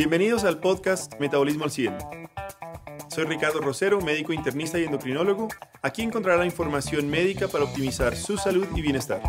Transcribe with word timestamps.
Bienvenidos 0.00 0.44
al 0.44 0.60
podcast 0.60 1.20
Metabolismo 1.20 1.64
al 1.64 1.70
100. 1.70 1.92
Soy 3.08 3.24
Ricardo 3.24 3.60
Rosero, 3.60 4.00
médico 4.00 4.32
internista 4.32 4.78
y 4.78 4.84
endocrinólogo. 4.84 5.48
Aquí 5.82 6.00
encontrará 6.00 6.46
información 6.46 7.10
médica 7.10 7.48
para 7.48 7.64
optimizar 7.64 8.16
su 8.16 8.38
salud 8.38 8.66
y 8.74 8.80
bienestar. 8.80 9.20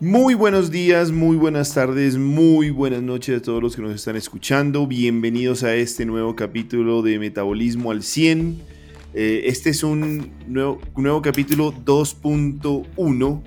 Muy 0.00 0.34
buenos 0.34 0.70
días, 0.70 1.12
muy 1.12 1.38
buenas 1.38 1.72
tardes, 1.72 2.18
muy 2.18 2.68
buenas 2.68 3.00
noches 3.00 3.38
a 3.38 3.42
todos 3.42 3.62
los 3.62 3.74
que 3.74 3.80
nos 3.80 3.94
están 3.94 4.16
escuchando. 4.16 4.86
Bienvenidos 4.86 5.62
a 5.62 5.74
este 5.74 6.04
nuevo 6.04 6.36
capítulo 6.36 7.00
de 7.00 7.18
Metabolismo 7.18 7.90
al 7.90 8.02
100. 8.02 8.60
Eh, 9.14 9.44
este 9.46 9.70
es 9.70 9.82
un 9.82 10.30
nuevo, 10.46 11.22
capítulo 11.22 11.72
2.1 11.72 13.42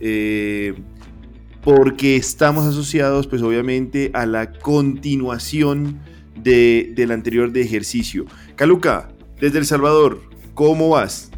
eh, 0.00 0.74
porque 1.66 2.14
estamos 2.14 2.64
asociados 2.64 3.26
pues 3.26 3.42
obviamente 3.42 4.12
a 4.14 4.24
la 4.24 4.52
continuación 4.52 5.98
de, 6.36 6.92
del 6.94 7.10
anterior 7.10 7.50
de 7.50 7.62
ejercicio. 7.62 8.24
Caluca, 8.54 9.08
desde 9.40 9.58
El 9.58 9.66
Salvador, 9.66 10.20
¿cómo 10.54 10.90
vas? 10.90 11.32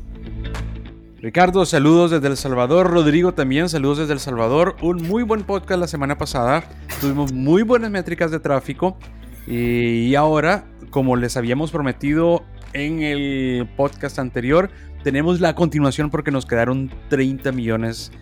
Ricardo, 1.17 1.65
saludos 1.65 2.11
desde 2.11 2.27
El 2.27 2.37
Salvador. 2.37 2.91
Rodrigo 2.91 3.33
también, 3.33 3.71
saludos 3.71 3.97
desde 3.97 4.13
El 4.13 4.21
Salvador. 4.21 4.77
Un 4.83 5.03
muy 5.03 5.23
buen 5.23 5.45
podcast 5.45 5.81
la 5.81 5.89
semana 5.89 6.19
pasada. 6.19 6.63
Tuvimos 7.01 7.33
muy 7.33 7.63
buenas 7.63 7.91
métricas 7.91 8.31
de 8.31 8.39
tráfico. 8.39 8.99
Y 9.47 10.15
ahora, 10.15 10.67
como 10.91 11.17
les 11.17 11.39
habíamos 11.39 11.71
prometido 11.71 12.45
en 12.75 13.01
el 13.01 13.67
podcast 13.79 14.19
anterior, 14.19 14.69
tenemos 15.03 15.41
la 15.41 15.55
continuación 15.55 16.11
porque 16.11 16.31
nos 16.31 16.45
quedaron 16.45 16.91
30 17.09 17.51
millones 17.53 18.13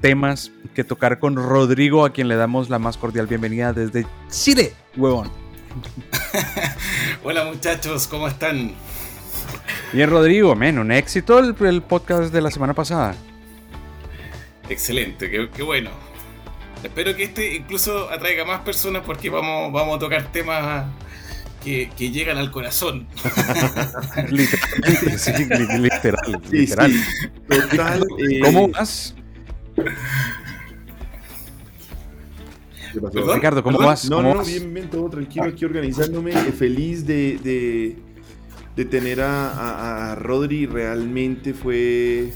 temas 0.00 0.52
que 0.74 0.84
tocar 0.84 1.18
con 1.18 1.36
Rodrigo, 1.36 2.04
a 2.04 2.12
quien 2.12 2.28
le 2.28 2.36
damos 2.36 2.70
la 2.70 2.78
más 2.78 2.96
cordial 2.96 3.26
bienvenida 3.26 3.72
desde 3.72 4.06
Chile, 4.30 4.72
huevón. 4.96 5.30
Hola 7.24 7.44
muchachos, 7.44 8.06
¿cómo 8.06 8.28
están? 8.28 8.72
Bien, 9.92 10.10
Rodrigo, 10.10 10.54
men, 10.54 10.78
un 10.78 10.90
éxito 10.92 11.38
el, 11.38 11.82
podcast 11.82 12.32
de 12.32 12.40
la 12.40 12.50
semana 12.50 12.74
pasada. 12.74 13.14
Excelente, 14.68 15.30
qué, 15.30 15.62
bueno. 15.62 15.90
Espero 16.82 17.14
que 17.16 17.24
este 17.24 17.54
incluso 17.54 18.10
atraiga 18.10 18.44
más 18.44 18.60
personas 18.60 19.02
porque 19.06 19.30
vamos, 19.30 19.72
vamos 19.72 19.96
a 19.96 19.98
tocar 20.00 20.32
temas 20.32 20.86
que, 21.62 21.88
llegan 22.10 22.38
al 22.38 22.50
corazón. 22.50 23.06
literal, 24.30 25.18
sí, 25.18 25.32
literal, 25.78 26.42
literal. 26.50 26.92
Total, 27.48 28.02
eh, 28.18 28.72
Ricardo, 33.34 33.62
¿cómo 33.62 33.78
vas? 33.78 34.08
No, 34.08 34.22
no, 34.22 34.44
bien, 34.44 34.72
bien, 34.72 34.88
todo 34.88 35.10
tranquilo 35.10 35.46
aquí 35.46 35.64
organizándome, 35.64 36.30
eh, 36.32 36.52
feliz 36.52 37.04
de 37.06 37.96
de 38.76 38.84
tener 38.84 39.20
a, 39.20 40.16
Rodri. 40.18 40.66
Realmente 40.66 41.54
fue 41.54 42.32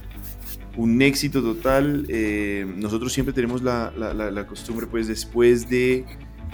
un 0.76 1.00
éxito 1.02 1.42
total. 1.42 2.06
Eh, 2.08 2.66
nosotros 2.76 3.12
siempre 3.12 3.32
tenemos 3.32 3.62
la, 3.62 4.46
costumbre, 4.48 4.86
pues 4.86 5.08
después 5.08 5.68
de 5.68 6.04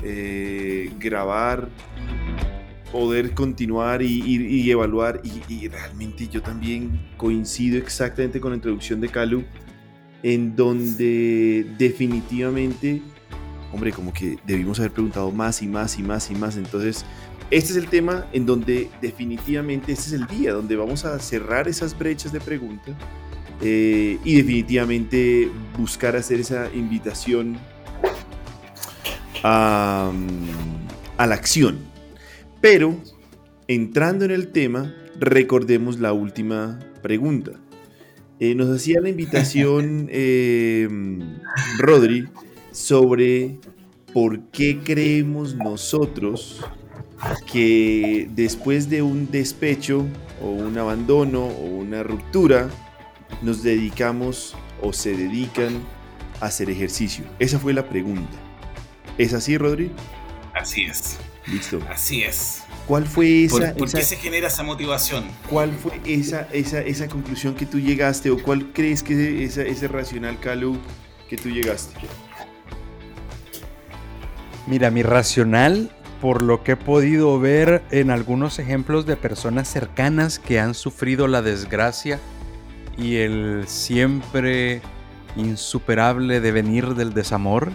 eh, 0.03 0.91
grabar, 0.99 1.69
poder 2.91 3.35
continuar 3.35 4.03
y, 4.03 4.71
evaluar. 4.71 5.21
Y, 5.49 5.69
realmente 5.69 6.29
yo 6.29 6.43
también 6.43 7.09
coincido 7.17 7.79
exactamente 7.79 8.41
con 8.41 8.53
la 8.53 8.57
introducción 8.57 9.01
de 9.01 9.09
Calu, 9.09 9.45
en 10.25 10.57
donde 10.57 11.67
definitivamente, 11.79 13.03
hombre, 13.73 13.93
como 13.93 14.13
que 14.13 14.39
debimos 14.47 14.81
haber 14.81 14.91
preguntado 14.91 15.31
más 15.31 15.61
y 15.61 15.69
más 15.69 15.99
y 15.99 16.03
más 16.03 16.31
y 16.31 16.35
más. 16.35 16.57
Entonces, 16.57 17.05
este 17.51 17.73
es 17.73 17.77
el 17.77 17.89
tema 17.89 18.27
en 18.33 18.47
donde 18.47 18.91
definitivamente 19.03 19.93
este 19.93 20.07
es 20.07 20.13
el 20.15 20.27
día 20.27 20.55
donde 20.55 20.77
vamos 20.77 21.05
a 21.05 21.19
cerrar 21.19 21.69
esas 21.69 21.97
brechas 21.97 22.33
de 22.33 22.41
pregunta 22.41 22.97
eh, 23.61 24.19
y 24.25 24.37
definitivamente 24.37 25.51
buscar 25.79 26.17
hacer 26.17 26.41
esa 26.41 26.71
invitación 26.75 27.59
a, 29.43 30.11
la 31.19 31.35
acción. 31.35 31.81
Pero 32.63 32.97
entrando 33.69 34.25
en 34.25 34.31
el 34.31 34.53
tema, 34.53 34.95
recordemos 35.21 36.01
la 36.01 36.15
última 36.15 36.81
pregunta. 37.03 37.53
Eh, 38.41 38.55
nos 38.55 38.69
hacía 38.75 39.01
la 39.01 39.09
invitación 39.09 40.09
eh, 40.13 40.89
Rodri 41.79 42.29
sobre 42.73 43.59
por 44.13 44.41
qué 44.51 44.81
creemos 44.85 45.55
nosotros 45.55 46.65
que 47.51 48.29
después 48.35 48.91
de 48.91 49.03
un 49.03 49.31
despecho 49.31 50.07
o 50.43 50.51
un 50.51 50.77
abandono 50.79 51.47
o 51.47 51.65
una 51.65 52.03
ruptura, 52.03 52.69
nos 53.43 53.63
dedicamos 53.63 54.57
o 54.83 54.93
se 54.93 55.17
dedican 55.17 55.83
a 56.41 56.47
hacer 56.47 56.71
ejercicio? 56.71 57.25
Esa 57.39 57.59
fue 57.59 57.73
la 57.73 57.89
pregunta. 57.89 58.37
¿Es 59.19 59.33
así, 59.33 59.57
Rodri? 59.57 59.91
Así 60.55 60.85
es. 60.85 61.19
Listo. 61.47 61.81
Así 61.89 62.23
es. 62.23 62.64
¿Cuál 62.87 63.07
fue 63.07 63.45
esa... 63.45 63.75
¿Por, 63.75 63.91
qué 63.91 64.03
se 64.03 64.17
genera 64.17 64.49
esa 64.49 64.63
motivación? 64.63 65.25
¿Cuál 65.49 65.73
fue 65.73 66.01
esa, 66.05 66.49
esa, 66.53 66.81
esa 66.81 67.09
conclusión 67.09 67.55
que 67.55 67.67
tú 67.67 67.81
llegaste 67.81 68.31
o 68.31 68.43
cuál 68.43 68.73
crees 68.73 69.03
que 69.03 69.45
es 69.45 69.57
ese 69.57 69.89
racional, 69.89 70.39
Calu, 70.39 70.79
que 71.29 71.37
tú 71.37 71.49
llegaste? 71.49 71.95
Mira, 74.67 74.91
mi 74.91 75.03
racional 75.03 75.91
por 76.25 76.41
lo 76.41 76.65
que 76.65 76.73
he 76.73 76.77
podido 76.77 77.39
ver 77.39 77.83
en 77.91 78.11
algunos 78.11 78.59
ejemplos 78.59 79.05
de 79.05 79.15
personas 79.15 79.69
cercanas 79.69 80.39
que 80.39 80.59
han 80.59 80.73
sufrido 80.73 81.29
la 81.29 81.43
desgracia 81.43 82.19
y 82.97 83.17
el 83.17 83.65
siempre 83.67 84.81
insuperable 85.37 86.41
devenir 86.41 86.95
del 86.95 87.13
desamor, 87.13 87.73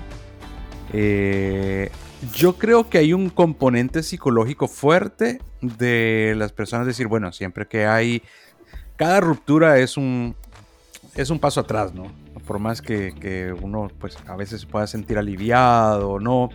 eh, 0.93 1.91
yo 2.33 2.57
creo 2.57 2.89
que 2.89 2.97
hay 2.97 3.13
un 3.13 3.29
componente 3.29 4.03
psicológico 4.03 4.67
fuerte 4.67 5.39
de 5.61 6.33
las 6.37 6.51
personas 6.51 6.85
decir, 6.87 7.07
bueno, 7.07 7.31
siempre 7.31 7.67
que 7.67 7.85
hay, 7.85 8.21
cada 8.97 9.21
ruptura 9.21 9.79
es 9.79 9.97
un, 9.97 10.35
es 11.15 11.29
un 11.29 11.39
paso 11.39 11.61
atrás, 11.61 11.93
¿no? 11.93 12.11
Por 12.45 12.59
más 12.59 12.81
que, 12.81 13.13
que 13.13 13.53
uno 13.61 13.89
pues 13.99 14.17
a 14.27 14.35
veces 14.35 14.65
pueda 14.65 14.87
sentir 14.87 15.17
aliviado 15.17 16.09
o 16.09 16.19
no, 16.19 16.49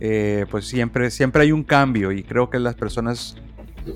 eh, 0.00 0.46
pues 0.50 0.66
siempre, 0.66 1.10
siempre 1.10 1.42
hay 1.42 1.52
un 1.52 1.64
cambio 1.64 2.12
y 2.12 2.22
creo 2.22 2.48
que 2.50 2.58
las 2.58 2.74
personas 2.74 3.36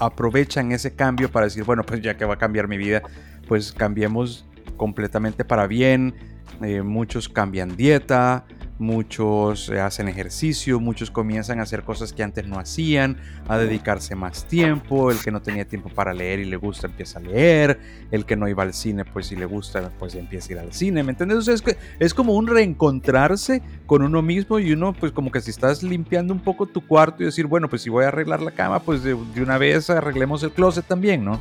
aprovechan 0.00 0.72
ese 0.72 0.94
cambio 0.94 1.30
para 1.30 1.46
decir, 1.46 1.64
bueno, 1.64 1.84
pues 1.84 2.02
ya 2.02 2.16
que 2.16 2.24
va 2.24 2.34
a 2.34 2.38
cambiar 2.38 2.68
mi 2.68 2.76
vida, 2.76 3.02
pues 3.48 3.72
cambiemos 3.72 4.46
completamente 4.76 5.44
para 5.44 5.66
bien. 5.66 6.14
Eh, 6.62 6.82
muchos 6.82 7.28
cambian 7.28 7.76
dieta, 7.76 8.46
muchos 8.78 9.68
eh, 9.70 9.80
hacen 9.80 10.08
ejercicio, 10.08 10.80
muchos 10.80 11.10
comienzan 11.10 11.60
a 11.60 11.62
hacer 11.62 11.82
cosas 11.82 12.12
que 12.12 12.22
antes 12.22 12.46
no 12.46 12.58
hacían, 12.58 13.16
a 13.48 13.56
dedicarse 13.56 14.14
más 14.14 14.46
tiempo, 14.46 15.10
el 15.10 15.18
que 15.18 15.30
no 15.30 15.40
tenía 15.40 15.66
tiempo 15.66 15.88
para 15.88 16.12
leer 16.12 16.40
y 16.40 16.44
le 16.44 16.56
gusta 16.56 16.86
empieza 16.86 17.18
a 17.18 17.22
leer, 17.22 17.80
el 18.10 18.24
que 18.26 18.36
no 18.36 18.48
iba 18.48 18.62
al 18.62 18.74
cine 18.74 19.04
pues 19.04 19.26
si 19.26 19.36
le 19.36 19.46
gusta 19.46 19.90
pues 19.98 20.14
empieza 20.14 20.48
a 20.48 20.52
ir 20.52 20.58
al 20.58 20.72
cine, 20.72 21.02
¿me 21.02 21.12
entiendes? 21.12 21.48
es, 21.48 21.62
que, 21.62 21.76
es 21.98 22.12
como 22.12 22.34
un 22.34 22.46
reencontrarse 22.46 23.62
con 23.86 24.02
uno 24.02 24.22
mismo 24.22 24.58
y 24.58 24.72
uno 24.72 24.92
pues 24.92 25.12
como 25.12 25.30
que 25.30 25.40
si 25.40 25.50
estás 25.50 25.82
limpiando 25.82 26.34
un 26.34 26.40
poco 26.40 26.66
tu 26.66 26.86
cuarto 26.86 27.22
y 27.22 27.26
decir, 27.26 27.46
bueno 27.46 27.68
pues 27.68 27.82
si 27.82 27.90
voy 27.90 28.04
a 28.04 28.08
arreglar 28.08 28.42
la 28.42 28.50
cama 28.50 28.80
pues 28.80 29.02
de, 29.02 29.14
una 29.14 29.58
vez 29.58 29.88
arreglemos 29.90 30.42
el 30.42 30.50
closet 30.50 30.84
también, 30.86 31.24
¿no? 31.24 31.40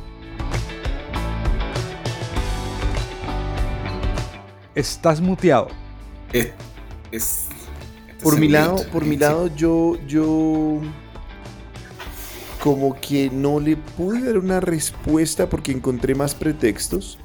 Estás 4.74 5.22
muteado. 5.22 5.68
Eh, 6.34 6.52
por 8.22 8.38
mi 8.38 8.48
lado, 8.48 8.84
por 8.92 9.04
mi 9.04 9.16
lado, 9.16 9.54
yo, 9.54 9.98
yo 10.06 10.80
como 12.60 13.00
que 13.00 13.30
no 13.30 13.60
le 13.60 13.76
pude 13.76 14.22
dar 14.22 14.38
una 14.38 14.60
respuesta 14.60 15.48
porque 15.48 15.72
encontré 15.72 16.14
más 16.14 16.34
pretextos. 16.34 17.18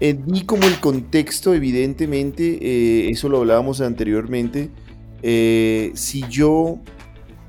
Eh, 0.00 0.16
vi 0.18 0.44
como 0.44 0.64
el 0.64 0.78
contexto, 0.80 1.54
evidentemente, 1.54 2.58
eh, 2.60 3.10
eso 3.10 3.28
lo 3.28 3.38
hablábamos 3.38 3.80
anteriormente. 3.80 4.70
Eh, 5.22 5.90
si 5.94 6.24
yo 6.28 6.78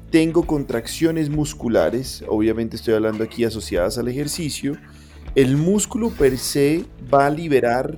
tengo 0.10 0.46
contracciones 0.48 1.30
musculares, 1.30 2.24
obviamente 2.28 2.76
estoy 2.76 2.96
hablando 2.96 3.24
aquí 3.24 3.44
asociadas 3.44 3.98
al 4.00 4.08
ejercicio, 4.08 4.78
el 5.36 5.58
músculo 5.58 6.10
per 6.10 6.38
se 6.40 6.86
va 7.14 7.28
a 7.28 7.30
liberar 7.30 7.96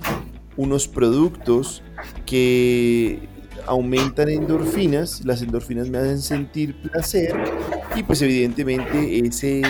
unos 0.56 0.86
productos 0.86 1.82
que 2.26 3.26
aumentan 3.66 4.28
endorfinas, 4.28 5.24
las 5.24 5.42
endorfinas 5.42 5.88
me 5.88 5.98
hacen 5.98 6.20
sentir 6.20 6.80
placer 6.82 7.34
y 7.94 8.02
pues 8.02 8.22
evidentemente 8.22 9.26
ese 9.26 9.62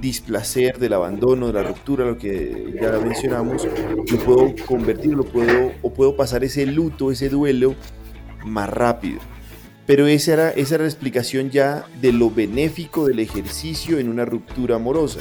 displacer 0.00 0.78
del 0.78 0.92
abandono, 0.92 1.46
de 1.48 1.52
la 1.52 1.62
ruptura, 1.62 2.04
lo 2.04 2.18
que 2.18 2.74
ya 2.80 2.90
mencionamos, 2.98 3.66
lo 4.10 4.18
puedo 4.18 4.54
convertir, 4.66 5.14
lo 5.14 5.24
puedo 5.24 5.72
o 5.82 5.92
puedo 5.92 6.16
pasar 6.16 6.44
ese 6.44 6.66
luto, 6.66 7.10
ese 7.10 7.28
duelo 7.28 7.74
más 8.44 8.68
rápido. 8.68 9.20
Pero 9.86 10.06
esa 10.06 10.32
era, 10.32 10.50
esa 10.50 10.76
era 10.76 10.84
la 10.84 10.90
explicación 10.90 11.50
ya 11.50 11.86
de 12.00 12.12
lo 12.12 12.30
benéfico 12.30 13.06
del 13.06 13.20
ejercicio 13.20 13.98
en 13.98 14.08
una 14.08 14.24
ruptura 14.24 14.76
amorosa. 14.76 15.20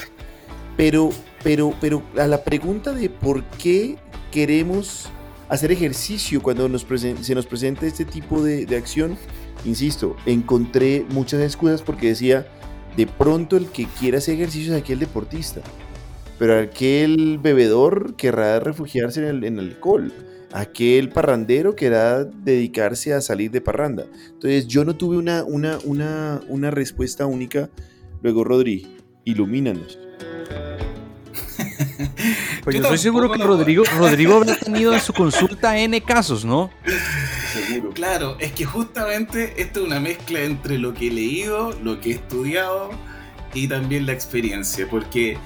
Pero, 0.77 1.11
pero, 1.44 1.73
pero 1.81 2.01
a 2.17 2.27
la 2.27 2.44
pregunta 2.44 2.94
de 2.94 3.09
por 3.09 3.44
qué 3.44 3.97
queremos 4.31 5.09
hacer 5.53 5.71
ejercicio 5.71 6.41
cuando 6.41 6.63
se 6.79 7.35
nos 7.35 7.45
presenta 7.45 7.85
este 7.85 8.05
tipo 8.05 8.44
de, 8.44 8.75
acción, 8.75 9.15
insisto, 9.65 10.15
encontré 10.25 11.05
muchas 11.09 11.41
excusas 11.41 11.83
porque 11.83 12.07
decía, 12.07 12.47
de 12.97 13.05
pronto 13.05 13.55
el 13.55 13.67
que 13.67 13.85
quiera 13.85 14.17
hacer 14.17 14.33
ejercicio 14.35 14.73
es 14.73 14.81
aquel 14.81 14.97
deportista, 14.97 15.61
pero 16.39 16.59
aquel 16.59 17.38
bebedor 17.38 18.15
querrá 18.15 18.59
refugiarse 18.59 19.19
en 19.19 19.27
el, 19.27 19.44
en 19.44 19.59
alcohol, 19.59 20.11
aquel 20.51 21.09
parrandero 21.09 21.75
querrá 21.75 22.23
dedicarse 22.23 23.13
a 23.13 23.21
salir 23.21 23.51
de 23.51 23.61
parranda. 23.61 24.06
Entonces 24.29 24.65
yo 24.67 24.83
no 24.83 24.95
tuve 24.95 25.17
una, 25.17 25.44
una, 25.44 25.77
una, 25.85 26.41
una 26.49 26.71
respuesta 26.71 27.27
única. 27.27 27.69
Luego, 28.23 28.44
Rodri, 28.44 28.88
ilumínanos. 29.23 29.99
Pues 32.63 32.75
yo, 32.75 32.81
estoy 32.81 32.98
seguro 32.98 33.31
que 33.31 33.44
Rodrigo, 33.44 33.83
Rodrigo 33.98 34.38
habrá 34.38 34.56
tenido 34.56 34.94
en 34.94 35.01
su 35.01 35.13
consulta 35.13 35.77
N 35.77 36.00
casos, 36.01 36.45
¿no? 36.45 36.71
Claro, 37.94 38.38
es 38.39 38.51
que 38.54 38.65
justamente 38.65 39.62
esto 39.62 39.81
es 39.81 39.88
una 39.88 40.00
mezcla 40.00 40.42
entre 40.42 40.77
lo 40.77 40.94
que 40.94 41.07
he 41.07 41.12
leído, 41.12 41.74
lo 41.83 42.00
que 42.00 42.12
he 42.12 42.13
estudiado 42.13 42.92
y 43.54 43.68
también 43.68 44.06
la 44.06 44.13
experiencia, 44.13 44.88
porque 44.89 45.38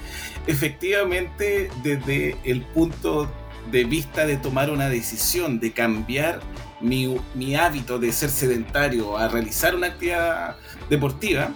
efectivamente 0.46 1.70
desde 1.82 2.36
el 2.44 2.62
punto 2.62 3.30
de 3.70 3.84
vista 3.84 4.26
de 4.26 4.36
tomar 4.36 4.70
una 4.70 4.88
decisión, 4.88 5.60
de 5.60 5.72
cambiar 5.72 6.40
mi, 6.80 7.18
mi 7.34 7.54
hábito 7.56 7.98
de 7.98 8.12
ser 8.12 8.30
sedentario 8.30 9.18
a 9.18 9.28
realizar 9.28 9.74
una 9.74 9.88
actividad 9.88 10.56
deportiva, 10.88 11.50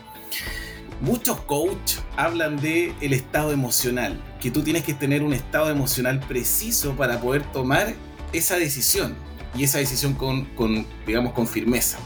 muchos 1.00 1.40
coaches 1.40 2.02
hablan 2.16 2.56
de 2.60 2.92
el 3.00 3.12
estado 3.12 3.52
emocional, 3.52 4.20
que 4.42 4.50
tú 4.50 4.62
tienes 4.62 4.82
que 4.82 4.92
tener 4.92 5.22
un 5.22 5.32
estado 5.32 5.70
emocional 5.70 6.18
preciso 6.18 6.96
para 6.96 7.20
poder 7.20 7.44
tomar 7.52 7.94
esa 8.32 8.56
decisión 8.56 9.14
y 9.54 9.62
esa 9.62 9.78
decisión 9.78 10.14
con, 10.14 10.86
digamos, 11.06 11.32
con 11.32 11.46
firmeza. 11.46 11.98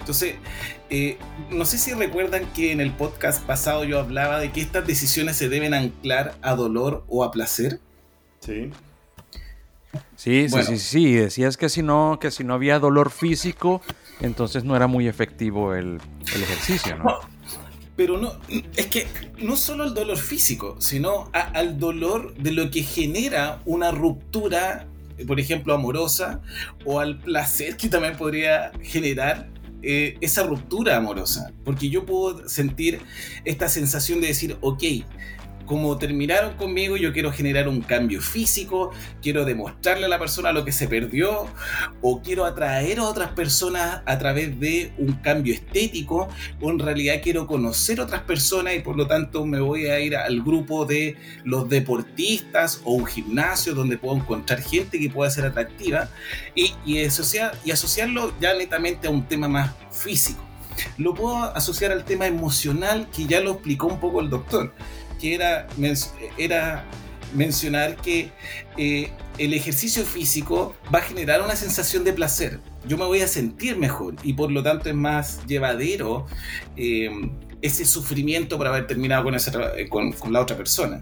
Entonces, 0.00 0.36
eh, 0.88 1.18
no 1.50 1.66
sé 1.66 1.76
si 1.76 1.92
recuerdan 1.92 2.46
que 2.54 2.72
en 2.72 2.80
el 2.80 2.90
podcast 2.90 3.44
pasado 3.44 3.84
yo 3.84 3.98
hablaba 3.98 4.40
de 4.40 4.50
que 4.50 4.62
estas 4.62 4.86
decisiones 4.86 5.36
se 5.36 5.50
deben 5.50 5.74
anclar 5.74 6.34
a 6.40 6.54
dolor 6.54 7.04
o 7.08 7.22
a 7.22 7.30
placer. 7.30 7.80
Sí. 8.40 8.70
Sí, 10.16 10.48
sí, 10.48 10.62
sí, 10.62 10.78
sí, 10.78 11.12
decías 11.12 11.58
que 11.58 11.68
si 11.68 11.82
no, 11.82 12.18
que 12.18 12.30
si 12.30 12.44
no 12.44 12.54
había 12.54 12.78
dolor 12.78 13.10
físico, 13.10 13.82
entonces 14.20 14.64
no 14.64 14.74
era 14.74 14.86
muy 14.86 15.06
efectivo 15.06 15.74
el, 15.74 16.00
ejercicio, 16.22 16.96
¿no? 16.96 17.18
Pero 17.96 18.18
no, 18.18 18.32
es 18.76 18.86
que 18.86 19.06
no 19.38 19.56
solo 19.56 19.84
el 19.84 19.94
dolor 19.94 20.16
físico, 20.16 20.76
sino 20.80 21.30
al 21.32 21.78
dolor 21.78 22.34
de 22.34 22.50
lo 22.50 22.70
que 22.70 22.82
genera 22.82 23.60
una 23.64 23.92
ruptura 23.92 24.88
por 25.26 25.38
ejemplo, 25.38 25.74
amorosa, 25.74 26.40
o 26.84 27.00
al 27.00 27.18
placer 27.18 27.76
que 27.76 27.88
también 27.88 28.16
podría 28.16 28.72
generar 28.82 29.48
eh, 29.82 30.16
esa 30.20 30.42
ruptura 30.44 30.96
amorosa. 30.96 31.52
Porque 31.64 31.88
yo 31.88 32.04
puedo 32.04 32.48
sentir 32.48 33.00
esta 33.44 33.68
sensación 33.68 34.20
de 34.20 34.28
decir, 34.28 34.56
ok, 34.60 34.82
como 35.66 35.96
terminaron 35.98 36.54
conmigo, 36.54 36.96
yo 36.96 37.12
quiero 37.12 37.32
generar 37.32 37.68
un 37.68 37.80
cambio 37.80 38.20
físico, 38.20 38.90
quiero 39.22 39.44
demostrarle 39.44 40.06
a 40.06 40.08
la 40.08 40.18
persona 40.18 40.52
lo 40.52 40.64
que 40.64 40.72
se 40.72 40.88
perdió, 40.88 41.46
o 42.02 42.22
quiero 42.22 42.44
atraer 42.44 42.98
a 42.98 43.04
otras 43.04 43.30
personas 43.30 44.02
a 44.04 44.18
través 44.18 44.58
de 44.60 44.92
un 44.98 45.14
cambio 45.14 45.54
estético, 45.54 46.28
o 46.60 46.70
en 46.70 46.78
realidad 46.78 47.20
quiero 47.22 47.46
conocer 47.46 48.00
otras 48.00 48.22
personas 48.22 48.74
y 48.74 48.80
por 48.80 48.96
lo 48.96 49.06
tanto 49.06 49.44
me 49.46 49.60
voy 49.60 49.86
a 49.86 50.00
ir 50.00 50.16
al 50.16 50.42
grupo 50.42 50.84
de 50.84 51.16
los 51.44 51.68
deportistas 51.68 52.80
o 52.84 52.92
un 52.92 53.06
gimnasio 53.06 53.74
donde 53.74 53.98
puedo 53.98 54.16
encontrar 54.16 54.60
gente 54.62 54.98
que 54.98 55.10
pueda 55.10 55.30
ser 55.30 55.46
atractiva 55.46 56.08
y, 56.54 56.74
y, 56.84 57.04
asociar, 57.04 57.56
y 57.64 57.70
asociarlo 57.70 58.32
ya 58.40 58.54
netamente 58.54 59.06
a 59.06 59.10
un 59.10 59.26
tema 59.26 59.48
más 59.48 59.70
físico. 59.90 60.42
Lo 60.98 61.14
puedo 61.14 61.36
asociar 61.36 61.92
al 61.92 62.04
tema 62.04 62.26
emocional 62.26 63.08
que 63.14 63.26
ya 63.26 63.40
lo 63.40 63.52
explicó 63.52 63.86
un 63.86 64.00
poco 64.00 64.20
el 64.20 64.28
doctor 64.28 64.72
que 65.24 65.34
era, 65.34 65.66
era 66.36 66.84
mencionar 67.34 67.96
que 67.96 68.28
eh, 68.76 69.10
el 69.38 69.54
ejercicio 69.54 70.04
físico 70.04 70.76
va 70.94 70.98
a 70.98 71.02
generar 71.02 71.40
una 71.40 71.56
sensación 71.56 72.04
de 72.04 72.12
placer. 72.12 72.60
Yo 72.86 72.98
me 72.98 73.06
voy 73.06 73.22
a 73.22 73.26
sentir 73.26 73.78
mejor 73.78 74.16
y 74.22 74.34
por 74.34 74.52
lo 74.52 74.62
tanto 74.62 74.90
es 74.90 74.94
más 74.94 75.46
llevadero 75.46 76.26
eh, 76.76 77.10
ese 77.62 77.86
sufrimiento 77.86 78.58
por 78.58 78.66
haber 78.66 78.86
terminado 78.86 79.24
con, 79.24 79.34
esa, 79.34 79.50
con, 79.88 80.12
con, 80.12 80.30
la 80.30 80.42
otra 80.42 80.58
persona. 80.58 81.00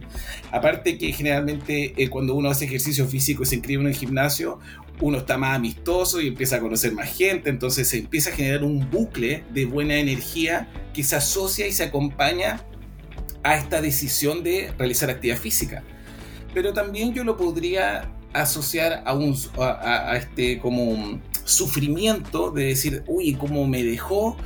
Aparte 0.52 0.98
que 0.98 1.12
generalmente 1.12 1.92
eh, 1.96 2.08
cuando 2.08 2.36
uno 2.36 2.48
hace 2.48 2.66
ejercicio 2.66 3.08
físico 3.08 3.42
y 3.42 3.46
se 3.46 3.56
inscribe 3.56 3.82
en 3.82 3.88
el 3.88 3.96
gimnasio, 3.96 4.60
uno 5.00 5.18
está 5.18 5.36
más 5.36 5.56
amistoso 5.56 6.20
y 6.20 6.28
empieza 6.28 6.56
a 6.56 6.60
conocer 6.60 6.92
más 6.92 7.12
gente, 7.12 7.50
entonces 7.50 7.88
se 7.88 7.98
empieza 7.98 8.30
a 8.30 8.34
generar 8.34 8.62
un 8.62 8.88
bucle 8.88 9.42
de 9.52 9.64
buena 9.64 9.96
energía 9.96 10.68
que 10.94 11.02
se 11.02 11.16
asocia 11.16 11.66
y 11.66 11.72
se 11.72 11.82
acompaña 11.82 12.64
a 13.42 13.56
esta 13.56 13.80
decisión 13.80 14.42
de 14.42 14.72
realizar 14.78 15.10
actividad 15.10 15.38
física. 15.38 15.82
Pero 16.54 16.72
también 16.72 17.14
yo 17.14 17.24
lo 17.24 17.36
podría 17.36 18.10
asociar 18.32 19.02
a, 19.04 19.14
un, 19.14 19.36
a, 19.58 20.16
este 20.16 20.58
como 20.58 21.20
sufrimiento 21.44 22.50
de 22.50 22.66
decir, 22.66 23.02
uy, 23.06 23.34
cómo 23.34 23.66
me 23.66 23.82
dejó, 23.82 24.36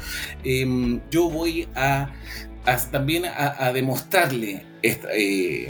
em, 0.44 1.00
yo 1.10 1.28
voy 1.28 1.68
a, 1.74 2.12
también 2.90 3.24
a, 3.26 3.72
demostrarle 3.72 4.64
esta, 4.82 5.08
eh, 5.12 5.68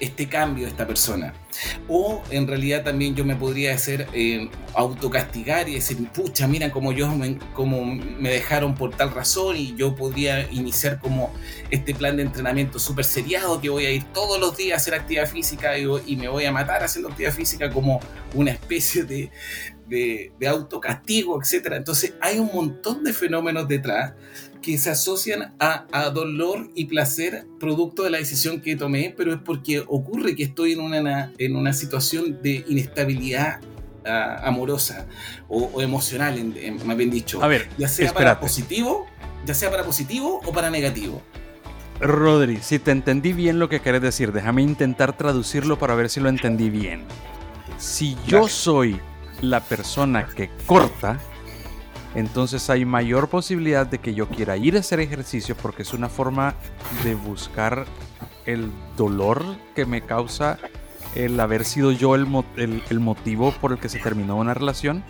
este 0.00 0.28
cambio 0.28 0.66
a 0.66 0.70
esta 0.70 0.86
persona. 0.86 1.34
O 1.88 2.22
en 2.30 2.46
realidad 2.46 2.84
también 2.84 3.14
yo 3.14 3.24
me 3.24 3.36
podría 3.36 3.74
hacer 3.74 4.06
eh, 4.12 4.48
autocastigar 4.74 5.68
y 5.68 5.74
decir, 5.74 5.96
pucha, 6.08 6.46
mira 6.46 6.70
cómo 6.70 6.92
yo 6.92 7.10
me, 7.14 7.38
como 7.54 7.84
me 7.84 8.30
dejaron 8.30 8.74
por 8.74 8.94
tal 8.96 9.12
razón 9.12 9.56
y 9.56 9.74
yo 9.76 9.94
podría 9.94 10.50
iniciar 10.50 11.00
como 11.00 11.32
este 11.70 11.94
plan 11.94 12.16
de 12.16 12.22
entrenamiento 12.22 12.78
súper 12.78 13.04
seriado 13.04 13.60
que 13.60 13.68
voy 13.68 13.86
a 13.86 13.90
ir 13.90 14.04
todos 14.12 14.40
los 14.40 14.56
días 14.56 14.74
a 14.74 14.76
hacer 14.76 14.94
actividad 14.94 15.28
física 15.28 15.78
y, 15.78 16.16
me 16.16 16.28
voy 16.28 16.44
a 16.44 16.52
matar 16.52 16.82
haciendo 16.82 17.08
actividad 17.08 17.32
física 17.32 17.70
como 17.70 18.00
una 18.34 18.50
especie 18.50 19.04
de, 19.04 19.30
de, 19.86 20.32
de 20.38 20.48
autocastigo, 20.48 21.40
etc. 21.40 21.72
Entonces 21.72 22.14
hay 22.20 22.38
un 22.38 22.50
montón 22.52 23.02
de 23.02 23.12
fenómenos 23.12 23.66
detrás 23.66 24.12
que 24.60 24.78
se 24.78 24.90
asocian 24.90 25.54
a, 25.58 26.10
dolor 26.10 26.70
y 26.74 26.86
placer 26.86 27.46
producto 27.58 28.02
de 28.02 28.10
la 28.10 28.18
decisión 28.18 28.60
que 28.60 28.76
tomé, 28.76 29.14
pero 29.16 29.32
es 29.32 29.40
porque 29.40 29.82
ocurre 29.86 30.34
que 30.34 30.44
estoy 30.44 30.72
en 30.72 30.80
una, 30.80 31.32
en 31.38 31.56
una 31.56 31.72
situación 31.72 32.40
de 32.42 32.64
inestabilidad 32.68 33.60
ah, 34.04 34.40
amorosa 34.44 35.06
o, 35.48 35.80
emocional, 35.80 36.54
más 36.84 36.96
bien 36.96 37.10
dicho. 37.10 37.42
A 37.42 37.48
ver, 37.48 37.68
ya 37.78 37.88
sea 37.88 38.12
para 38.12 38.40
positivo, 38.40 39.06
ya 39.46 39.54
sea 39.54 39.70
para 39.70 39.84
positivo 39.84 40.40
o 40.44 40.52
para 40.52 40.70
negativo. 40.70 41.22
Rodri, 42.00 42.58
si 42.62 42.78
te 42.78 42.92
entendí 42.92 43.32
bien 43.34 43.58
lo 43.58 43.68
que 43.68 43.80
querés 43.80 44.00
decir, 44.00 44.32
déjame 44.32 44.62
intentar 44.62 45.16
traducirlo 45.16 45.78
para 45.78 45.94
ver 45.94 46.08
si 46.08 46.20
lo 46.20 46.30
entendí 46.30 46.70
bien. 46.70 47.04
Si 47.78 48.16
yo 48.26 48.48
soy 48.48 48.98
la 49.42 49.60
persona 49.60 50.26
que 50.26 50.50
corta, 50.66 51.18
entonces 52.14 52.68
hay 52.70 52.84
mayor 52.84 53.28
posibilidad 53.28 53.86
de 53.86 53.98
que 53.98 54.14
yo 54.14 54.28
quiera 54.28 54.56
ir 54.56 54.76
a 54.76 54.80
hacer 54.80 55.00
ejercicio 55.00 55.56
porque 55.56 55.82
es 55.82 55.94
una 55.94 56.08
forma 56.08 56.54
de 57.04 57.14
buscar 57.14 57.86
el 58.46 58.70
dolor 58.96 59.44
que 59.74 59.86
me 59.86 60.02
causa 60.02 60.58
el 61.14 61.38
haber 61.40 61.64
sido 61.64 61.92
yo 61.92 62.14
el, 62.14 62.26
motivo 63.00 63.52
por 63.60 63.72
el 63.72 63.78
que 63.78 63.88
se 63.88 63.98
terminó 63.98 64.36
una 64.36 64.54
relación. 64.54 65.02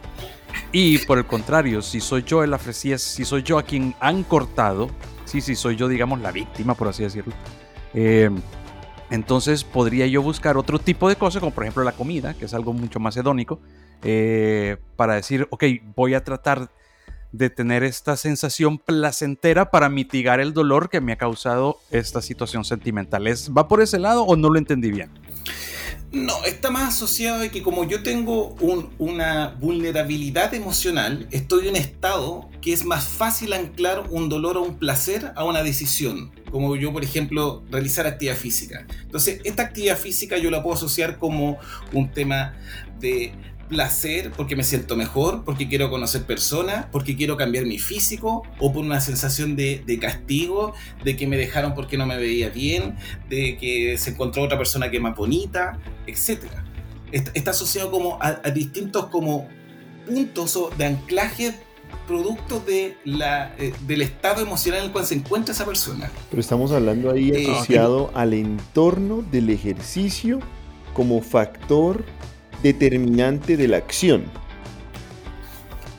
Y 0.72 0.98
por 0.98 1.18
el 1.18 1.26
contrario, 1.26 1.82
si 1.82 2.00
soy 2.00 2.22
yo 2.22 2.42
el 2.42 2.56
si, 2.72 2.96
si 2.98 3.24
soy 3.24 3.42
yo 3.42 3.58
a 3.58 3.62
quien 3.62 3.94
han 4.00 4.22
cortado, 4.22 4.88
sí, 5.24 5.40
sí, 5.40 5.54
soy 5.56 5.76
yo, 5.76 5.88
digamos, 5.88 6.20
la 6.20 6.32
víctima, 6.32 6.74
por 6.74 6.88
así 6.88 7.02
decirlo. 7.02 7.34
Eh, 7.92 8.30
entonces 9.10 9.64
podría 9.64 10.06
yo 10.06 10.22
buscar 10.22 10.56
otro 10.56 10.78
tipo 10.78 11.08
de 11.08 11.16
cosas, 11.16 11.40
como 11.40 11.52
por 11.52 11.64
ejemplo 11.64 11.82
la 11.82 11.92
comida, 11.92 12.34
que 12.34 12.44
es 12.44 12.54
algo 12.54 12.72
mucho 12.72 13.00
más 13.00 13.16
hedónico, 13.16 13.60
eh, 14.02 14.76
para 14.96 15.14
decir, 15.14 15.48
ok, 15.50 15.64
voy 15.96 16.14
a 16.14 16.22
tratar 16.22 16.70
de 17.32 17.50
tener 17.50 17.82
esta 17.82 18.16
sensación 18.16 18.78
placentera 18.78 19.70
para 19.70 19.88
mitigar 19.88 20.40
el 20.40 20.52
dolor 20.52 20.88
que 20.90 21.00
me 21.00 21.12
ha 21.12 21.16
causado 21.16 21.78
esta 21.90 22.22
situación 22.22 22.64
sentimental. 22.64 23.26
¿Va 23.56 23.68
por 23.68 23.82
ese 23.82 23.98
lado 23.98 24.24
o 24.24 24.36
no 24.36 24.50
lo 24.50 24.58
entendí 24.58 24.90
bien? 24.90 25.10
No, 26.12 26.44
está 26.44 26.72
más 26.72 26.88
asociado 26.88 27.44
a 27.44 27.48
que 27.50 27.62
como 27.62 27.84
yo 27.84 28.02
tengo 28.02 28.56
una 28.98 29.54
vulnerabilidad 29.60 30.52
emocional, 30.54 31.28
estoy 31.30 31.64
en 31.64 31.70
un 31.70 31.76
estado 31.76 32.48
que 32.60 32.72
es 32.72 32.84
más 32.84 33.06
fácil 33.06 33.52
anclar 33.52 34.08
un 34.10 34.28
dolor 34.28 34.56
o 34.56 34.62
un 34.62 34.76
placer 34.76 35.32
a 35.36 35.44
una 35.44 35.62
decisión. 35.62 36.32
Como 36.50 36.74
yo, 36.74 36.92
por 36.92 37.04
ejemplo, 37.04 37.62
realizar 37.70 38.08
actividad 38.08 38.34
física. 38.34 38.86
Entonces, 39.02 39.40
esta 39.44 39.62
actividad 39.62 39.96
física 39.96 40.36
yo 40.36 40.50
la 40.50 40.64
puedo 40.64 40.74
asociar 40.74 41.16
como 41.16 41.58
un 41.92 42.10
tema 42.10 42.54
de 42.98 43.32
placer 43.70 44.32
porque 44.36 44.56
me 44.56 44.64
siento 44.64 44.96
mejor, 44.96 45.44
porque 45.44 45.68
quiero 45.68 45.88
conocer 45.88 46.24
personas, 46.24 46.86
porque 46.92 47.16
quiero 47.16 47.36
cambiar 47.36 47.64
mi 47.64 47.78
físico 47.78 48.42
o 48.58 48.72
por 48.72 48.84
una 48.84 49.00
sensación 49.00 49.56
de, 49.56 49.98
castigo, 50.00 50.74
de 51.02 51.16
que 51.16 51.26
me 51.26 51.38
dejaron 51.38 51.74
porque 51.74 51.96
no 51.96 52.04
me 52.04 52.18
veía 52.18 52.50
bien, 52.50 52.96
de 53.30 53.56
que 53.56 53.96
se 53.96 54.10
encontró 54.10 54.42
otra 54.42 54.58
persona 54.58 54.90
que 54.90 54.98
es 54.98 55.02
más 55.02 55.16
bonita, 55.16 55.78
etc. 56.06 56.42
Está, 57.12 57.52
asociado 57.52 57.90
como 57.90 58.18
a, 58.20 58.34
distintos 58.50 59.06
como 59.06 59.48
puntos 60.06 60.58
de 60.76 60.84
anclaje 60.84 61.54
producto 62.06 62.60
de 62.60 62.96
la, 63.04 63.54
eh, 63.58 63.72
del 63.86 64.02
estado 64.02 64.42
emocional 64.42 64.80
en 64.80 64.86
el 64.86 64.92
cual 64.92 65.06
se 65.06 65.14
encuentra 65.14 65.54
esa 65.54 65.64
persona. 65.64 66.10
Pero 66.28 66.40
estamos 66.40 66.72
hablando 66.72 67.10
ahí 67.10 67.30
eh, 67.30 67.50
asociado 67.50 68.10
al 68.14 68.34
entorno 68.34 69.24
del 69.30 69.50
ejercicio 69.50 70.40
como 70.92 71.20
factor 71.22 72.04
determinante 72.62 73.56
de 73.56 73.68
la 73.68 73.78
acción. 73.78 74.24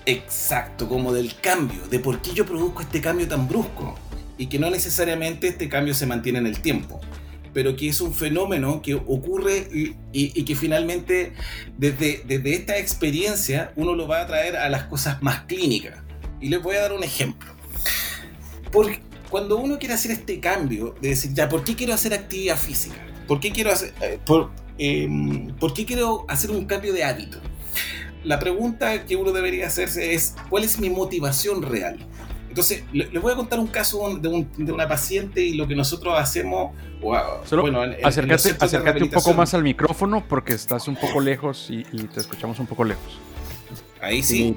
Exacto, 0.05 0.89
como 0.89 1.13
del 1.13 1.35
cambio, 1.35 1.87
de 1.89 1.99
por 1.99 2.21
qué 2.21 2.33
yo 2.33 2.45
produzco 2.45 2.81
este 2.81 3.01
cambio 3.01 3.27
tan 3.27 3.47
brusco 3.47 3.95
y 4.37 4.47
que 4.47 4.57
no 4.57 4.69
necesariamente 4.71 5.47
este 5.47 5.69
cambio 5.69 5.93
se 5.93 6.07
mantiene 6.07 6.39
en 6.39 6.47
el 6.47 6.59
tiempo, 6.61 6.99
pero 7.53 7.75
que 7.75 7.87
es 7.87 8.01
un 8.01 8.13
fenómeno 8.13 8.81
que 8.81 8.95
ocurre 8.95 9.67
y, 10.11 10.43
que 10.43 10.55
finalmente 10.55 11.33
desde, 11.77 12.23
desde 12.25 12.55
esta 12.55 12.77
experiencia 12.77 13.71
uno 13.75 13.93
lo 13.93 14.07
va 14.07 14.21
a 14.21 14.27
traer 14.27 14.57
a 14.57 14.69
las 14.69 14.85
cosas 14.85 15.21
más 15.21 15.41
clínicas. 15.41 15.99
Y 16.39 16.49
les 16.49 16.61
voy 16.63 16.75
a 16.75 16.81
dar 16.81 16.93
un 16.93 17.03
ejemplo. 17.03 17.51
Porque 18.71 19.01
cuando 19.29 19.57
uno 19.57 19.77
quiere 19.77 19.93
hacer 19.93 20.11
este 20.11 20.39
cambio 20.39 20.95
de 20.99 21.09
decir, 21.09 21.33
ya, 21.33 21.47
¿por 21.47 21.63
qué 21.63 21.75
quiero 21.75 21.93
hacer 21.93 22.13
actividad 22.13 22.57
física? 22.57 22.97
¿Por 23.27 23.39
qué 23.39 23.51
quiero 23.51 23.71
hacer, 23.71 23.93
eh, 24.01 24.19
Em, 24.77 25.47
¿por 25.55 25.73
qué 25.73 25.85
quiero 25.85 26.25
hacer 26.27 26.51
un 26.51 26.65
cambio 26.65 26.93
de 26.93 27.03
hábito? 27.03 27.37
La 28.23 28.39
pregunta 28.39 29.05
que 29.05 29.15
uno 29.15 29.31
debería 29.31 29.67
hacerse 29.67 30.13
es, 30.13 30.35
¿cuál 30.49 30.63
es 30.63 30.79
mi 30.79 30.89
motivación 30.89 31.61
real? 31.61 31.97
Entonces, 32.49 32.83
les 32.91 33.21
voy 33.21 33.31
a 33.31 33.35
contar 33.37 33.59
un 33.59 33.67
caso 33.67 34.17
de, 34.17 34.27
una 34.27 34.87
paciente 34.87 35.41
y 35.41 35.53
lo 35.53 35.67
que 35.69 35.75
nosotros 35.75 36.13
hacemos. 36.19 36.75
bueno, 36.99 37.81
acércate, 38.03 39.03
un 39.03 39.09
poco 39.09 39.33
más 39.33 39.53
al 39.53 39.63
micrófono 39.63 40.23
porque 40.27 40.53
estás 40.53 40.89
un 40.89 40.97
poco 40.97 41.21
lejos 41.21 41.67
y, 41.69 41.83
te 41.83 42.19
escuchamos 42.19 42.59
un 42.59 42.67
poco 42.67 42.83
lejos. 42.83 43.19
Ahí 44.01 44.21
sí, 44.21 44.53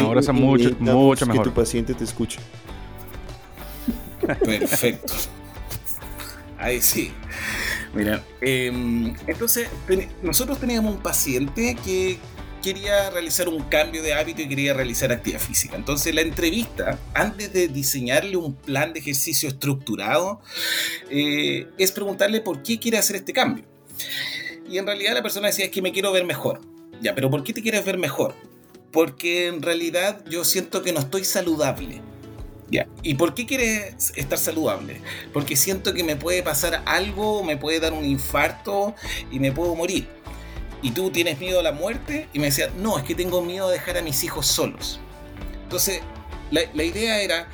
Ahora 0.00 0.20
está 0.20 0.32
mucho, 0.32 0.70
mucho 0.80 1.26
mejor. 1.26 1.44
Que 1.44 1.50
tu 1.50 1.54
paciente 1.54 1.92
te 1.92 2.04
escuche. 2.04 2.38
Perfecto. 4.20 5.12
Ahí 6.58 6.80
sí. 6.80 7.12
Mira, 7.94 8.24
em, 8.40 9.14
entonces 9.26 9.68
nosotros 10.22 10.58
teníamos 10.58 10.94
un 10.94 11.00
paciente 11.00 11.76
que 11.84 12.18
quería 12.62 13.10
realizar 13.10 13.48
un 13.48 13.62
cambio 13.64 14.02
de 14.02 14.14
hábito 14.14 14.40
y 14.40 14.48
quería 14.48 14.72
realizar 14.72 15.12
actividad 15.12 15.40
física. 15.40 15.76
Entonces 15.76 16.14
la 16.14 16.22
entrevista, 16.22 16.98
antes 17.12 17.52
de 17.52 17.68
diseñarle 17.68 18.36
un 18.36 18.54
plan 18.54 18.92
de 18.94 19.00
ejercicio 19.00 19.48
estructurado, 19.48 20.40
eh, 21.10 21.68
es 21.76 21.92
preguntarle 21.92 22.40
por 22.40 22.62
qué 22.62 22.78
quiere 22.78 22.96
hacer 22.96 23.16
este 23.16 23.34
cambio. 23.34 23.64
Y 24.68 24.78
en 24.78 24.86
realidad 24.86 25.12
la 25.12 25.22
persona 25.22 25.48
decía, 25.48 25.66
es 25.66 25.70
que 25.70 25.82
me 25.82 25.92
quiero 25.92 26.10
ver 26.10 26.24
mejor. 26.24 26.62
Ya, 27.02 27.14
pero 27.14 27.30
¿por 27.30 27.44
qué 27.44 27.52
te 27.52 27.60
quieres 27.60 27.84
ver 27.84 27.98
mejor? 27.98 28.34
Porque 28.90 29.48
en 29.48 29.60
realidad 29.60 30.24
yo 30.28 30.42
siento 30.42 30.82
que 30.82 30.92
no 30.92 31.00
estoy 31.00 31.24
saludable. 31.24 32.00
¿Y 33.02 33.14
por 33.14 33.34
qué 33.34 33.46
quieres 33.46 34.12
estar 34.16 34.38
saludable? 34.38 35.00
Porque 35.32 35.56
siento 35.56 35.94
que 35.94 36.02
me 36.02 36.16
puede 36.16 36.42
pasar 36.42 36.82
algo, 36.86 37.42
me 37.44 37.56
puede 37.56 37.80
dar 37.80 37.92
un 37.92 38.04
infarto 38.04 38.94
y 39.30 39.38
me 39.38 39.52
puedo 39.52 39.74
morir. 39.74 40.08
Y 40.82 40.90
tú 40.90 41.10
tienes 41.10 41.38
miedo 41.38 41.60
a 41.60 41.62
la 41.62 41.72
muerte 41.72 42.28
y 42.32 42.38
me 42.38 42.46
decía, 42.46 42.70
no, 42.78 42.98
es 42.98 43.04
que 43.04 43.14
tengo 43.14 43.42
miedo 43.42 43.68
de 43.68 43.74
dejar 43.74 43.96
a 43.98 44.02
mis 44.02 44.22
hijos 44.24 44.46
solos. 44.46 45.00
Entonces, 45.62 46.00
la, 46.50 46.84
idea 46.84 47.20
era, 47.20 47.48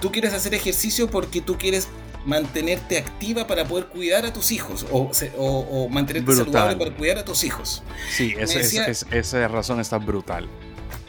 tú 0.00 0.10
quieres 0.10 0.32
hacer 0.32 0.54
ejercicio 0.54 1.08
porque 1.10 1.40
tú 1.40 1.58
quieres 1.58 1.88
mantenerte 2.24 2.98
activa 2.98 3.46
para 3.46 3.66
poder 3.66 3.86
cuidar 3.86 4.24
a 4.24 4.32
tus 4.32 4.52
hijos 4.52 4.86
o, 4.90 5.88
mantenerte 5.90 6.34
saludable 6.34 6.76
para 6.76 6.96
cuidar 6.96 7.18
a 7.18 7.24
tus 7.24 7.44
hijos. 7.44 7.82
Sí, 8.10 8.34
esa 8.40 9.48
razón 9.48 9.80
está 9.80 9.98
brutal. 9.98 10.48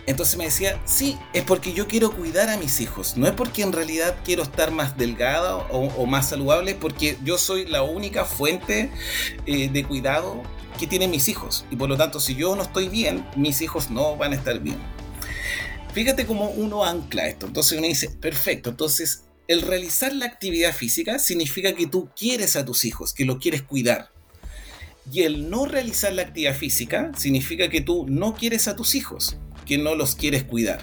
Entonces 0.05 0.37
me 0.37 0.45
decía, 0.45 0.81
sí, 0.85 1.17
es 1.31 1.43
porque 1.43 1.71
yo 1.71 1.87
quiero 1.87 2.11
cuidar 2.11 2.49
a 2.49 2.57
mis 2.57 2.81
hijos, 2.81 3.15
no 3.15 3.25
es 3.25 3.33
porque 3.33 3.61
en 3.61 3.71
realidad 3.71 4.17
quiero 4.25 4.43
estar 4.43 4.71
más 4.71 4.97
delgada 4.97 5.55
o, 5.55 6.05
más 6.05 6.29
saludable, 6.29 6.75
porque 6.75 7.17
yo 7.23 7.37
soy 7.37 7.65
la 7.65 7.83
única 7.83 8.25
fuente 8.25 8.91
eh, 9.45 9.69
de 9.69 9.83
cuidado 9.85 10.43
que 10.77 10.87
tienen 10.87 11.09
mis 11.09 11.29
hijos. 11.29 11.65
Y 11.71 11.77
por 11.77 11.87
lo 11.87 11.95
tanto, 11.95 12.19
si 12.19 12.35
yo 12.35 12.55
no 12.55 12.63
estoy 12.63 12.89
bien, 12.89 13.25
mis 13.37 13.61
hijos 13.61 13.89
no 13.89 14.17
van 14.17 14.33
a 14.33 14.35
estar 14.35 14.59
bien. 14.59 14.77
Fíjate 15.93 16.25
cómo 16.25 16.49
uno 16.49 16.83
ancla 16.83 17.27
esto. 17.27 17.45
Entonces 17.45 17.77
uno 17.77 17.87
dice, 17.87 18.09
perfecto, 18.09 18.71
entonces 18.71 19.23
el 19.47 19.61
realizar 19.61 20.13
la 20.13 20.25
actividad 20.25 20.73
física 20.73 21.17
significa 21.17 21.73
que 21.73 21.87
tú 21.87 22.09
quieres 22.15 22.57
a 22.57 22.65
tus 22.65 22.83
hijos, 22.83 23.13
que 23.13 23.23
los 23.23 23.37
quieres 23.37 23.61
cuidar. 23.61 24.09
Y 25.11 25.21
el 25.21 25.49
no 25.49 25.65
realizar 25.65 26.11
la 26.13 26.23
actividad 26.23 26.55
física 26.55 27.11
significa 27.17 27.69
que 27.69 27.81
tú 27.81 28.05
no 28.09 28.35
quieres 28.35 28.67
a 28.67 28.75
tus 28.75 28.95
hijos 28.95 29.37
que 29.65 29.77
no 29.77 29.95
los 29.95 30.15
quieres 30.15 30.43
cuidar. 30.43 30.81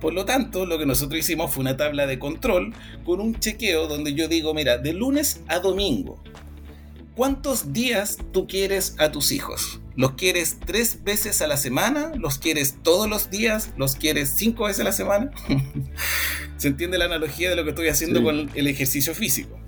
Por 0.00 0.12
lo 0.12 0.24
tanto, 0.24 0.66
lo 0.66 0.78
que 0.78 0.86
nosotros 0.86 1.18
hicimos 1.18 1.52
fue 1.52 1.62
una 1.62 1.76
tabla 1.76 2.06
de 2.06 2.18
control 2.18 2.74
con 3.04 3.20
un 3.20 3.38
chequeo 3.38 3.86
donde 3.86 4.14
yo 4.14 4.28
digo, 4.28 4.54
mira, 4.54 4.78
de 4.78 4.92
lunes 4.92 5.40
a 5.48 5.58
domingo, 5.58 6.22
¿cuántos 7.14 7.72
días 7.72 8.18
tú 8.32 8.46
quieres 8.46 8.94
a 8.98 9.10
tus 9.10 9.32
hijos? 9.32 9.80
¿Los 9.96 10.12
quieres 10.12 10.58
tres 10.64 11.04
veces 11.04 11.40
a 11.40 11.46
la 11.46 11.56
semana? 11.56 12.12
¿Los 12.16 12.38
quieres 12.38 12.76
todos 12.82 13.08
los 13.08 13.30
días? 13.30 13.72
¿Los 13.76 13.94
quieres 13.94 14.34
cinco 14.36 14.64
veces 14.64 14.80
a 14.80 14.84
la 14.84 14.92
semana? 14.92 15.30
¿Se 16.56 16.68
entiende 16.68 16.98
la 16.98 17.04
analogía 17.04 17.48
de 17.50 17.56
lo 17.56 17.64
que 17.64 17.70
estoy 17.70 17.88
haciendo 17.88 18.22
con 18.22 18.50
el 18.54 18.66
ejercicio 18.66 19.14
físico? 19.14 19.58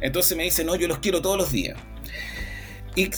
Entonces 0.00 0.36
me 0.36 0.44
dice, 0.44 0.64
no, 0.64 0.76
yo 0.76 0.86
los 0.86 0.98
quiero 0.98 1.20
todos 1.20 1.36
los 1.36 1.50
días. 1.50 1.76
¿Y 2.94 3.10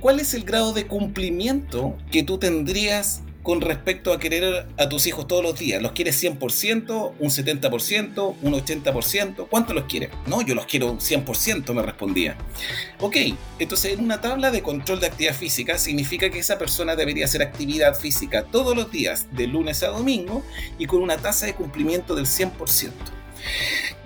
cuál 0.00 0.20
es 0.20 0.34
el 0.34 0.44
grado 0.44 0.72
de 0.72 0.86
cumplimiento 0.86 1.96
que 2.10 2.22
tú 2.22 2.38
tendrías 2.38 3.22
con 3.46 3.60
respecto 3.60 4.12
a 4.12 4.18
querer 4.18 4.66
a 4.76 4.88
tus 4.88 5.06
hijos 5.06 5.28
todos 5.28 5.40
los 5.40 5.56
días? 5.56 5.80
¿Los 5.80 5.92
quieres 5.92 6.20
100%, 6.20 7.12
un 7.16 7.30
70%, 7.30 8.34
un 8.42 8.52
80%? 8.52 9.46
¿Cuánto 9.48 9.72
los 9.72 9.84
quieres? 9.84 10.10
No, 10.26 10.42
yo 10.42 10.56
los 10.56 10.66
quiero 10.66 10.98
100%, 10.98 11.72
me 11.72 11.82
respondía. 11.82 12.36
Ok, 12.98 13.18
entonces 13.60 13.92
en 13.92 14.04
una 14.04 14.20
tabla 14.20 14.50
de 14.50 14.62
control 14.62 14.98
de 14.98 15.06
actividad 15.06 15.32
física 15.32 15.78
significa 15.78 16.28
que 16.28 16.40
esa 16.40 16.58
persona 16.58 16.96
debería 16.96 17.26
hacer 17.26 17.40
actividad 17.40 17.94
física 17.94 18.42
todos 18.42 18.74
los 18.74 18.90
días, 18.90 19.28
de 19.30 19.46
lunes 19.46 19.84
a 19.84 19.90
domingo, 19.90 20.42
y 20.76 20.86
con 20.86 21.00
una 21.00 21.16
tasa 21.16 21.46
de 21.46 21.54
cumplimiento 21.54 22.16
del 22.16 22.26
100% 22.26 22.90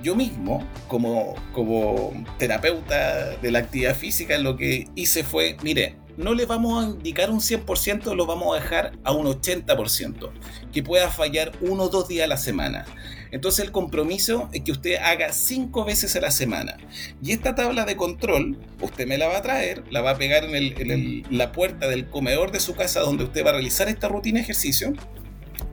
yo 0.03 0.15
mismo, 0.17 0.67
como, 0.87 1.35
como 1.53 2.13
terapeuta 2.39 3.37
de 3.37 3.51
la 3.51 3.61
actividad 3.61 3.97
física, 3.97 4.37
lo 4.39 4.57
que 4.57 4.89
hice 4.95 5.25
fue, 5.25 5.57
mire, 5.63 5.97
no 6.21 6.35
le 6.35 6.47
vamos 6.47 6.85
a 6.85 6.89
indicar 6.89 7.31
un 7.31 7.41
100%, 7.41 8.15
lo 8.15 8.27
vamos 8.27 8.55
a 8.55 8.61
dejar 8.61 8.93
a 9.05 9.12
un 9.12 9.27
80%, 9.27 10.31
que 10.73 10.83
pueda 10.83 11.11
fallar 11.11 11.53
uno 11.61 11.85
o 11.85 11.89
dos 11.89 12.09
días 12.09 12.25
a 12.25 12.29
la 12.29 12.37
semana. 12.37 12.85
Entonces 13.31 13.65
el 13.65 13.73
compromiso 13.73 14.49
es 14.53 14.62
que 14.62 14.73
usted 14.73 14.97
haga 14.97 15.33
cinco 15.33 15.85
veces 15.85 16.17
a 16.17 16.21
la 16.21 16.31
semana. 16.31 16.77
Y 17.23 17.33
esta 17.33 17.55
tabla 17.55 17.85
de 17.85 17.97
control, 17.97 18.59
usted 18.81 19.07
me 19.07 19.19
la 19.19 19.29
va 19.29 19.39
a 19.39 19.43
traer, 19.43 19.85
la 19.91 20.03
va 20.03 20.11
a 20.11 20.19
pegar 20.19 20.45
en, 20.45 21.25
la 21.31 21.53
puerta 21.53 21.89
del 21.89 22.09
comedor 22.09 22.50
de 22.50 22.61
su 22.61 22.75
casa 22.75 23.00
donde 23.00 23.25
usted 23.25 23.45
va 23.45 23.50
a 23.50 23.55
realizar 23.55 23.89
esta 23.89 24.09
rutina 24.09 24.39
de 24.39 24.43
ejercicio 24.43 24.93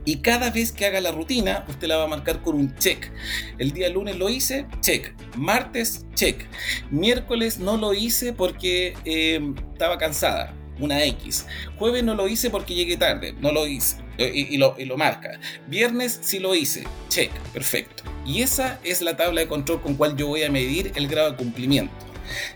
y 0.07 0.19
cada 0.19 0.51
vez 0.51 0.71
que 0.71 0.85
haga 0.85 1.01
la 1.01 1.11
rutina, 1.11 1.65
usted 1.67 1.85
la 1.85 1.97
va 1.97 2.05
a 2.05 2.07
marcar 2.07 2.41
con 2.41 2.55
un 2.55 2.73
check. 2.77 3.11
El 3.57 3.73
día 3.73 3.89
lunes 3.89 4.15
lo 4.15 4.29
hice, 4.29 4.65
check. 4.79 5.13
Martes, 5.35 6.05
check. 6.15 6.45
Miércoles 6.89 7.59
no 7.59 7.75
lo 7.75 7.93
hice 7.93 8.31
porque 8.31 8.95
eh, 9.03 9.53
estaba 9.73 9.97
cansada, 9.97 10.53
una 10.79 11.03
X. 11.03 11.45
Jueves 11.77 12.05
no 12.05 12.15
lo 12.15 12.29
hice 12.29 12.49
porque 12.49 12.73
llegué 12.73 12.95
tarde, 12.95 13.33
no 13.41 13.51
lo 13.51 13.67
hice. 13.67 13.97
Eh, 14.17 14.31
y, 14.33 14.55
lo, 14.55 14.75
y, 14.77 14.85
lo, 14.85 14.95
marca. 14.95 15.41
Viernes 15.67 16.17
sí 16.21 16.39
lo 16.39 16.55
hice, 16.55 16.85
check, 17.09 17.29
perfecto. 17.51 18.03
Y 18.25 18.43
esa 18.43 18.79
es 18.85 19.01
la 19.01 19.17
tabla 19.17 19.41
de 19.41 19.49
control 19.49 19.81
con 19.81 19.95
cual 19.95 20.15
yo 20.15 20.27
voy 20.27 20.43
a 20.43 20.49
medir 20.49 20.93
el 20.95 21.09
grado 21.09 21.31
de 21.31 21.35
cumplimiento. 21.35 21.93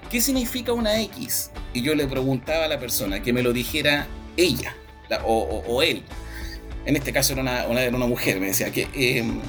¿Qué 0.09 0.21
significa 0.21 0.71
una 0.71 1.01
X? 1.01 1.51
Y 1.73 1.81
yo 1.81 1.95
le 1.95 2.07
preguntaba 2.07 2.63
a 2.63 2.67
la 2.69 2.79
persona 2.79 3.21
que 3.21 3.33
me 3.33 3.43
lo 3.43 3.51
dijera 3.51 4.07
ella 4.37 4.73
o 5.25 5.83
él 5.83 6.01
en 6.85 6.95
este 6.95 7.13
caso 7.13 7.33
era 7.33 7.41
una, 7.41 7.65
una, 7.67 8.07
mujer, 8.07 8.39
me 8.39 8.47
decía, 8.47 8.71
que, 8.71 8.87
em, 8.93 9.39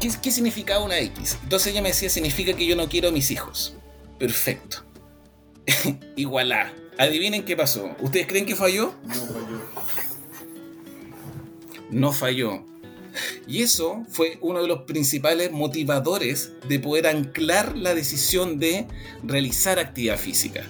¿qué, 0.00 0.10
¿qué 0.20 0.30
significaba 0.30 0.84
una 0.84 0.98
X? 0.98 1.38
Entonces 1.42 1.72
ella 1.72 1.82
me 1.82 1.88
decía, 1.88 2.08
significa 2.10 2.54
que 2.54 2.66
yo 2.66 2.76
no 2.76 2.88
quiero 2.88 3.08
a 3.08 3.12
mis 3.12 3.30
hijos. 3.30 3.76
Perfecto. 4.18 4.84
Igualá. 6.16 6.72
Adivinen 6.98 7.44
qué 7.44 7.56
pasó. 7.56 7.94
¿Ustedes 8.00 8.26
creen 8.26 8.46
que 8.46 8.56
falló? 8.56 8.94
No 9.04 9.14
falló. 9.14 9.62
No 11.90 12.12
falló. 12.12 12.64
Y 13.46 13.62
eso 13.62 14.04
fue 14.08 14.38
uno 14.40 14.62
de 14.62 14.68
los 14.68 14.82
principales 14.82 15.52
motivadores 15.52 16.52
de 16.68 16.78
poder 16.78 17.06
anclar 17.06 17.76
la 17.76 17.94
decisión 17.94 18.58
de 18.58 18.86
realizar 19.22 19.78
actividad 19.78 20.18
física. 20.18 20.64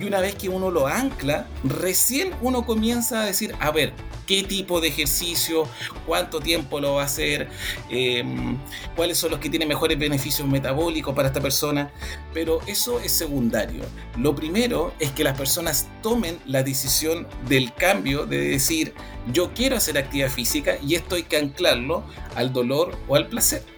Y 0.00 0.04
una 0.04 0.20
vez 0.20 0.34
que 0.34 0.48
uno 0.48 0.70
lo 0.70 0.86
ancla, 0.86 1.46
recién 1.62 2.32
uno 2.40 2.66
comienza 2.66 3.22
a 3.22 3.26
decir, 3.26 3.54
a 3.60 3.70
ver, 3.70 3.92
qué 4.26 4.42
tipo 4.42 4.80
de 4.80 4.88
ejercicio, 4.88 5.68
cuánto 6.06 6.40
tiempo 6.40 6.80
lo 6.80 6.94
va 6.94 7.02
a 7.02 7.04
hacer, 7.04 7.48
em, 7.90 8.56
cuáles 8.96 9.18
son 9.18 9.30
los 9.30 9.40
que 9.40 9.50
tienen 9.50 9.68
mejores 9.68 9.98
beneficios 9.98 10.48
metabólicos 10.48 11.14
para 11.14 11.28
esta 11.28 11.40
persona, 11.40 11.90
pero 12.32 12.60
eso 12.66 13.00
es 13.00 13.12
secundario. 13.12 13.82
Lo 14.16 14.34
primero 14.34 14.94
es 14.98 15.10
que 15.10 15.24
las 15.24 15.36
personas 15.36 15.88
tomen 16.02 16.38
la 16.46 16.62
decisión 16.62 17.26
del 17.48 17.74
cambio 17.74 18.26
de 18.26 18.38
decir, 18.38 18.94
yo 19.32 19.52
quiero 19.54 19.76
hacer 19.76 19.98
actividad 19.98 20.30
física 20.30 20.76
y 20.82 20.94
esto 20.94 21.16
hay 21.16 21.24
que 21.24 21.36
anclarlo 21.36 22.04
al 22.34 22.52
dolor 22.52 22.96
o 23.08 23.16
al 23.16 23.28
placer. 23.28 23.73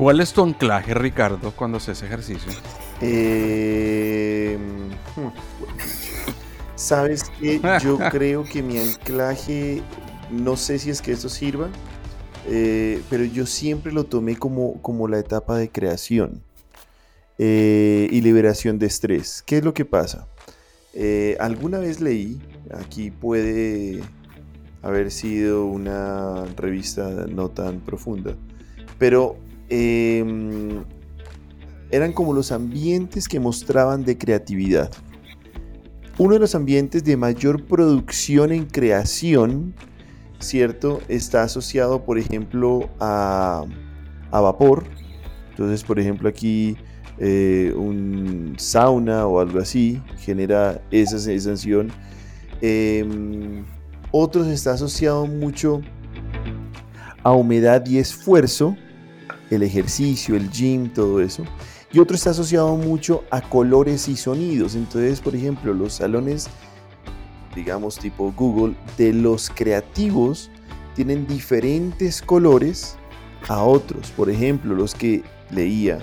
¿Cuál 0.00 0.20
es 0.20 0.32
tu 0.32 0.42
anclaje, 0.42 0.94
Ricardo, 0.94 1.52
cuando 1.54 1.76
haces 1.76 2.02
ejercicio? 2.02 2.50
Eh, 3.02 4.56
hmm. 5.14 5.28
Sabes 6.74 7.24
que 7.38 7.60
yo 7.82 7.98
creo 8.10 8.44
que 8.44 8.62
mi 8.62 8.78
anclaje, 8.78 9.82
no 10.30 10.56
sé 10.56 10.78
si 10.78 10.88
es 10.88 11.02
que 11.02 11.12
esto 11.12 11.28
sirva, 11.28 11.68
eh, 12.48 13.02
pero 13.10 13.24
yo 13.24 13.44
siempre 13.44 13.92
lo 13.92 14.04
tomé 14.04 14.36
como, 14.36 14.80
como 14.80 15.06
la 15.06 15.18
etapa 15.18 15.58
de 15.58 15.68
creación 15.68 16.42
eh, 17.36 18.08
y 18.10 18.22
liberación 18.22 18.78
de 18.78 18.86
estrés. 18.86 19.42
¿Qué 19.44 19.58
es 19.58 19.64
lo 19.64 19.74
que 19.74 19.84
pasa? 19.84 20.26
Eh, 20.94 21.36
alguna 21.40 21.78
vez 21.78 22.00
leí, 22.00 22.40
aquí 22.72 23.10
puede 23.10 24.00
haber 24.80 25.10
sido 25.10 25.66
una 25.66 26.46
revista 26.56 27.26
no 27.28 27.50
tan 27.50 27.80
profunda, 27.80 28.34
pero 28.98 29.36
em, 29.70 30.84
eran 31.90 32.12
como 32.12 32.32
los 32.32 32.52
ambientes 32.52 33.26
que 33.28 33.40
mostraban 33.40 34.04
de 34.04 34.18
creatividad. 34.18 34.90
Uno 36.18 36.34
de 36.34 36.40
los 36.40 36.54
ambientes 36.54 37.02
de 37.04 37.16
mayor 37.16 37.64
producción 37.64 38.52
en 38.52 38.66
creación, 38.66 39.74
¿cierto? 40.38 41.00
Está 41.08 41.44
asociado, 41.44 42.04
por 42.04 42.18
ejemplo, 42.18 42.90
a, 43.00 43.64
vapor. 44.30 44.84
Entonces, 45.50 45.82
por 45.82 45.98
ejemplo, 45.98 46.28
aquí 46.28 46.76
eh, 47.18 47.72
un 47.76 48.54
sauna 48.58 49.26
o 49.26 49.40
algo 49.40 49.60
así 49.60 50.02
genera 50.18 50.82
esa 50.90 51.18
sensación. 51.18 51.90
Eh, 52.60 53.64
otros 54.10 54.48
está 54.48 54.72
asociado 54.72 55.26
mucho 55.26 55.80
a 57.22 57.32
humedad 57.32 57.86
y 57.86 57.98
esfuerzo, 57.98 58.76
el 59.50 59.62
ejercicio, 59.62 60.36
el 60.36 60.50
gym, 60.50 60.92
todo 60.92 61.20
eso 61.20 61.44
y 61.92 61.98
otro 61.98 62.14
está 62.14 62.30
asociado 62.30 62.76
mucho 62.76 63.24
a 63.30 63.40
colores 63.40 64.08
y 64.08 64.16
sonidos. 64.16 64.74
Entonces, 64.74 65.20
por 65.20 65.34
ejemplo, 65.34 65.74
los 65.74 65.94
salones, 65.94 66.48
digamos 67.54 67.98
tipo 67.98 68.32
Google, 68.36 68.76
de 68.96 69.12
los 69.12 69.50
creativos 69.50 70.50
tienen 70.94 71.26
diferentes 71.26 72.22
colores 72.22 72.96
a 73.48 73.62
otros. 73.62 74.12
Por 74.12 74.30
ejemplo, 74.30 74.74
los 74.74 74.94
que 74.94 75.22
leía 75.50 75.98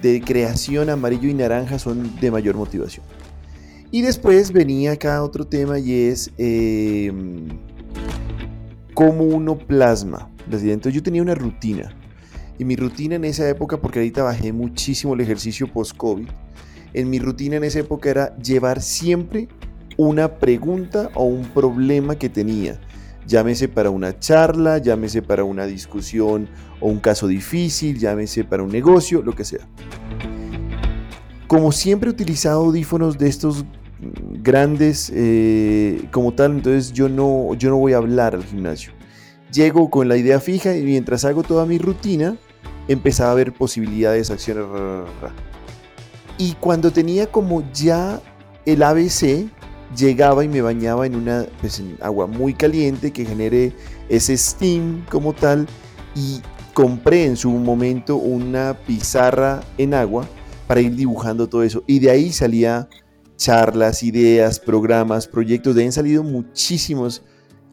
de 0.00 0.22
creación 0.22 0.88
amarillo 0.88 1.28
y 1.28 1.34
naranja 1.34 1.78
son 1.78 2.18
de 2.18 2.30
mayor 2.30 2.56
motivación. 2.56 3.04
Y 3.90 4.02
después 4.02 4.52
venía 4.52 4.92
acá 4.92 5.22
otro 5.22 5.46
tema 5.46 5.78
y 5.78 5.92
es 5.92 6.30
em, 6.38 7.46
cómo 8.94 9.24
uno 9.24 9.58
plasma. 9.58 10.30
Entonces 10.50 10.94
yo 10.94 11.02
tenía 11.02 11.22
una 11.22 11.34
rutina 11.34 11.94
y 12.58 12.64
mi 12.64 12.76
rutina 12.76 13.16
en 13.16 13.24
esa 13.24 13.48
época, 13.48 13.78
porque 13.78 13.98
ahorita 14.00 14.22
bajé 14.22 14.52
muchísimo 14.52 15.14
el 15.14 15.20
ejercicio 15.20 15.66
post-COVID, 15.72 16.28
en 16.94 17.10
mi 17.10 17.18
rutina 17.18 17.56
en 17.56 17.64
esa 17.64 17.80
época 17.80 18.08
era 18.10 18.36
llevar 18.38 18.80
siempre 18.80 19.48
una 19.96 20.38
pregunta 20.38 21.10
o 21.14 21.24
un 21.24 21.44
problema 21.44 22.16
que 22.16 22.28
tenía. 22.28 22.80
Llámese 23.26 23.68
para 23.68 23.90
una 23.90 24.18
charla, 24.18 24.78
llámese 24.78 25.20
para 25.20 25.44
una 25.44 25.66
discusión 25.66 26.48
o 26.80 26.88
un 26.88 27.00
caso 27.00 27.26
difícil, 27.26 27.98
llámese 27.98 28.44
para 28.44 28.62
un 28.62 28.70
negocio, 28.70 29.22
lo 29.22 29.34
que 29.34 29.44
sea. 29.44 29.66
Como 31.48 31.72
siempre 31.72 32.08
he 32.08 32.12
utilizado 32.12 32.64
audífonos 32.64 33.18
de 33.18 33.28
estos 33.28 33.64
grandes 34.42 35.10
eh, 35.14 36.08
como 36.12 36.32
tal, 36.34 36.52
entonces 36.52 36.92
yo 36.92 37.08
no, 37.08 37.54
yo 37.54 37.70
no 37.70 37.76
voy 37.76 37.92
a 37.92 37.98
hablar 37.98 38.34
al 38.34 38.44
gimnasio. 38.44 38.92
Llego 39.52 39.90
con 39.90 40.08
la 40.08 40.16
idea 40.16 40.40
fija 40.40 40.76
y 40.76 40.82
mientras 40.82 41.24
hago 41.24 41.42
toda 41.42 41.66
mi 41.66 41.78
rutina, 41.78 42.36
empezaba 42.88 43.32
a 43.32 43.34
ver 43.34 43.52
posibilidades, 43.52 44.30
acciones. 44.30 44.64
Y 46.38 46.52
cuando 46.54 46.90
tenía 46.90 47.26
como 47.26 47.64
ya 47.72 48.20
el 48.64 48.82
ABC, 48.82 49.48
llegaba 49.96 50.44
y 50.44 50.48
me 50.48 50.60
bañaba 50.60 51.06
en 51.06 51.14
una 51.14 51.46
pues, 51.60 51.82
agua 52.00 52.26
muy 52.26 52.54
caliente 52.54 53.12
que 53.12 53.24
genere 53.24 53.72
ese 54.08 54.36
steam 54.36 55.04
como 55.10 55.32
tal 55.32 55.66
y 56.14 56.40
compré 56.74 57.24
en 57.24 57.36
su 57.36 57.50
momento 57.50 58.16
una 58.16 58.76
pizarra 58.86 59.62
en 59.78 59.94
agua 59.94 60.28
para 60.66 60.80
ir 60.80 60.94
dibujando 60.94 61.48
todo 61.48 61.62
eso. 61.62 61.82
Y 61.86 62.00
de 62.00 62.10
ahí 62.10 62.32
salía 62.32 62.88
charlas, 63.36 64.02
ideas, 64.02 64.60
programas, 64.60 65.26
proyectos, 65.26 65.74
de 65.74 65.82
ahí 65.82 65.86
han 65.86 65.92
salido 65.92 66.22
muchísimos. 66.22 67.22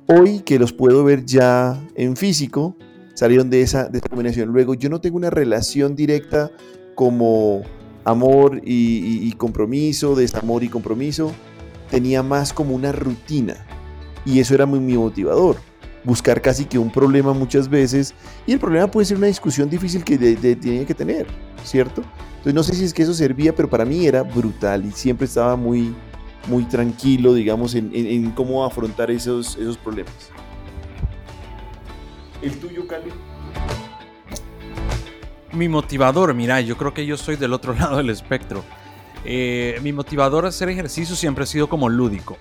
Hoy 0.07 0.41
que 0.41 0.59
los 0.59 0.73
puedo 0.73 1.03
ver 1.03 1.25
ya 1.25 1.81
en 1.95 2.15
físico 2.15 2.75
salieron 3.13 3.49
de 3.49 3.61
esa, 3.61 3.89
de 3.89 4.01
combinación. 4.01 4.49
Luego, 4.49 4.73
yo 4.73 4.89
no 4.89 5.01
tengo 5.01 5.17
una 5.17 5.29
relación 5.29 5.95
directa 5.95 6.51
como 6.95 7.63
amor 8.05 8.61
y, 8.63 9.31
compromiso, 9.33 10.15
desamor 10.15 10.63
y 10.63 10.69
compromiso. 10.69 11.31
Tenía 11.89 12.23
más 12.23 12.53
como 12.53 12.75
una 12.75 12.91
rutina. 12.91 13.65
Y 14.25 14.39
eso 14.39 14.55
era 14.55 14.65
muy, 14.65 14.79
muy 14.79 14.93
motivador. 14.93 15.57
Buscar 16.03 16.41
casi 16.41 16.65
que 16.65 16.77
un 16.77 16.91
problema 16.91 17.33
muchas 17.33 17.69
veces. 17.69 18.13
Y 18.45 18.53
el 18.53 18.59
problema 18.59 18.89
puede 18.89 19.05
ser 19.05 19.17
una 19.17 19.27
discusión 19.27 19.69
difícil 19.69 20.03
que 20.03 20.17
tiene 20.17 20.85
que 20.85 20.93
tener, 20.93 21.27
¿cierto? 21.63 22.03
Entonces 22.37 22.53
no 22.53 22.63
sé 22.63 22.75
si 22.75 22.83
es 22.83 22.93
que 22.93 23.03
eso 23.03 23.13
servía, 23.13 23.55
pero 23.55 23.69
para 23.69 23.85
mí 23.85 24.05
era 24.05 24.21
brutal 24.21 24.85
y 24.85 24.91
siempre 24.91 25.27
estaba 25.27 25.55
muy, 25.55 25.95
muy 26.49 26.65
tranquilo, 26.65 27.33
digamos, 27.33 27.73
en, 27.73 27.91
en 27.93 28.31
cómo 28.31 28.65
afrontar 28.65 29.11
esos, 29.11 29.55
esos 29.55 29.77
problemas. 29.77 30.13
¿El 32.43 32.59
tuyo, 32.59 32.85
Cali? 32.85 33.09
Mi 35.53 35.69
motivador, 35.69 36.33
mira, 36.33 36.59
yo 36.59 36.77
creo 36.77 36.93
que 36.93 37.05
yo 37.05 37.15
soy 37.15 37.37
del 37.37 37.53
otro 37.53 37.73
lado 37.79 37.97
del 37.97 38.09
espectro. 38.09 38.65
Eh, 39.23 39.79
mi 39.81 39.93
motivador 39.93 40.45
a 40.45 40.49
hacer 40.49 40.67
ejercicio 40.67 41.15
siempre 41.15 41.45
ha 41.45 41.47
sido 41.47 41.69
como 41.69 41.87
lúdico. 41.87 42.37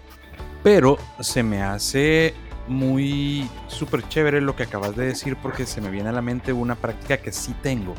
Pero 0.65 0.99
se 1.21 1.45
me 1.45 1.63
hace 1.63 2.35
muy 2.67 3.49
súper 3.69 4.09
chévere 4.09 4.41
lo 4.41 4.57
que 4.57 4.65
acabas 4.65 4.97
de 4.97 5.07
decir 5.07 5.37
porque 5.41 5.67
se 5.67 5.81
me 5.81 5.91
viene 5.91 6.09
a 6.09 6.13
la 6.13 6.23
mente 6.23 6.53
una 6.53 6.75
práctica 6.75 7.19
que 7.19 7.31
sí 7.31 7.55
tengo. 7.63 7.95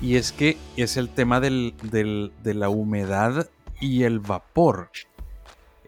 Y 0.00 0.16
es 0.16 0.32
que 0.32 0.56
es 0.76 0.96
el 0.96 1.10
tema 1.10 1.40
de 1.40 1.74
la 2.42 2.68
humedad 2.70 3.50
y 3.80 4.04
el 4.04 4.20
vapor. 4.20 4.90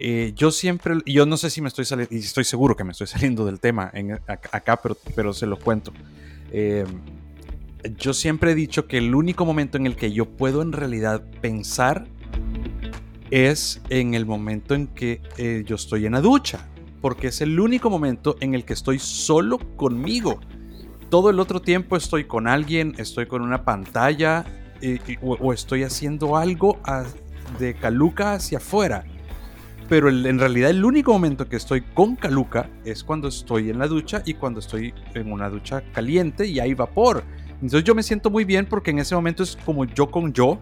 Eh, 0.03 0.33
yo 0.35 0.51
siempre, 0.51 0.95
yo 1.05 1.27
no 1.27 1.37
sé 1.37 1.51
si 1.51 1.61
me 1.61 1.69
estoy 1.69 1.85
saliendo, 1.85 2.15
y 2.15 2.21
estoy 2.21 2.45
seguro 2.45 2.75
que 2.75 2.85
me 2.85 2.93
estoy 2.93 3.07
saliendo 3.07 3.45
del 3.45 3.61
tema 3.61 3.93
acá, 4.27 4.81
pero, 4.83 4.97
pero 5.15 5.35
se 5.35 5.47
lo 5.47 5.59
cuento. 5.59 5.93
Eh, 6.51 6.87
yo 7.99 8.15
siempre 8.15 8.53
he 8.53 8.55
dicho 8.55 8.87
que 8.87 8.99
el 8.99 9.15
único 9.15 9.45
momento 9.45 9.77
en 9.77 9.87
el 9.87 9.97
que 9.97 10.11
yo 10.13 10.25
puedo 10.25 10.63
en 10.63 10.73
realidad 10.73 11.23
pensar 11.43 12.07
es 13.31 13.83
en 13.91 14.15
el 14.15 14.25
momento 14.25 14.75
en 14.75 14.87
que 14.87 15.21
eh, 15.37 15.65
yo 15.67 15.77
estoy 15.77 16.07
en 16.07 16.13
la 16.13 16.23
ducha, 16.23 16.67
porque 17.03 17.29
es 17.29 17.43
el 17.43 17.61
único 17.61 17.91
momento 17.91 18.37
en 18.41 18.55
el 18.55 18.65
que 18.65 18.73
estoy 18.73 18.99
solo 18.99 19.59
conmigo. 19.77 20.41
Todo 21.11 21.29
el 21.29 21.39
otro 21.39 21.61
tiempo 21.61 21.97
estoy 21.97 22.25
con 22.25 22.49
alguien, 22.49 22.95
estoy 22.97 23.27
con 23.27 23.43
una 23.43 23.65
pantalla 23.65 24.47
o, 25.21 25.53
estoy 25.53 25.83
haciendo 25.83 26.39
algo 26.39 26.79
de 27.59 27.75
caluca 27.75 28.35
hacia 28.35 28.59
afuera 28.59 29.05
pero 29.91 30.09
en 30.09 30.39
realidad 30.39 30.71
el 30.71 30.85
único 30.85 31.13
momento 31.13 31.49
que 31.49 31.57
estoy 31.57 31.81
con 31.81 32.15
caluca 32.15 32.71
es 32.85 33.03
cuando 33.03 33.27
estoy 33.27 33.71
en 33.71 33.81
la 33.81 33.89
ducha 33.89 34.23
y 34.25 34.35
cuando 34.35 34.61
estoy 34.61 34.95
en 35.15 35.33
una 35.33 35.51
ducha 35.51 35.83
caliente 35.93 36.47
y 36.47 36.61
hay 36.61 36.75
vapor. 36.75 37.25
Entonces 37.55 37.83
yo 37.83 37.97
me 37.97 38.05
siento 38.05 38.31
muy 38.31 38.45
bien 38.45 38.67
porque 38.67 38.93
en 38.93 39.01
ese 39.01 39.17
momento 39.17 39.43
es 39.43 39.59
como 39.67 39.85
yo 39.85 40.09
con 40.09 40.33
yo 40.33 40.61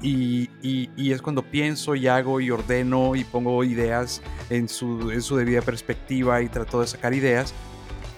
y, 0.00 0.48
es 0.96 1.20
cuando 1.20 1.42
pienso 1.42 1.94
y 1.94 2.06
hago 2.06 2.40
y 2.40 2.50
ordeno 2.50 3.14
y 3.14 3.24
pongo 3.24 3.62
ideas 3.64 4.22
en 4.48 4.66
su, 4.66 5.10
en 5.10 5.20
su 5.20 5.36
debida 5.36 5.60
perspectiva 5.60 6.40
y 6.40 6.48
trato 6.48 6.80
de 6.80 6.86
sacar 6.86 7.12
ideas. 7.12 7.52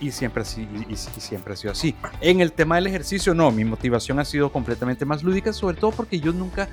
Y 0.01 0.11
siempre, 0.11 0.45
y, 0.57 0.93
y, 0.93 0.97
siempre 0.97 1.55
ha 1.55 1.57
sido 1.57 1.73
así. 1.73 1.95
En 2.21 2.41
el 2.41 2.53
tema 2.53 2.77
del 2.77 2.87
ejercicio, 2.87 3.35
no, 3.35 3.51
mi 3.51 3.65
motivación 3.65 4.19
ha 4.19 4.25
sido 4.25 4.53
completamente 4.53 5.05
más 5.05 5.23
lúdica, 5.23 5.53
sobre 5.53 5.77
todo 5.77 5.91
porque 5.91 6.21
yo 6.21 6.33
nunca, 6.33 6.69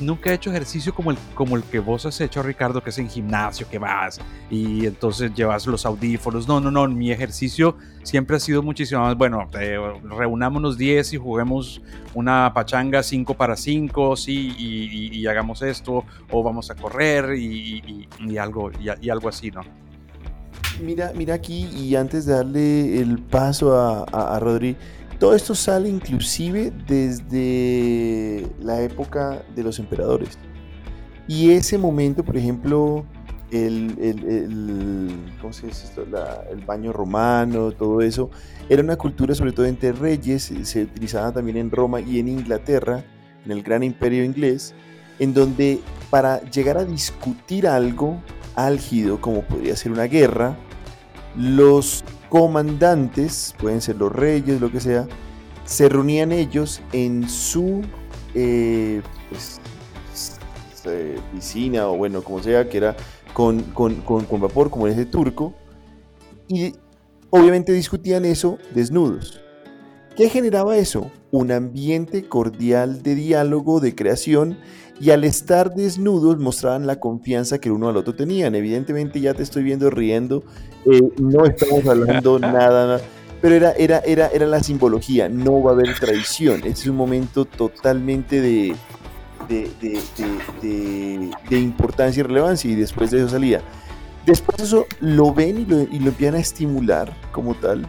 nunca 0.00 0.30
he 0.30 0.34
hecho 0.34 0.50
ejercicio 0.50 0.94
como 0.94 1.10
el, 1.10 1.18
como 1.34 1.56
el 1.56 1.62
que 1.64 1.80
vos 1.80 2.06
has 2.06 2.20
hecho, 2.20 2.42
Ricardo, 2.42 2.82
que 2.82 2.90
es 2.90 2.98
en 2.98 3.08
gimnasio, 3.08 3.68
que 3.68 3.78
vas 3.78 4.20
y 4.50 4.86
entonces 4.86 5.34
llevas 5.34 5.66
los 5.66 5.84
audífonos. 5.86 6.46
No, 6.46 6.60
no, 6.60 6.70
no, 6.70 6.86
mi 6.88 7.10
ejercicio 7.10 7.76
siempre 8.02 8.36
ha 8.36 8.40
sido 8.40 8.62
muchísimo 8.62 9.02
más, 9.02 9.16
bueno, 9.16 9.48
eh, 9.58 9.78
reunámonos 10.04 10.78
10 10.78 11.14
y 11.14 11.16
juguemos 11.16 11.82
una 12.14 12.52
pachanga 12.54 13.02
5 13.02 13.34
para 13.34 13.56
5, 13.56 14.16
sí, 14.16 14.54
y, 14.56 15.26
hagamos 15.26 15.60
esto, 15.62 16.04
o 16.30 16.42
vamos 16.42 16.70
a 16.70 16.74
correr 16.74 17.36
y, 17.36 18.06
algo, 18.38 18.70
y 18.78 19.10
algo 19.10 19.28
así, 19.28 19.50
¿no? 19.50 19.87
Mira, 20.80 21.12
mira 21.14 21.34
aquí 21.34 21.66
y 21.76 21.96
antes 21.96 22.24
de 22.26 22.34
darle 22.34 23.00
el 23.00 23.18
paso 23.18 23.76
a, 23.76 24.04
a, 24.04 24.38
Rodri, 24.38 24.76
todo 25.18 25.34
esto 25.34 25.54
sale 25.54 25.88
inclusive 25.88 26.72
desde 26.86 28.46
la 28.60 28.80
época 28.82 29.42
de 29.56 29.64
los 29.64 29.78
emperadores. 29.80 30.38
Y 31.26 31.50
ese 31.50 31.78
momento, 31.78 32.24
por 32.24 32.36
ejemplo, 32.36 33.04
el, 33.50 33.96
el, 34.00 35.10
¿cómo 35.40 35.52
se 35.52 35.66
dice 35.66 35.86
esto? 35.86 36.04
el 36.50 36.64
baño 36.64 36.92
romano, 36.92 37.72
todo 37.72 38.00
eso, 38.00 38.30
era 38.68 38.82
una 38.82 38.96
cultura 38.96 39.34
sobre 39.34 39.52
todo 39.52 39.66
entre 39.66 39.92
reyes, 39.92 40.52
se 40.62 40.82
utilizaba 40.82 41.32
también 41.32 41.56
en 41.56 41.70
Roma 41.70 42.00
y 42.00 42.20
en 42.20 42.28
Inglaterra, 42.28 43.04
en 43.44 43.50
el 43.50 43.62
gran 43.62 43.82
imperio 43.82 44.24
inglés, 44.24 44.74
en 45.18 45.34
donde 45.34 45.80
para 46.10 46.40
llegar 46.50 46.78
a 46.78 46.84
discutir 46.84 47.66
algo 47.66 48.22
álgido 48.54 49.20
como 49.20 49.42
podría 49.42 49.76
ser 49.76 49.92
una 49.92 50.04
guerra, 50.04 50.56
los 51.38 52.04
comandantes, 52.28 53.54
pueden 53.58 53.80
ser 53.80 53.96
los 53.96 54.12
reyes, 54.12 54.60
lo 54.60 54.70
que 54.70 54.80
sea, 54.80 55.06
se 55.64 55.88
reunían 55.88 56.32
ellos 56.32 56.82
en 56.92 57.28
su 57.28 57.82
eh, 58.34 59.02
pues, 59.30 59.60
eh, 60.84 61.18
piscina 61.32 61.88
o 61.88 61.96
bueno, 61.96 62.22
como 62.22 62.42
sea, 62.42 62.68
que 62.68 62.78
era 62.78 62.96
con, 63.32 63.62
con, 63.62 64.40
vapor, 64.40 64.70
como 64.70 64.88
en 64.88 64.94
ese 64.94 65.06
turco, 65.06 65.54
y 66.48 66.74
obviamente 67.30 67.72
discutían 67.72 68.24
eso 68.24 68.58
desnudos. 68.74 69.40
¿Qué 70.16 70.28
generaba 70.28 70.76
eso? 70.76 71.12
Un 71.30 71.52
ambiente 71.52 72.24
cordial 72.24 73.02
de 73.04 73.14
diálogo, 73.14 73.78
de 73.78 73.94
creación, 73.94 74.58
y 75.00 75.10
al 75.10 75.24
estar 75.24 75.74
desnudos 75.74 76.38
mostraban 76.38 76.86
la 76.86 76.98
confianza 76.98 77.58
que 77.58 77.70
uno 77.70 77.88
al 77.88 77.96
otro 77.96 78.14
tenían. 78.14 78.54
Evidentemente 78.54 79.20
ya 79.20 79.34
te 79.34 79.42
estoy 79.42 79.62
viendo 79.62 79.90
riendo, 79.90 80.42
eh, 80.86 81.00
no 81.18 81.44
estamos 81.44 81.86
hablando 81.86 82.38
nada, 82.40 83.00
pero 83.40 83.54
era, 83.54 83.72
era, 83.72 83.98
era, 84.00 84.28
era 84.28 84.46
la 84.46 84.62
simbología, 84.62 85.28
no 85.28 85.62
va 85.62 85.70
a 85.70 85.74
haber 85.74 85.94
traición. 85.98 86.56
Este 86.58 86.70
es 86.70 86.86
un 86.86 86.96
momento 86.96 87.44
totalmente 87.44 88.40
de, 88.40 88.74
de, 89.48 89.70
de, 89.80 91.30
de, 91.48 91.58
importancia 91.58 92.20
y 92.20 92.24
relevancia 92.24 92.70
y 92.70 92.74
después 92.74 93.10
de 93.10 93.18
eso 93.18 93.28
salía. 93.28 93.62
Después 94.26 94.58
de 94.58 94.64
eso 94.64 94.86
lo 95.00 95.32
ven 95.32 95.60
y 95.60 95.64
lo, 95.64 95.82
y 95.82 96.00
lo 96.00 96.08
empiezan 96.08 96.34
a 96.34 96.40
estimular 96.40 97.16
como 97.32 97.54
tal. 97.54 97.86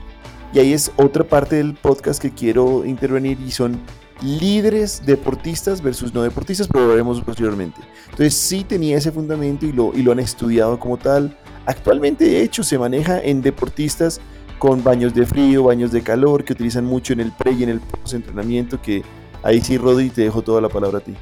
Y 0.54 0.60
ahí 0.60 0.74
es 0.74 0.92
otra 0.96 1.24
parte 1.24 1.58
del 1.58 1.76
podcast 1.76 2.22
que 2.22 2.32
quiero 2.32 2.86
intervenir 2.86 3.40
y 3.42 3.52
son 3.52 3.80
líderes 4.22 5.06
deportistas 5.06 5.82
versus 5.82 6.14
no 6.14 6.22
deportistas, 6.22 6.68
pero 6.68 6.86
lo 6.86 6.90
veremos 6.90 7.22
posteriormente. 7.22 7.80
Entonces 8.06 8.34
sí 8.34 8.64
tenía 8.64 8.98
ese 8.98 9.12
fundamento 9.12 9.66
y 9.66 9.72
lo, 9.72 9.92
y 9.96 10.02
lo 10.02 10.12
han 10.12 10.20
estudiado 10.20 10.80
como 10.80 10.98
tal. 10.98 11.38
Actualmente, 11.66 12.26
de 12.26 12.42
hecho, 12.42 12.64
se 12.64 12.78
maneja 12.78 13.22
en 13.22 13.42
deportistas 13.42 14.20
con 14.58 14.84
baños 14.84 15.14
de 15.14 15.26
frío, 15.26 15.64
baños 15.64 15.92
de 15.92 16.02
calor, 16.02 16.44
que 16.44 16.54
utilizan 16.54 16.86
mucho 16.86 17.14
en 17.14 17.22
el 17.22 17.32
pre 17.32 17.54
y 17.54 17.64
en 17.64 17.70
el 17.70 17.80
post 17.80 18.14
entrenamiento, 18.14 18.82
que 18.82 19.04
ahí 19.44 19.62
sí, 19.62 19.78
Rodri, 19.78 20.10
te 20.10 20.24
dejo 20.24 20.42
toda 20.42 20.62
la 20.62 20.70
palabra 20.70 20.98
a 21.00 21.02
ti. 21.02 21.16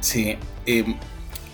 Sí, 0.00 0.36
eh, 0.66 0.96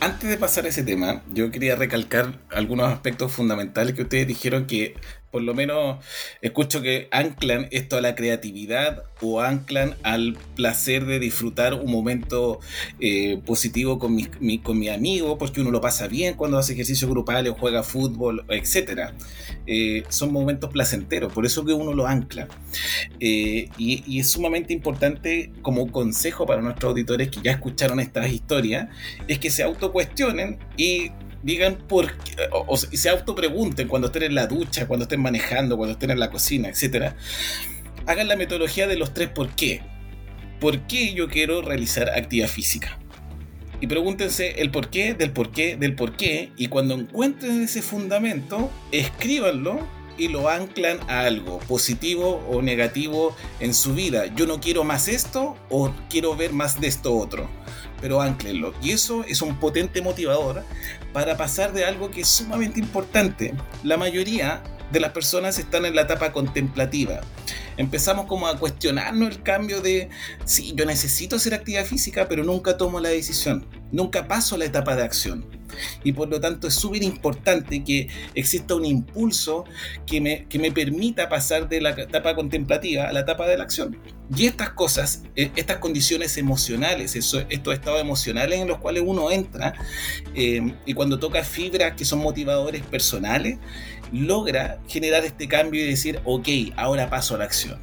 antes 0.00 0.30
de 0.30 0.36
pasar 0.36 0.64
a 0.64 0.68
ese 0.68 0.84
tema, 0.84 1.22
yo 1.32 1.50
quería 1.50 1.76
recalcar 1.76 2.38
algunos 2.50 2.90
aspectos 2.90 3.32
fundamentales 3.32 3.94
que 3.94 4.02
ustedes 4.02 4.26
dijeron 4.26 4.66
que 4.66 4.94
por 5.30 5.42
lo 5.42 5.54
menos 5.54 6.04
escucho 6.40 6.80
que 6.80 7.08
anclan 7.10 7.68
esto 7.70 7.96
a 7.96 8.00
la 8.00 8.14
creatividad 8.14 9.04
o 9.20 9.40
anclan 9.40 9.96
al 10.02 10.38
placer 10.54 11.04
de 11.04 11.18
disfrutar 11.18 11.74
un 11.74 11.90
momento 11.90 12.60
eh, 13.00 13.40
positivo 13.44 13.98
con 13.98 14.14
mi, 14.14 14.58
con 14.58 14.78
mi 14.78 14.88
amigo, 14.88 15.36
porque 15.36 15.60
uno 15.60 15.70
lo 15.70 15.80
pasa 15.80 16.08
bien 16.08 16.34
cuando 16.34 16.58
hace 16.58 16.72
ejercicio 16.72 17.08
grupal 17.08 17.46
o 17.48 17.54
juega 17.54 17.82
fútbol, 17.82 18.44
etc. 18.48 19.12
Eh, 19.66 20.04
son 20.08 20.32
momentos 20.32 20.70
placenteros, 20.70 21.32
por 21.32 21.44
eso 21.44 21.64
que 21.64 21.72
uno 21.72 21.92
lo 21.92 22.06
ancla. 22.06 22.48
Eh, 23.20 23.68
y, 23.76 24.04
y, 24.06 24.20
es 24.20 24.30
sumamente 24.30 24.72
importante 24.72 25.52
como 25.62 25.90
consejo 25.90 26.46
para 26.46 26.62
nuestros 26.62 26.90
auditores 26.90 27.28
que 27.30 27.40
ya 27.42 27.52
escucharon 27.52 28.00
estas 28.00 28.30
historias, 28.32 28.88
es 29.26 29.38
que 29.38 29.50
se 29.50 29.62
autocuestionen 29.62 30.58
y 30.76 31.10
digan 31.42 31.78
por 31.88 32.16
qué, 32.18 32.36
o, 32.52 32.76
se 32.76 33.08
autopregunten 33.08 33.88
cuando 33.88 34.08
estén 34.08 34.24
en 34.24 34.34
la 34.34 34.46
ducha, 34.46 34.86
cuando 34.86 35.04
estén 35.04 35.20
manejando, 35.20 35.76
cuando 35.76 35.92
estén 35.92 36.10
en 36.10 36.20
la 36.20 36.30
cocina, 36.30 36.68
etc. 36.68 37.12
Hagan 38.06 38.28
la 38.28 38.36
metodología 38.36 38.86
de 38.86 38.96
los 38.96 39.14
tres 39.14 39.28
por 39.28 39.50
qué. 39.50 39.82
¿Por 40.60 40.80
qué 40.86 41.14
yo 41.14 41.28
quiero 41.28 41.62
realizar 41.62 42.10
actividad 42.10 42.48
física? 42.48 42.98
Y 43.80 43.86
pregúntense 43.86 44.60
el 44.60 44.70
por 44.70 44.90
qué, 44.90 45.14
del 45.14 45.30
por 45.30 45.52
qué, 45.52 45.76
del 45.76 45.94
por 45.94 46.16
qué. 46.16 46.50
Y 46.56 46.66
cuando 46.66 46.94
encuentren 46.94 47.62
ese 47.62 47.80
fundamento, 47.80 48.72
escríbanlo 48.90 49.86
y 50.16 50.26
lo 50.26 50.48
anclan 50.48 50.98
a 51.08 51.20
algo 51.20 51.60
positivo 51.60 52.44
o 52.50 52.60
negativo 52.60 53.36
en 53.60 53.72
su 53.72 53.94
vida. 53.94 54.26
Yo 54.34 54.46
no 54.46 54.58
quiero 54.58 54.82
más 54.82 55.06
esto 55.06 55.56
o 55.70 55.94
quiero 56.10 56.34
ver 56.34 56.52
más 56.52 56.80
de 56.80 56.88
esto 56.88 57.16
otro 57.16 57.48
pero 58.00 58.20
anclenlo. 58.20 58.74
Y 58.82 58.90
eso 58.92 59.24
es 59.24 59.42
un 59.42 59.56
potente 59.56 60.02
motivador 60.02 60.64
para 61.12 61.36
pasar 61.36 61.72
de 61.72 61.84
algo 61.84 62.10
que 62.10 62.22
es 62.22 62.28
sumamente 62.28 62.80
importante. 62.80 63.54
La 63.82 63.96
mayoría 63.96 64.62
de 64.90 65.00
las 65.00 65.12
personas 65.12 65.58
están 65.58 65.84
en 65.84 65.94
la 65.94 66.02
etapa 66.02 66.32
contemplativa. 66.32 67.20
Empezamos 67.76 68.26
como 68.26 68.48
a 68.48 68.58
cuestionarnos 68.58 69.30
el 69.30 69.42
cambio 69.42 69.80
de, 69.80 70.08
sí, 70.44 70.72
yo 70.74 70.84
necesito 70.84 71.36
hacer 71.36 71.54
actividad 71.54 71.84
física, 71.84 72.26
pero 72.28 72.42
nunca 72.42 72.76
tomo 72.76 72.98
la 72.98 73.10
decisión, 73.10 73.66
nunca 73.92 74.26
paso 74.26 74.56
la 74.56 74.64
etapa 74.64 74.96
de 74.96 75.02
acción. 75.02 75.46
Y 76.02 76.12
por 76.12 76.28
lo 76.28 76.40
tanto 76.40 76.66
es 76.66 76.74
súper 76.74 77.02
importante 77.02 77.84
que 77.84 78.08
exista 78.34 78.74
un 78.74 78.84
impulso 78.84 79.64
que 80.06 80.20
me, 80.20 80.46
que 80.46 80.58
me 80.58 80.72
permita 80.72 81.28
pasar 81.28 81.68
de 81.68 81.80
la 81.80 81.90
etapa 81.90 82.34
contemplativa 82.34 83.04
a 83.04 83.12
la 83.12 83.20
etapa 83.20 83.46
de 83.46 83.58
la 83.58 83.64
acción. 83.64 83.98
Y 84.34 84.46
estas 84.46 84.70
cosas, 84.70 85.22
e, 85.36 85.50
estas 85.56 85.78
condiciones 85.78 86.36
emocionales, 86.36 87.16
estos 87.16 87.46
estados 87.50 88.00
emocionales 88.00 88.60
en 88.60 88.68
los 88.68 88.78
cuales 88.78 89.02
uno 89.06 89.30
entra, 89.30 89.74
eh, 90.34 90.74
y 90.84 90.94
cuando 90.94 91.18
toca 91.18 91.42
fibras 91.44 91.94
que 91.94 92.04
son 92.04 92.18
motivadores 92.18 92.82
personales, 92.82 93.58
logra 94.12 94.78
generar 94.86 95.24
este 95.24 95.48
cambio 95.48 95.82
y 95.82 95.88
decir, 95.88 96.20
ok, 96.24 96.48
ahora 96.76 97.10
paso 97.10 97.34
a 97.34 97.38
la 97.38 97.44
acción. 97.44 97.78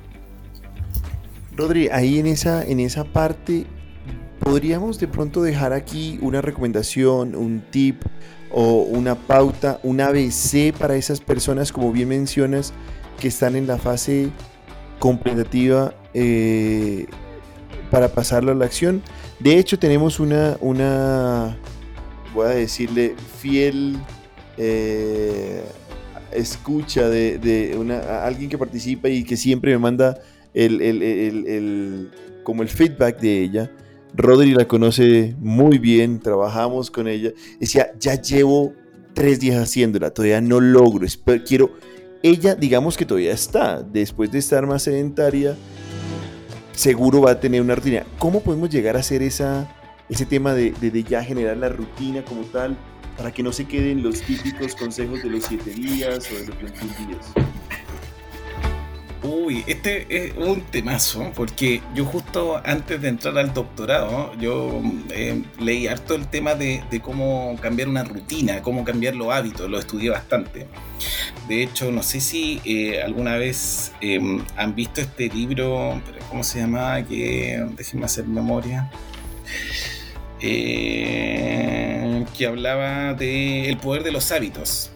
Rodri, 1.55 1.89
ahí 1.89 2.19
en 2.19 2.27
esa, 2.27 2.63
en 2.65 2.79
esa 2.79 3.05
parte, 3.05 3.65
¿podríamos 4.39 4.99
de 4.99 5.07
pronto 5.07 5.41
dejar 5.41 5.73
aquí 5.73 6.19
una 6.21 6.41
recomendación, 6.41 7.35
un 7.35 7.61
tip 7.71 8.01
o 8.51 8.81
una 8.81 9.15
pauta, 9.15 9.79
un 9.83 10.01
ABC 10.01 10.73
para 10.77 10.95
esas 10.95 11.21
personas, 11.21 11.71
como 11.71 11.91
bien 11.91 12.09
mencionas, 12.09 12.73
que 13.19 13.29
están 13.29 13.55
en 13.55 13.67
la 13.67 13.77
fase 13.77 14.29
complementativa 14.99 15.93
eh, 16.13 17.05
para 17.89 18.09
pasarlo 18.09 18.51
a 18.51 18.55
la 18.55 18.65
acción? 18.65 19.01
De 19.39 19.57
hecho, 19.57 19.79
tenemos 19.79 20.19
una, 20.19 20.57
una 20.59 21.57
voy 22.33 22.47
a 22.47 22.49
decirle, 22.49 23.15
fiel... 23.39 23.97
Eh, 24.57 25.63
escucha 26.35 27.09
de, 27.09 27.75
una, 27.79 28.23
alguien 28.23 28.49
que 28.49 28.57
participa 28.57 29.09
y 29.09 29.23
que 29.23 29.37
siempre 29.37 29.71
me 29.71 29.77
manda 29.77 30.19
el, 30.53 32.09
como 32.43 32.63
el 32.63 32.69
feedback 32.69 33.19
de 33.19 33.41
ella. 33.41 33.71
Rodri 34.13 34.53
la 34.53 34.65
conoce 34.67 35.35
muy 35.39 35.77
bien, 35.77 36.19
trabajamos 36.19 36.89
con 36.89 37.07
ella. 37.07 37.31
Decía, 37.59 37.91
ya 37.99 38.21
llevo 38.21 38.73
tres 39.13 39.39
días 39.39 39.61
haciéndola, 39.61 40.11
todavía 40.11 40.41
no 40.41 40.59
logro, 40.59 41.07
quiero... 41.45 41.71
Ella, 42.23 42.55
digamos 42.55 42.97
que 42.97 43.05
todavía 43.05 43.33
está, 43.33 43.83
después 43.83 44.31
de 44.31 44.39
estar 44.39 44.65
más 44.65 44.83
sedentaria, 44.83 45.55
seguro 46.71 47.21
va 47.21 47.31
a 47.31 47.39
tener 47.39 47.61
una 47.61 47.75
rutina. 47.75 48.03
¿Cómo 48.17 48.41
podemos 48.41 48.69
llegar 48.69 48.95
a 48.95 48.99
hacer 48.99 49.21
esa, 49.21 49.69
ese 50.09 50.25
tema 50.25 50.55
de, 50.55 50.71
de 50.71 51.03
ya 51.03 51.23
generar 51.23 51.57
la 51.57 51.69
rutina 51.69 52.25
como 52.25 52.41
tal? 52.45 52.77
Para 53.17 53.31
que 53.31 53.43
no 53.43 53.51
se 53.51 53.65
queden 53.65 54.03
los 54.03 54.21
típicos 54.21 54.75
consejos 54.75 55.23
de 55.23 55.29
los 55.29 55.43
siete 55.43 55.71
días 55.71 56.29
o 56.31 56.35
de 56.39 56.47
los 56.47 56.59
21 56.59 57.07
días. 57.07 57.55
Uy, 59.27 59.63
este 59.65 60.05
es 60.09 60.33
un 60.37 60.61
temazo, 60.61 61.31
porque 61.35 61.81
yo 61.95 62.05
justo 62.05 62.61
antes 62.63 63.01
de 63.01 63.07
entrar 63.07 63.35
al 63.39 63.55
doctorado, 63.55 64.31
yo 64.39 64.83
eh, 65.09 65.41
leí 65.59 65.87
harto 65.87 66.13
el 66.13 66.27
tema 66.27 66.53
de, 66.53 66.83
cómo 67.01 67.57
cambiar 67.59 67.87
una 67.89 68.03
rutina, 68.03 68.61
cómo 68.61 68.83
cambiar 68.83 69.15
los 69.15 69.33
hábitos, 69.33 69.67
lo 69.67 69.79
estudié 69.79 70.11
bastante. 70.11 70.67
De 71.47 71.63
hecho, 71.63 71.91
no 71.91 72.03
sé 72.03 72.21
si 72.21 72.61
eh, 72.65 73.01
alguna 73.01 73.35
vez 73.37 73.93
em, 73.99 74.43
han 74.57 74.75
visto 74.75 75.01
este 75.01 75.27
libro, 75.29 75.99
¿cómo 76.29 76.43
se 76.43 76.59
llamaba? 76.59 77.01
Que, 77.01 77.65
déjenme 77.75 78.05
hacer 78.05 78.27
memoria. 78.27 78.91
Eh, 80.41 82.25
que 82.37 82.47
hablaba 82.47 83.13
del 83.13 83.77
poder 83.77 84.03
de 84.03 84.11
los 84.11 84.31
hábitos. 84.31 84.91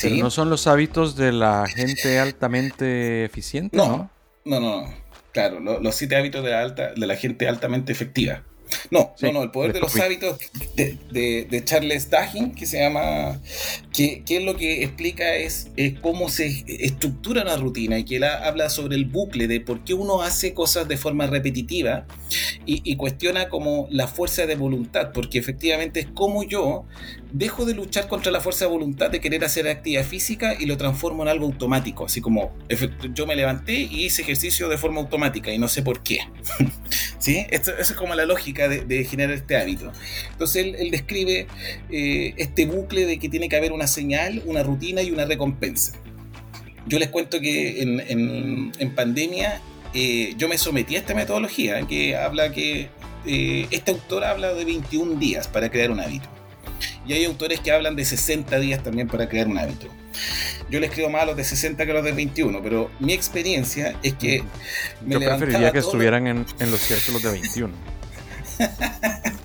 Pero 0.00 0.16
no 0.16 0.30
son 0.30 0.48
los 0.48 0.66
hábitos 0.66 1.16
de 1.16 1.32
la 1.32 1.66
gente 1.66 2.18
altamente 2.18 3.24
eficiente, 3.24 3.76
¿no? 3.76 4.10
No, 4.44 4.60
no, 4.60 4.60
no. 4.60 4.94
Claro, 5.32 5.60
los 5.60 5.94
siete 5.94 6.16
hábitos 6.16 6.42
de 6.42 6.50
la, 6.50 6.60
alta, 6.60 6.92
de 6.94 7.06
la 7.06 7.16
gente 7.16 7.48
altamente 7.48 7.92
efectiva. 7.92 8.42
No, 8.90 9.14
no, 9.20 9.32
no, 9.32 9.42
el 9.42 9.50
poder 9.50 9.72
de 9.72 9.80
los 9.80 9.96
hábitos 9.96 10.38
de, 10.76 11.62
Charles 11.64 12.10
Duhigg, 12.10 12.54
que 12.54 12.66
se 12.66 12.78
llama, 12.78 13.40
que, 13.92 14.22
es 14.28 14.42
lo 14.42 14.56
que 14.56 14.82
explica 14.82 15.36
es, 15.36 15.70
cómo 16.00 16.28
se 16.28 16.64
estructura 16.66 17.42
una 17.42 17.56
rutina 17.56 17.98
y 17.98 18.04
que 18.04 18.16
él 18.16 18.24
habla 18.24 18.68
sobre 18.68 18.96
el 18.96 19.04
bucle 19.04 19.46
de 19.46 19.60
por 19.60 19.84
qué 19.84 19.94
uno 19.94 20.22
hace 20.22 20.54
cosas 20.54 20.88
de 20.88 20.96
forma 20.96 21.26
repetitiva 21.26 22.06
y, 22.66 22.96
cuestiona 22.96 23.48
como 23.48 23.88
la 23.90 24.06
fuerza 24.06 24.46
de 24.46 24.54
voluntad, 24.54 25.12
porque 25.12 25.38
efectivamente 25.38 26.00
es 26.00 26.06
como 26.06 26.44
yo 26.44 26.84
dejo 27.32 27.64
de 27.64 27.74
luchar 27.74 28.08
contra 28.08 28.32
la 28.32 28.40
fuerza 28.40 28.64
de 28.64 28.70
voluntad 28.70 29.10
de 29.10 29.20
querer 29.20 29.44
hacer 29.44 29.68
actividad 29.68 30.04
física 30.04 30.56
y 30.58 30.66
lo 30.66 30.76
transformo 30.76 31.22
en 31.22 31.28
algo 31.28 31.46
automático, 31.46 32.06
así 32.06 32.20
como 32.20 32.52
yo 33.14 33.26
me 33.26 33.36
levanté 33.36 33.74
y 33.74 34.06
hice 34.06 34.22
ejercicio 34.22 34.68
de 34.68 34.78
forma 34.78 35.00
automática 35.00 35.52
y 35.52 35.58
no 35.58 35.68
sé 35.68 35.82
por 35.82 36.02
qué. 36.02 36.20
¿Sí? 37.18 37.46
Esa 37.50 37.72
es 37.78 37.92
como 37.92 38.14
la 38.14 38.24
lógica 38.24 38.68
de, 38.68 39.04
generar 39.04 39.34
este 39.34 39.56
hábito. 39.56 39.92
Entonces 40.32 40.74
él, 40.78 40.90
describe 40.90 41.46
eh, 41.90 42.34
este 42.36 42.66
bucle 42.66 43.06
de 43.06 43.18
que 43.18 43.28
tiene 43.28 43.48
que 43.48 43.56
haber 43.56 43.72
una 43.72 43.86
señal, 43.86 44.42
una 44.46 44.62
rutina 44.62 45.02
y 45.02 45.10
una 45.10 45.24
recompensa. 45.24 45.92
Yo 46.86 46.98
les 46.98 47.08
cuento 47.08 47.40
que 47.40 47.82
en, 47.82 48.94
pandemia 48.94 49.60
eh, 49.94 50.34
yo 50.36 50.48
me 50.48 50.58
sometí 50.58 50.96
a 50.96 51.00
esta 51.00 51.14
metodología 51.14 51.86
que 51.86 52.16
habla 52.16 52.52
que 52.52 52.88
eh, 53.26 53.66
este 53.70 53.90
autor 53.90 54.24
habla 54.24 54.54
de 54.54 54.64
21 54.64 55.16
días 55.16 55.46
para 55.46 55.70
crear 55.70 55.90
un 55.90 56.00
hábito. 56.00 56.39
Y 57.06 57.12
hay 57.14 57.24
autores 57.24 57.60
que 57.60 57.72
hablan 57.72 57.96
de 57.96 58.04
60 58.04 58.58
días 58.58 58.82
también 58.82 59.08
para 59.08 59.28
crear 59.28 59.48
un 59.48 59.58
hábito. 59.58 59.86
Yo 60.70 60.80
le 60.80 60.86
escribo 60.86 61.08
más 61.08 61.22
a 61.22 61.26
los 61.26 61.36
de 61.36 61.44
60 61.44 61.84
que 61.84 61.90
a 61.90 61.94
los 61.94 62.04
de 62.04 62.12
21, 62.12 62.62
pero 62.62 62.90
mi 63.00 63.12
experiencia 63.12 63.96
es 64.02 64.14
que 64.14 64.44
me 65.04 65.14
Yo 65.14 65.20
preferiría 65.20 65.72
que 65.72 65.78
estuvieran 65.78 66.26
en, 66.26 66.46
en 66.58 66.70
los 66.70 66.80
círculos 66.80 67.22
de 67.22 67.30
21. 67.30 67.72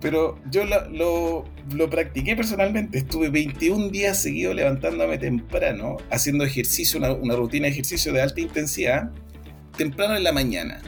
Pero 0.00 0.38
yo 0.50 0.64
lo, 0.64 1.44
lo, 1.72 1.90
practiqué 1.90 2.36
personalmente. 2.36 2.98
Estuve 2.98 3.28
21 3.30 3.88
días 3.88 4.20
seguidos 4.20 4.54
levantándome 4.54 5.18
temprano, 5.18 5.96
haciendo 6.10 6.44
ejercicio, 6.44 6.98
una, 6.98 7.34
rutina 7.34 7.66
de 7.66 7.72
ejercicio 7.72 8.12
de 8.12 8.22
alta 8.22 8.40
intensidad, 8.40 9.10
temprano 9.76 10.16
en 10.16 10.24
la 10.24 10.32
mañana. 10.32 10.80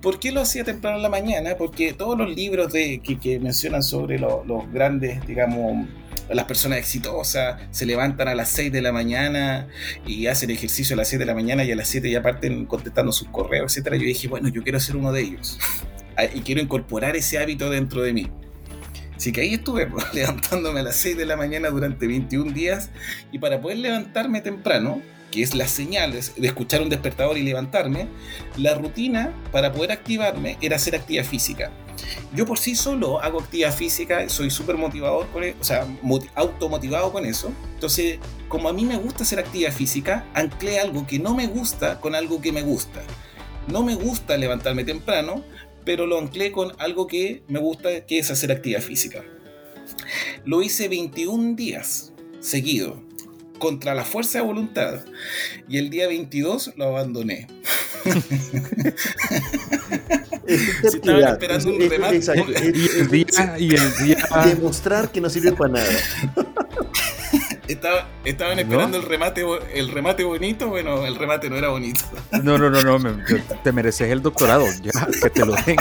¿Por 0.00 0.18
qué 0.18 0.32
lo 0.32 0.40
hacía 0.40 0.64
temprano 0.64 0.96
en 0.96 1.02
la 1.02 1.08
mañana? 1.08 1.56
Porque 1.56 1.92
todos 1.92 2.18
los 2.18 2.34
libros 2.34 2.72
de, 2.72 3.00
que, 3.00 3.38
mencionan 3.38 3.82
sobre 3.82 4.18
los 4.18 4.72
grandes, 4.72 5.26
digamos, 5.26 5.86
las 6.28 6.46
personas 6.46 6.78
exitosas 6.78 7.60
se 7.70 7.86
levantan 7.86 8.28
a 8.28 8.34
las 8.34 8.48
6 8.50 8.72
de 8.72 8.80
la 8.80 8.92
mañana 8.92 9.68
y 10.06 10.26
hacen 10.26 10.50
ejercicio 10.50 10.94
a 10.94 10.96
las 10.96 11.08
7 11.08 11.20
de 11.20 11.26
la 11.26 11.34
mañana 11.34 11.64
y 11.64 11.72
a 11.72 11.76
las 11.76 11.88
7 11.88 12.10
ya 12.10 12.22
parten 12.22 12.66
contestando 12.66 13.12
sus 13.12 13.28
correos, 13.28 13.76
etc. 13.76 13.92
Yo 13.92 13.98
dije, 13.98 14.28
bueno, 14.28 14.48
yo 14.48 14.62
quiero 14.62 14.80
ser 14.80 14.96
uno 14.96 15.12
de 15.12 15.20
ellos 15.22 15.58
y 16.34 16.40
quiero 16.40 16.60
incorporar 16.60 17.16
ese 17.16 17.38
hábito 17.38 17.70
dentro 17.70 18.02
de 18.02 18.12
mí. 18.12 18.30
Así 19.16 19.32
que 19.32 19.42
ahí 19.42 19.54
estuve 19.54 19.88
levantándome 20.14 20.80
a 20.80 20.84
las 20.84 20.96
6 20.96 21.16
de 21.16 21.26
la 21.26 21.36
mañana 21.36 21.68
durante 21.68 22.06
21 22.06 22.52
días 22.52 22.90
y 23.30 23.38
para 23.38 23.60
poder 23.60 23.78
levantarme 23.78 24.40
temprano, 24.40 25.02
que 25.34 25.42
es 25.42 25.56
la 25.56 25.66
señal 25.66 26.12
de 26.12 26.46
escuchar 26.46 26.80
un 26.80 26.88
despertador 26.88 27.36
y 27.36 27.42
levantarme, 27.42 28.06
la 28.56 28.72
rutina 28.74 29.34
para 29.50 29.72
poder 29.72 29.90
activarme 29.90 30.56
era 30.60 30.76
hacer 30.76 30.94
actividad 30.94 31.24
física. 31.24 31.72
Yo 32.36 32.46
por 32.46 32.56
sí 32.56 32.76
solo 32.76 33.20
hago 33.20 33.40
actividad 33.40 33.74
física, 33.74 34.28
soy 34.28 34.48
súper 34.48 34.76
motivador 34.76 35.26
con 35.30 35.42
eso, 35.42 35.56
o 35.60 35.64
sea, 35.64 35.88
automotivado 36.36 37.10
con 37.10 37.26
eso. 37.26 37.52
Entonces, 37.74 38.20
como 38.48 38.68
a 38.68 38.72
mí 38.72 38.84
me 38.84 38.96
gusta 38.96 39.24
hacer 39.24 39.40
actividad 39.40 39.72
física, 39.72 40.24
anclé 40.34 40.78
algo 40.78 41.04
que 41.04 41.18
no 41.18 41.34
me 41.34 41.48
gusta 41.48 42.00
con 42.00 42.14
algo 42.14 42.40
que 42.40 42.52
me 42.52 42.62
gusta. 42.62 43.02
No 43.66 43.82
me 43.82 43.96
gusta 43.96 44.36
levantarme 44.36 44.84
temprano, 44.84 45.42
pero 45.84 46.06
lo 46.06 46.16
anclé 46.16 46.52
con 46.52 46.74
algo 46.78 47.08
que 47.08 47.42
me 47.48 47.58
gusta, 47.58 48.06
que 48.06 48.20
es 48.20 48.30
hacer 48.30 48.52
actividad 48.52 48.82
física. 48.82 49.24
Lo 50.44 50.62
hice 50.62 50.86
21 50.86 51.56
días 51.56 52.12
seguido, 52.38 53.02
contra 53.64 53.94
la 53.94 54.04
fuerza 54.04 54.40
de 54.40 54.44
voluntad, 54.44 55.00
y 55.66 55.78
el 55.78 55.88
día 55.88 56.06
22 56.06 56.74
lo 56.76 56.84
abandoné. 56.84 57.46
si 60.46 60.96
estaban 60.98 61.22
esperando 61.24 61.70
un 61.70 61.88
remate. 61.88 62.20
y 62.74 63.00
el 63.00 63.08
día, 63.08 63.58
y 63.58 63.74
el 63.74 63.96
día... 64.04 64.18
Demostrar 64.44 65.10
que 65.10 65.22
no 65.22 65.30
sirve 65.30 65.52
para 65.52 65.72
nada. 65.72 65.88
estaban 67.66 68.58
esperando 68.58 68.98
el 68.98 69.04
remate 69.04 69.42
el 69.72 69.88
remate 69.88 70.24
bonito, 70.24 70.68
bueno, 70.68 71.06
el 71.06 71.16
remate 71.16 71.48
no 71.48 71.56
era 71.56 71.68
bonito. 71.70 72.00
No, 72.42 72.58
no, 72.58 72.68
no, 72.68 72.98
no, 72.98 73.16
te 73.62 73.72
mereces 73.72 74.10
el 74.10 74.20
doctorado, 74.20 74.66
ya, 74.82 75.08
que 75.22 75.30
te 75.30 75.46
lo 75.46 75.54
den. 75.54 75.76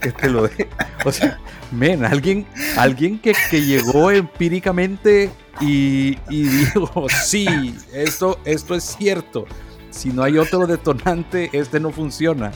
Que 0.00 0.12
te 0.12 0.30
lo 0.30 0.46
den. 0.46 0.68
O 1.04 1.10
sea, 1.10 1.40
men, 1.72 2.04
alguien, 2.04 2.46
alguien 2.76 3.18
que, 3.18 3.34
llegó 3.50 4.12
empíricamente 4.12 5.30
y, 5.60 6.16
dijo, 6.28 7.06
sí, 7.24 7.74
esto, 7.92 8.38
esto 8.44 8.74
es 8.74 8.96
cierto. 8.98 9.46
Si 9.90 10.10
no 10.10 10.22
hay 10.22 10.38
otro 10.38 10.66
detonante, 10.66 11.50
este 11.52 11.78
no 11.78 11.90
funciona. 11.90 12.52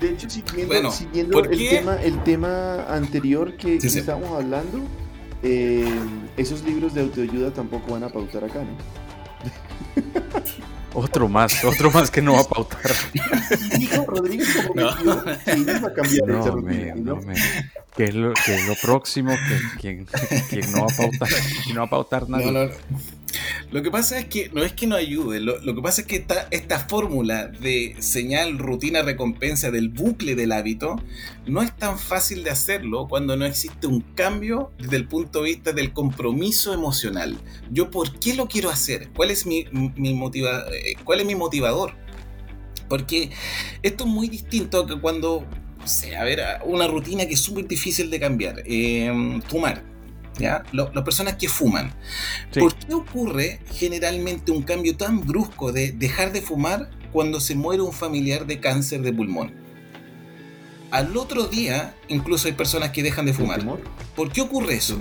De 0.00 0.10
hecho, 0.10 0.30
siguiendo, 0.30 0.90
siguiendo 0.92 1.44
el, 1.44 1.68
tema, 1.68 1.96
el 1.96 2.22
tema 2.22 2.84
anterior 2.84 3.56
que, 3.56 3.76
estábamos 3.76 4.30
hablando, 4.30 4.80
eh, 5.42 5.92
esos 6.36 6.62
libros 6.62 6.94
de 6.94 7.00
autoayuda 7.00 7.52
tampoco 7.52 7.92
van 7.92 8.04
a 8.04 8.08
pautar 8.08 8.44
acá, 8.44 8.62
¿no? 8.62 8.76
Otro 10.94 11.28
más, 11.28 11.64
otro 11.64 11.90
más 11.90 12.10
que 12.10 12.22
no 12.22 12.34
va 12.34 12.40
a 12.40 12.44
pautar. 12.44 12.92
Dijo 13.78 14.04
Rodríguez 14.06 14.48
como 14.66 14.80
no. 14.80 15.24
que 15.44 15.58
iba 15.58 15.88
a 15.88 15.92
cambiar 15.92 16.26
no, 16.26 16.40
esa 16.40 16.50
rutina, 16.50 16.94
¿no? 16.96 17.16
Me, 17.16 17.34
¿Qué 17.96 18.04
es 18.04 18.14
lo, 18.14 18.32
que 18.32 18.54
es 18.54 18.66
lo 18.66 18.74
próximo 18.76 19.34
que, 19.80 20.06
que, 20.48 20.66
no 20.72 20.86
va 20.86 20.92
a 20.92 20.96
pautar, 20.96 21.28
que 21.66 21.74
no 21.74 21.80
va 21.80 21.86
a 21.86 21.90
pautar 21.90 22.28
nada? 22.28 22.70
Lo 23.70 23.82
que 23.82 23.90
pasa 23.90 24.18
es 24.18 24.24
que 24.26 24.48
no 24.54 24.62
es 24.64 24.72
que 24.72 24.86
no 24.86 24.96
ayude, 24.96 25.40
lo, 25.40 25.60
que 25.60 25.82
pasa 25.82 26.00
es 26.00 26.06
que 26.06 26.24
esta, 26.50 26.78
fórmula 26.78 27.48
de 27.48 27.96
señal, 27.98 28.56
rutina, 28.58 29.02
recompensa 29.02 29.70
del 29.70 29.90
bucle 29.90 30.34
del 30.34 30.52
hábito 30.52 30.96
no 31.46 31.60
es 31.60 31.76
tan 31.76 31.98
fácil 31.98 32.44
de 32.44 32.50
hacerlo 32.50 33.08
cuando 33.08 33.36
no 33.36 33.44
existe 33.44 33.86
un 33.86 34.00
cambio 34.00 34.72
desde 34.78 34.96
el 34.96 35.06
punto 35.06 35.42
de 35.42 35.50
vista 35.50 35.72
del 35.72 35.92
compromiso 35.92 36.72
emocional. 36.72 37.36
Yo, 37.70 37.90
¿por 37.90 38.18
qué 38.18 38.32
lo 38.32 38.48
quiero 38.48 38.70
hacer? 38.70 39.10
¿Cuál 39.14 39.30
es 39.30 39.44
mi, 39.44 39.66
mi 39.70 40.10
eh, 40.12 40.94
¿cuál 41.04 41.20
es 41.20 41.26
mi 41.26 41.34
motivador? 41.34 41.92
Porque 42.88 43.30
esto 43.82 44.04
es 44.04 44.10
muy 44.10 44.28
distinto 44.28 44.86
que 44.86 44.98
cuando, 44.98 45.44
no 45.78 46.18
a 46.18 46.24
ver, 46.24 46.40
una 46.64 46.86
rutina 46.86 47.26
que 47.26 47.34
es 47.34 47.40
súper 47.40 47.68
difícil 47.68 48.08
de 48.08 48.18
cambiar. 48.18 48.62
Eh, 48.64 49.40
fumar 49.46 49.97
las 50.38 51.04
personas 51.04 51.36
que 51.36 51.48
fuman. 51.48 51.92
¿Por 52.58 52.74
qué 52.74 52.94
ocurre 52.94 53.60
generalmente 53.74 54.52
un 54.52 54.62
cambio 54.62 54.96
tan 54.96 55.26
brusco 55.26 55.72
de 55.72 55.92
dejar 55.92 56.32
de 56.32 56.42
fumar 56.42 56.90
cuando 57.12 57.40
se 57.40 57.54
muere 57.54 57.82
un 57.82 57.92
familiar 57.92 58.46
de 58.46 58.60
cáncer 58.60 59.02
de 59.02 59.12
pulmón? 59.12 59.52
Al 60.90 61.16
otro 61.16 61.44
día, 61.44 61.94
incluso 62.08 62.48
hay 62.48 62.54
personas 62.54 62.90
que 62.90 63.02
dejan 63.02 63.26
de 63.26 63.34
fumar. 63.34 63.60
¿Por 64.16 64.32
qué 64.32 64.40
ocurre 64.40 64.74
eso? 64.74 64.98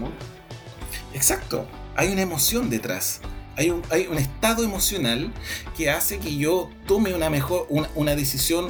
Exacto, 1.13 1.67
hay 1.95 2.10
una 2.10 2.21
emoción 2.21 2.69
detrás. 2.69 3.21
Hay 3.56 3.71
un, 3.71 3.82
hay 3.89 4.06
un, 4.06 4.17
estado 4.17 4.63
emocional 4.63 5.34
que 5.76 5.89
hace 5.89 6.19
que 6.19 6.38
yo 6.38 6.69
tome 6.86 7.15
una 7.15 7.32
mejor 7.32 7.65
una, 7.69 8.15
decisión 8.15 8.67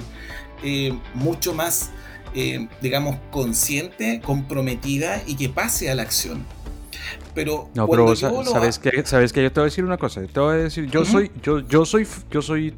eh, 0.63 0.97
mucho 1.13 1.53
más 1.53 1.89
eh, 2.33 2.69
digamos 2.81 3.17
consciente 3.31 4.21
comprometida 4.23 5.21
y 5.25 5.35
que 5.35 5.49
pase 5.49 5.89
a 5.89 5.95
la 5.95 6.03
acción 6.03 6.45
pero 7.33 7.69
no, 7.75 7.87
pero 7.87 8.15
sabes 8.15 8.79
que 8.79 9.05
sabes 9.05 9.33
que 9.33 9.43
yo 9.43 9.51
te 9.51 9.59
voy 9.59 9.65
a 9.65 9.69
decir 9.69 9.83
una 9.83 9.97
cosa, 9.97 10.21
te 10.21 10.39
voy 10.39 10.55
a 10.55 10.57
decir, 10.57 10.89
yo 10.89 11.05
soy 11.05 11.31
yo 11.41 11.59
yo 11.59 11.85
soy 11.85 12.07
yo 12.31 12.41
soy 12.41 12.73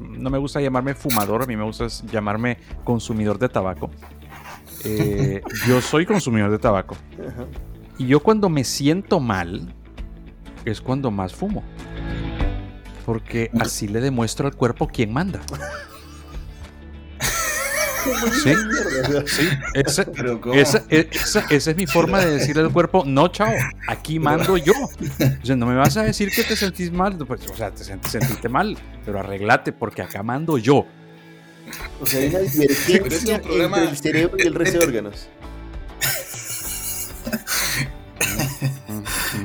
no 0.00 0.30
me 0.30 0.38
gusta 0.38 0.60
llamarme 0.60 0.94
fumador, 0.94 1.42
a 1.42 1.46
mí 1.46 1.56
me 1.56 1.64
gusta 1.64 1.86
llamarme 2.10 2.58
consumidor 2.84 3.38
de 3.38 3.48
tabaco. 3.48 3.90
Eh, 4.84 5.42
yo 5.66 5.80
soy 5.80 6.06
consumidor 6.06 6.50
de 6.50 6.58
tabaco. 6.58 6.96
Y 7.98 8.06
yo 8.06 8.20
cuando 8.20 8.48
me 8.48 8.64
siento 8.64 9.20
mal 9.20 9.74
es 10.64 10.80
cuando 10.80 11.10
más 11.10 11.34
fumo. 11.34 11.62
Porque 13.04 13.50
así 13.60 13.88
le 13.88 14.00
demuestro 14.00 14.46
al 14.46 14.54
cuerpo 14.54 14.86
quién 14.86 15.12
manda. 15.12 15.40
Sí, 18.42 18.54
sí. 19.26 19.48
Esa, 19.74 20.06
esa, 20.54 20.84
esa, 20.88 21.40
esa, 21.50 21.70
es 21.70 21.76
mi 21.76 21.86
forma 21.86 22.20
de 22.20 22.38
decirle 22.38 22.62
al 22.62 22.72
cuerpo, 22.72 23.04
no, 23.06 23.28
chao, 23.28 23.52
aquí 23.86 24.18
mando 24.18 24.56
yo. 24.56 24.72
O 24.72 25.46
sea, 25.46 25.56
no 25.56 25.66
me 25.66 25.74
vas 25.74 25.96
a 25.96 26.02
decir 26.02 26.30
que 26.30 26.42
te 26.44 26.56
sentís 26.56 26.90
mal, 26.92 27.16
pues, 27.18 27.48
o 27.48 27.56
sea, 27.56 27.70
te 27.70 27.84
sentiste 27.84 28.48
mal, 28.48 28.76
pero 29.04 29.20
arreglate 29.20 29.72
porque 29.72 30.02
acá 30.02 30.22
mando 30.22 30.58
yo. 30.58 30.86
O 32.00 32.06
sea, 32.06 32.20
hay 32.20 32.28
una 32.28 32.40
divergencia 32.40 33.36
entre 33.36 33.64
el 33.64 33.96
cerebro 33.96 34.36
y 34.38 34.46
el 34.46 34.54
resto 34.54 34.78
de 34.78 34.84
órganos. 34.84 35.28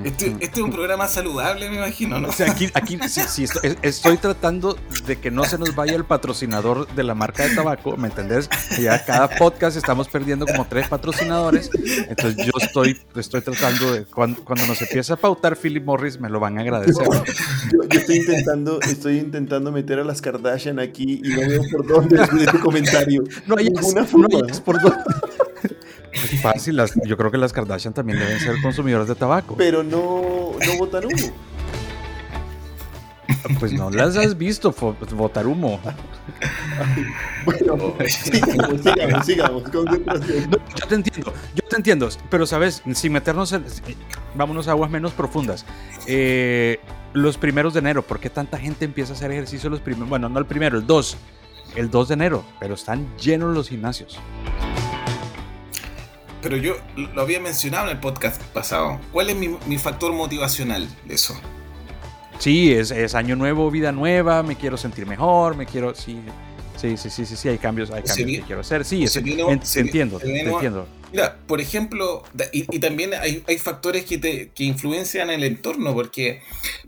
Este, 0.04 0.36
este, 0.40 0.46
es 0.46 0.58
un 0.60 0.72
programa 0.72 1.08
saludable, 1.08 1.70
me 1.70 1.78
imagino, 1.78 2.20
¿no? 2.20 2.30
O 2.30 2.32
sea, 2.32 2.52
aquí, 2.52 2.70
aquí 2.74 2.98
sí, 3.08 3.46
estoy, 3.82 4.18
tratando 4.18 4.78
de 5.06 5.16
que 5.18 5.32
no 5.32 5.44
se 5.44 5.58
nos 5.58 5.76
vaya 5.76 5.96
el 5.96 6.06
patrocinador 6.06 6.88
de 6.94 7.04
la 7.04 7.16
marca 7.16 7.48
de 7.48 7.56
tabaco, 7.56 7.98
¿me 7.98 8.08
entendés? 8.08 8.50
Ya 8.80 9.04
cada 9.04 9.30
podcast 9.30 9.78
estamos 9.78 10.08
perdiendo 10.08 10.46
como 10.46 10.66
tres 10.66 10.88
patrocinadores, 10.88 11.70
entonces 12.10 12.46
yo 12.46 12.52
estoy, 12.60 13.00
estoy 13.16 13.42
tratando 13.42 13.94
de, 13.94 14.06
cuando, 14.06 14.42
nos 14.68 14.82
empiece 14.82 15.14
a 15.14 15.16
pautar 15.16 15.58
Philip 15.58 15.84
Morris, 15.84 16.20
me 16.20 16.30
lo 16.30 16.40
van 16.40 16.58
a 16.58 16.62
agradecer. 16.62 17.08
Yo, 17.72 17.80
estoy 17.90 18.18
intentando, 18.18 18.82
estoy 18.82 19.20
intentando 19.20 19.72
meter 19.72 20.00
a 20.00 20.04
las 20.04 20.22
Kardashian 20.22 20.80
aquí 20.80 21.22
y 21.24 21.30
no 21.30 21.48
veo 21.48 21.62
por 21.72 21.88
dónde 21.88 22.18
de 22.18 22.46
tu 22.48 22.60
comentario. 22.60 23.24
No 23.46 23.56
hay 23.58 23.70
ninguna 23.70 24.06
forma. 24.06 24.28
No 24.30 24.64
por 24.64 24.82
dónde. 24.82 25.04
Es 26.24 26.42
fácil, 26.42 26.82
yo 27.06 27.18
creo 27.18 27.32
que 27.32 27.38
las 27.38 27.54
Kardashian 27.54 27.94
también 27.94 28.20
deben 28.20 28.40
ser 28.40 28.62
consumidores 28.62 29.08
de 29.08 29.16
tabaco. 29.16 29.56
Pero 29.56 29.84
no, 29.84 30.52
no 30.66 30.78
botan 30.78 31.06
humo. 31.06 31.34
Pues 33.60 33.74
no 33.74 33.90
las 33.90 34.18
has 34.18 34.38
visto 34.38 34.74
botar 35.14 35.48
humo. 35.48 35.80
bueno, 37.46 37.94
sigamos, 38.08 39.26
sigamos, 39.26 39.64
yo 39.72 40.88
te 40.88 40.96
entiendo, 40.96 41.34
yo 41.56 41.64
te 41.70 41.76
entiendo, 41.76 42.10
pero 42.30 42.46
sabes, 42.46 42.82
sin 42.94 43.14
meternos 43.14 43.52
en. 43.54 43.66
Vámonos 44.36 44.68
a 44.68 44.72
aguas 44.72 44.90
menos 44.90 45.14
profundas. 45.14 45.66
Eh, 46.08 46.80
los 47.14 47.38
primeros 47.38 47.74
de 47.74 47.80
enero, 47.80 48.02
¿por 48.02 48.20
qué 48.20 48.30
tanta 48.30 48.58
gente 48.58 48.86
empieza 48.86 49.14
a 49.14 49.16
hacer 49.16 49.32
ejercicio 49.32 49.70
los 49.70 49.82
primeros? 49.82 50.10
Bueno, 50.10 50.30
no 50.30 50.40
el 50.40 50.46
primero, 50.46 50.78
el 50.78 50.86
2. 50.86 51.18
El 51.76 51.90
2 51.90 52.08
de 52.08 52.14
enero, 52.14 52.46
pero 52.60 52.76
están 52.76 53.08
llenos 53.18 53.54
los 53.54 53.70
gimnasios 53.70 54.20
pero 56.42 56.58
yo 56.58 56.76
lo 56.96 57.22
había 57.22 57.40
mencionado 57.40 57.86
en 57.86 57.92
el 57.92 58.00
podcast 58.00 58.42
pasado. 58.54 59.00
¿Cuál 59.12 59.30
es 59.30 59.36
mi, 59.36 59.78
factor 59.78 60.14
motivacional 60.14 60.88
de 61.06 61.16
eso? 61.16 61.40
Sí, 62.40 62.72
es, 62.72 62.92
año 63.16 63.36
nuevo, 63.36 63.72
vida 63.72 63.92
nueva, 63.92 64.44
me 64.44 64.56
quiero 64.56 64.78
sentir 64.78 65.06
mejor, 65.06 65.56
me 65.56 65.66
quiero, 65.66 65.96
sí, 65.96 66.20
sí, 66.76 66.96
sí, 66.98 67.10
sí, 67.10 67.26
sí, 67.26 67.50
hay 67.50 67.58
cambios, 67.58 67.90
hay 67.90 68.04
cambios 68.04 68.42
que 68.42 68.44
quiero 68.44 68.62
hacer, 68.62 68.86
sí, 68.86 69.06
entiendo, 69.16 70.20
entiendo. 70.22 70.88
Mira, 71.12 71.38
por 71.48 71.62
ejemplo, 71.62 72.24
y, 72.52 72.80
también 72.80 73.12
hay, 73.14 73.58
factores 73.58 74.06
que, 74.06 74.18
te, 74.18 74.50
que 74.50 74.66
influencian 74.66 75.30
el 75.30 75.44
entorno, 75.44 75.94
porque, 75.94 76.42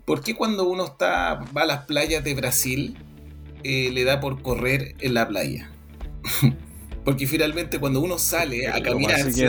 porque 0.04 0.36
cuando 0.36 0.68
uno 0.68 0.84
está, 0.84 1.44
va 1.56 1.62
a 1.62 1.66
las 1.66 1.86
playas 1.86 2.22
de 2.22 2.34
Brasil, 2.34 2.96
eh, 3.64 3.90
le 3.92 4.04
da 4.04 4.20
por 4.20 4.40
correr 4.42 4.94
en 5.00 5.14
la 5.14 5.26
playa? 5.26 5.70
Porque 7.10 7.26
finalmente 7.26 7.80
cuando 7.80 8.00
uno 8.00 8.18
sale 8.18 8.68
a 8.68 8.80
caminar, 8.80 9.32
se 9.32 9.44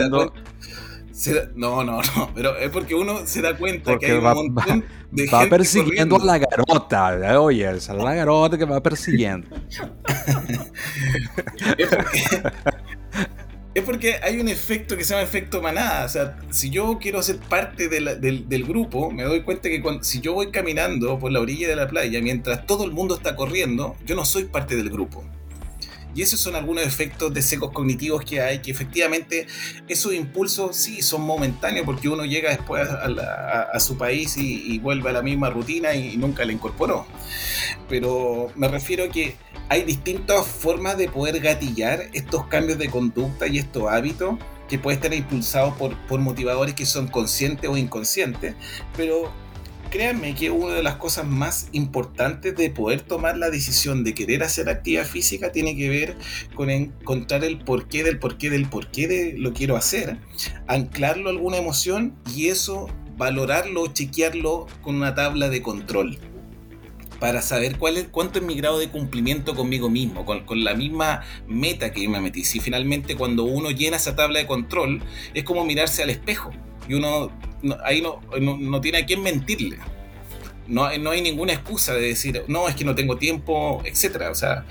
da 1.32 1.48
no, 1.54 1.84
no, 1.84 2.02
no, 2.02 2.30
pero 2.34 2.56
es 2.56 2.70
porque 2.70 2.96
uno 2.96 3.24
se 3.24 3.40
da 3.40 3.56
cuenta 3.56 4.00
que 4.00 4.06
hay 4.06 4.12
un 4.14 4.24
montón 4.24 4.84
de 5.12 5.28
va 5.28 5.46
persiguiendo 5.46 6.16
a 6.16 6.24
la 6.24 6.38
garota, 6.38 7.40
oye, 7.40 7.70
es 7.70 7.88
la 7.88 8.14
garota 8.14 8.58
que 8.58 8.64
va 8.64 8.82
persiguiendo. 8.82 9.46
es, 13.74 13.84
porque, 13.84 14.16
hay 14.24 14.40
un 14.40 14.48
efecto 14.48 14.96
que 14.96 15.04
se 15.04 15.14
llama 15.14 15.22
efecto 15.22 15.62
manada. 15.62 16.06
O 16.06 16.08
sea, 16.08 16.36
si 16.50 16.68
yo 16.68 16.98
quiero 17.00 17.22
ser 17.22 17.36
parte 17.36 17.88
del, 17.88 18.64
grupo, 18.66 19.12
me 19.12 19.22
doy 19.22 19.42
cuenta 19.42 19.68
que 19.68 19.80
cuando, 19.80 20.02
si 20.02 20.20
yo 20.20 20.34
voy 20.34 20.50
caminando 20.50 21.16
por 21.20 21.30
la 21.30 21.38
orilla 21.38 21.68
de 21.68 21.76
la 21.76 21.86
playa 21.86 22.20
mientras 22.20 22.66
todo 22.66 22.84
el 22.84 22.90
mundo 22.90 23.14
está 23.14 23.36
corriendo, 23.36 23.94
yo 24.04 24.16
no 24.16 24.24
soy 24.24 24.46
parte 24.46 24.74
del 24.74 24.90
grupo. 24.90 25.24
Y 26.14 26.22
esos 26.22 26.40
son 26.40 26.54
algunos 26.54 26.84
efectos 26.84 27.32
de 27.32 27.42
secos 27.42 27.72
cognitivos 27.72 28.24
que 28.24 28.40
hay, 28.40 28.60
que 28.60 28.70
efectivamente 28.70 29.46
esos 29.88 30.12
impulsos 30.14 30.76
sí 30.76 31.02
son 31.02 31.22
momentáneos 31.22 31.86
porque 31.86 32.08
uno 32.08 32.24
llega 32.24 32.50
después 32.50 32.86
a, 32.88 33.80
su 33.80 33.96
país 33.96 34.36
y, 34.36 34.78
vuelve 34.78 35.10
a 35.10 35.12
la 35.12 35.22
misma 35.22 35.50
rutina 35.50 35.94
y, 35.94 36.16
nunca 36.16 36.44
la 36.44 36.52
incorporó. 36.52 37.06
Pero 37.88 38.52
me 38.56 38.68
refiero 38.68 39.04
a 39.04 39.08
que 39.08 39.36
hay 39.68 39.82
distintas 39.82 40.46
formas 40.46 40.98
de 40.98 41.08
poder 41.08 41.40
gatillar 41.40 42.08
estos 42.12 42.46
cambios 42.46 42.78
de 42.78 42.90
conducta 42.90 43.46
y 43.46 43.58
estos 43.58 43.90
hábitos 43.90 44.38
que 44.68 44.78
pueden 44.78 44.98
estar 44.98 45.14
impulsados 45.14 45.74
por 45.76 46.18
motivadores 46.18 46.74
que 46.74 46.86
son 46.86 47.08
conscientes 47.08 47.68
o 47.68 47.76
inconscientes, 47.76 48.54
pero 48.96 49.30
créanme 49.92 50.34
que 50.34 50.50
una 50.50 50.72
de 50.72 50.82
las 50.82 50.96
cosas 50.96 51.26
más 51.26 51.68
importantes 51.72 52.56
de 52.56 52.70
poder 52.70 53.02
tomar 53.02 53.36
la 53.36 53.50
decisión 53.50 54.04
de 54.04 54.14
querer 54.14 54.42
hacer 54.42 54.70
actividad 54.70 55.04
física 55.04 55.52
tiene 55.52 55.76
que 55.76 55.90
ver 55.90 56.16
con 56.54 56.70
encontrar 56.70 57.44
el 57.44 57.58
porqué 57.58 58.02
del 58.02 58.18
porqué 58.18 58.48
del 58.48 58.70
porqué 58.70 59.06
de 59.06 59.34
lo 59.36 59.52
quiero 59.52 59.76
hacer, 59.76 60.16
anclarlo 60.66 61.28
a 61.28 61.32
alguna 61.32 61.58
emoción 61.58 62.16
y 62.34 62.48
eso 62.48 62.88
valorarlo 63.18 63.86
chequearlo 63.88 64.66
con 64.80 64.96
una 64.96 65.14
tabla 65.14 65.50
de 65.50 65.60
control 65.60 66.18
para 67.20 67.42
saber 67.42 67.76
cuál 67.76 67.98
es, 67.98 68.06
cuánto 68.10 68.38
es 68.38 68.44
mi 68.46 68.54
grado 68.54 68.78
de 68.78 68.88
cumplimiento 68.88 69.54
conmigo 69.54 69.90
mismo, 69.90 70.24
con, 70.24 70.64
la 70.64 70.74
misma 70.74 71.20
meta 71.46 71.92
que 71.92 72.08
me 72.08 72.20
metí. 72.20 72.42
Si 72.44 72.58
finalmente 72.58 73.14
cuando 73.14 73.44
uno 73.44 73.70
llena 73.70 73.98
esa 73.98 74.16
tabla 74.16 74.40
de 74.40 74.46
control, 74.46 75.02
es 75.34 75.44
como 75.44 75.64
mirarse 75.64 76.02
al 76.02 76.10
espejo 76.10 76.50
y 76.88 76.94
uno 76.94 77.30
ahí 77.84 78.02
no, 78.02 78.20
no, 78.40 78.80
tiene 78.80 78.98
a 78.98 79.06
quién 79.06 79.22
mentirle. 79.22 79.78
No, 80.66 80.96
no, 80.98 81.10
hay 81.10 81.22
ninguna 81.22 81.52
excusa 81.52 81.94
de 81.94 82.02
decir, 82.02 82.44
no, 82.48 82.68
es 82.68 82.76
que 82.76 82.84
no 82.84 82.94
tengo 82.94 83.16
tiempo, 83.16 83.82
etc. 83.84 84.28
O 84.30 84.34
sea, 84.34 84.64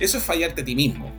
eso 0.00 0.18
es 0.18 0.24
fallarte 0.24 0.62
a 0.62 0.64
ti 0.64 0.74
mismo. 0.74 1.12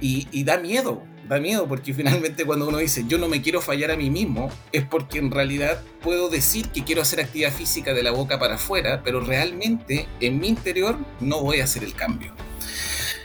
Y, 0.00 0.44
da 0.44 0.56
miedo, 0.56 1.02
da 1.28 1.38
miedo 1.40 1.66
porque 1.68 1.92
finalmente 1.94 2.44
cuando 2.44 2.68
uno 2.68 2.78
dice, 2.78 3.04
yo 3.06 3.18
no 3.18 3.28
me 3.28 3.42
quiero 3.42 3.60
fallar 3.60 3.90
a 3.90 3.96
mí 3.96 4.10
mismo, 4.10 4.50
es 4.72 4.84
porque 4.84 5.18
en 5.18 5.30
realidad 5.30 5.82
puedo 6.02 6.28
decir 6.28 6.68
que 6.70 6.84
quiero 6.84 7.02
hacer 7.02 7.20
actividad 7.20 7.52
física 7.52 7.92
de 7.92 8.02
la 8.02 8.10
boca 8.10 8.38
para 8.38 8.54
afuera, 8.54 9.02
pero 9.04 9.20
realmente 9.20 10.06
en 10.20 10.38
mi 10.38 10.48
interior 10.48 10.98
no 11.20 11.42
voy 11.42 11.60
a 11.60 11.64
hacer 11.64 11.84
el 11.84 11.94
cambio. 11.94 12.32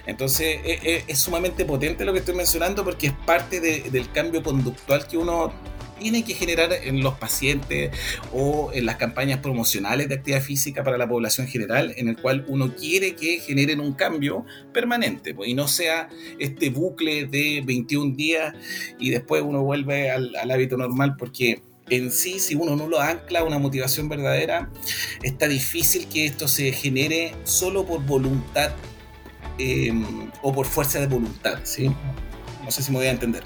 Entonces 0.06 0.60
e, 0.64 0.80
e, 0.84 1.04
es, 1.08 1.20
sumamente 1.20 1.66
potente 1.66 2.06
lo 2.06 2.14
que 2.14 2.20
estoy 2.20 2.36
mencionando 2.36 2.84
porque 2.84 3.08
es 3.08 3.14
parte 3.14 3.60
del 3.60 4.12
cambio 4.12 4.42
conductual 4.44 5.08
que 5.08 5.18
uno 5.18 5.54
tiene 6.02 6.24
que 6.24 6.34
generar 6.34 6.74
en 6.74 7.04
los 7.04 7.14
pacientes 7.20 7.92
o 8.34 8.72
en 8.74 8.88
las 8.88 8.96
campañas 8.96 9.40
promocionales 9.40 10.10
de 10.10 10.16
actividad 10.16 10.42
física 10.42 10.84
para 10.84 10.98
la 10.98 11.08
población 11.08 11.48
general, 11.48 11.94
en 11.96 12.08
el 12.08 12.18
cual 12.18 12.44
uno 12.48 12.76
quiere 12.76 13.16
que 13.16 13.40
generen 13.40 13.80
un 13.80 13.94
cambio 13.94 14.44
permanente 14.74 15.36
pues, 15.36 15.50
y 15.50 15.54
no 15.54 15.68
sea 15.68 16.10
este 16.40 16.72
bucle 16.72 17.28
de 17.28 17.62
21 17.64 18.16
días 18.16 18.56
y 19.00 19.12
después 19.12 19.44
uno 19.44 19.62
vuelve 19.62 20.10
al, 20.10 20.36
hábito 20.52 20.76
normal 20.76 21.16
porque 21.18 21.62
en 21.90 22.12
sí, 22.12 22.40
si 22.40 22.56
uno 22.56 22.76
no 22.76 22.88
lo 22.88 23.00
ancla 23.00 23.42
a 23.42 23.44
una 23.44 23.60
motivación 23.60 24.10
verdadera, 24.10 24.70
está 25.22 25.48
difícil 25.48 26.08
que 26.08 26.26
esto 26.26 26.48
se 26.48 26.72
genere 26.72 27.36
solo 27.44 27.86
por 27.86 28.04
voluntad 28.06 28.72
em, 29.58 30.32
o 30.42 30.54
por 30.54 30.66
fuerza 30.66 31.00
de 31.00 31.08
voluntad. 31.08 31.60
¿sí? 31.64 31.92
No 32.64 32.72
sé 32.72 32.82
si 32.82 32.92
me 32.92 32.98
voy 32.98 33.08
a 33.08 33.12
entender 33.12 33.44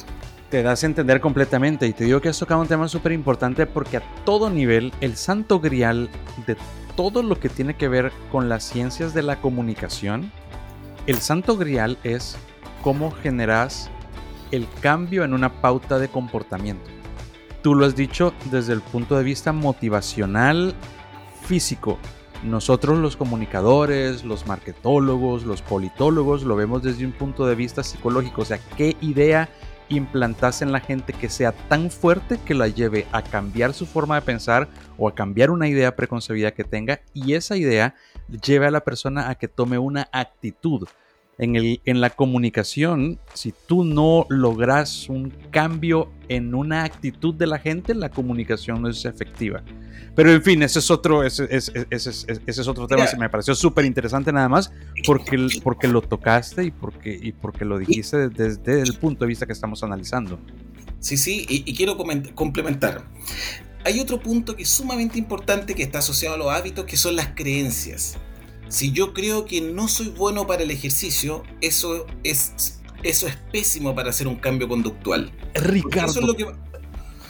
te 0.56 0.64
das 0.64 0.84
a 0.84 0.86
entender 0.86 1.20
completamente 1.20 1.86
y 1.86 1.92
te 1.92 2.06
digo 2.06 2.22
que 2.22 2.30
has 2.30 2.40
tocado 2.40 2.62
un 2.62 2.68
tema 2.70 2.88
súper 2.88 3.12
importante 3.12 3.66
porque 3.66 3.98
a 3.98 4.04
todo 4.24 4.50
nivel 4.50 4.94
el 5.02 5.18
santo 5.18 5.60
grial 5.60 6.10
de 6.48 6.56
todo 6.96 7.24
lo 7.24 7.38
que 7.38 7.50
tiene 7.50 7.74
que 7.74 7.90
ver 7.90 8.14
con 8.32 8.48
las 8.48 8.64
ciencias 8.64 9.14
de 9.14 9.22
la 9.22 9.42
comunicación, 9.42 10.32
el 11.08 11.18
santo 11.18 11.58
grial 11.58 11.98
es 12.06 12.38
cómo 12.82 13.12
generas 13.12 13.90
el 14.52 14.66
cambio 14.80 15.26
en 15.26 15.34
una 15.34 15.62
pauta 15.62 16.00
de 16.00 16.08
comportamiento. 16.08 16.90
Tú 17.62 17.76
lo 17.76 17.86
has 17.86 17.98
dicho 17.98 18.34
desde 18.50 18.72
el 18.72 18.80
punto 18.80 19.18
de 19.18 19.26
vista 19.26 19.52
motivacional, 19.52 20.74
físico. 21.42 22.00
Nosotros 22.46 22.98
los 23.00 23.18
comunicadores, 23.18 24.24
los 24.24 24.48
marketólogos, 24.48 25.44
los 25.44 25.62
politólogos 25.62 26.44
lo 26.44 26.56
vemos 26.56 26.82
desde 26.82 27.06
un 27.06 27.12
punto 27.12 27.46
de 27.46 27.56
vista 27.56 27.84
psicológico, 27.84 28.44
o 28.44 28.46
sea, 28.46 28.60
qué 28.78 28.96
idea 29.02 29.50
implantarse 29.90 30.64
en 30.64 30.72
la 30.72 30.80
gente 30.80 31.14
que 31.14 31.30
sea 31.30 31.52
tan 31.52 31.92
fuerte 31.92 32.40
que 32.46 32.54
la 32.54 32.68
lleve 32.68 33.08
a 33.12 33.22
cambiar 33.22 33.74
su 33.74 33.86
forma 33.86 34.16
de 34.16 34.22
pensar 34.22 34.68
o 34.98 35.08
a 35.08 35.16
cambiar 35.16 35.52
una 35.52 35.68
idea 35.68 35.96
preconcebida 35.96 36.52
que 36.52 36.64
tenga 36.64 37.02
y 37.14 37.34
esa 37.34 37.58
idea 37.58 37.96
lleve 38.42 38.68
a 38.68 38.72
la 38.72 38.84
persona 38.84 39.30
a 39.30 39.36
que 39.36 39.48
tome 39.48 39.78
una 39.78 40.08
actitud. 40.12 40.88
En, 41.38 41.56
el, 41.56 41.82
en 41.86 42.02
la 42.02 42.10
comunicación, 42.10 43.20
si 43.34 43.54
tú 43.68 43.84
no 43.84 44.26
logras 44.30 45.10
un 45.10 45.32
cambio 45.52 46.12
en 46.30 46.56
una 46.56 46.84
actitud 46.84 47.34
de 47.34 47.48
la 47.48 47.60
gente, 47.60 47.94
la 47.94 48.10
comunicación 48.10 48.82
no 48.82 48.90
es 48.90 49.06
efectiva. 49.06 49.64
Pero 50.16 50.32
en 50.32 50.42
fin, 50.42 50.64
ese 50.64 50.80
es 50.80 50.90
otro, 50.90 51.24
ese, 51.24 51.48
es 51.52 52.68
otro 52.68 52.88
tema 52.88 53.06
que 53.06 53.18
me 53.18 53.30
pareció 53.30 53.54
súper 53.54 53.84
interesante 53.84 54.32
nada 54.32 54.48
más 54.48 54.72
porque, 55.06 55.48
porque 55.62 55.90
lo 55.90 56.02
tocaste 56.02 56.64
y 56.64 56.72
porque, 56.72 57.20
y 57.22 57.34
porque 57.34 57.66
lo 57.66 57.78
dijiste 57.78 58.30
desde, 58.30 58.82
el 58.82 58.94
punto 58.98 59.26
de 59.26 59.30
vista 59.30 59.46
que 59.46 59.54
estamos 59.54 59.84
analizando. 59.84 60.40
Sí, 61.00 61.18
sí, 61.18 61.46
y, 61.50 61.70
y 61.70 61.76
quiero 61.76 61.98
complementar. 62.34 63.04
Hay 63.84 64.00
otro 64.00 64.20
punto 64.20 64.56
que 64.56 64.64
es 64.64 64.70
sumamente 64.70 65.20
importante 65.20 65.76
que 65.76 65.84
está 65.84 66.00
asociado 66.00 66.36
a 66.36 66.38
los 66.38 66.50
hábitos, 66.50 66.86
que 66.86 66.98
son 66.98 67.16
las 67.16 67.28
creencias. 67.36 68.18
Si 68.68 68.92
yo 68.92 69.14
creo 69.14 69.46
que 69.46 69.62
no 69.62 69.88
soy 69.88 70.10
bueno 70.10 70.48
para 70.48 70.64
el 70.64 70.72
ejercicio, 70.72 71.44
eso 71.62 72.06
es, 72.24 72.80
eso 73.04 73.28
es 73.28 73.36
pésimo 73.52 73.96
para 73.96 74.10
hacer 74.10 74.28
un 74.28 74.36
cambio 74.36 74.68
conductual. 74.68 75.32
Ricardo. 75.54 76.36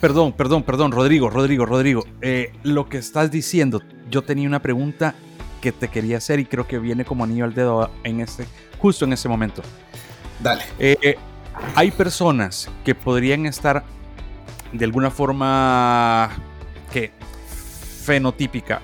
Perdón, 0.01 0.33
perdón, 0.33 0.63
perdón, 0.63 0.91
Rodrigo, 0.91 1.29
Rodrigo, 1.29 1.65
Rodrigo. 1.65 2.05
Eh, 2.21 2.53
lo 2.63 2.87
que 2.87 2.97
estás 2.97 3.31
diciendo, 3.31 3.81
yo 4.09 4.23
tenía 4.23 4.47
una 4.47 4.61
pregunta 4.61 5.15
que 5.61 5.71
te 5.71 5.87
quería 5.87 6.17
hacer 6.17 6.39
y 6.39 6.45
creo 6.45 6.67
que 6.67 6.79
viene 6.79 7.05
como 7.05 7.23
anillo 7.23 7.45
al 7.45 7.53
dedo 7.53 7.89
en 8.03 8.19
este, 8.19 8.45
justo 8.79 9.05
en 9.05 9.13
ese 9.13 9.27
momento. 9.27 9.61
Dale. 10.41 10.63
Eh, 10.79 11.15
hay 11.75 11.91
personas 11.91 12.69
que 12.83 12.93
podrían 12.93 13.45
estar 13.45 13.83
de 14.71 14.85
alguna 14.85 15.09
forma 15.09 16.29
que 16.91 17.11
fenotípica 18.03 18.81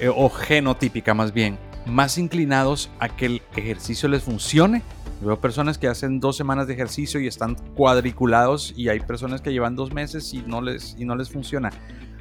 eh, 0.00 0.08
o 0.08 0.28
genotípica 0.28 1.14
más 1.14 1.32
bien, 1.32 1.58
más 1.86 2.18
inclinados 2.18 2.90
a 2.98 3.08
que 3.08 3.26
el 3.26 3.42
ejercicio 3.56 4.08
les 4.08 4.22
funcione. 4.22 4.82
Veo 5.20 5.40
personas 5.40 5.78
que 5.78 5.86
hacen 5.86 6.18
dos 6.18 6.36
semanas 6.36 6.66
de 6.66 6.74
ejercicio 6.74 7.20
y 7.20 7.26
están 7.26 7.56
cuadriculados 7.74 8.74
y 8.76 8.88
hay 8.88 9.00
personas 9.00 9.40
que 9.40 9.52
llevan 9.52 9.76
dos 9.76 9.92
meses 9.92 10.34
y 10.34 10.42
no 10.42 10.60
les, 10.60 10.96
y 10.98 11.04
no 11.04 11.14
les 11.14 11.30
funciona. 11.30 11.70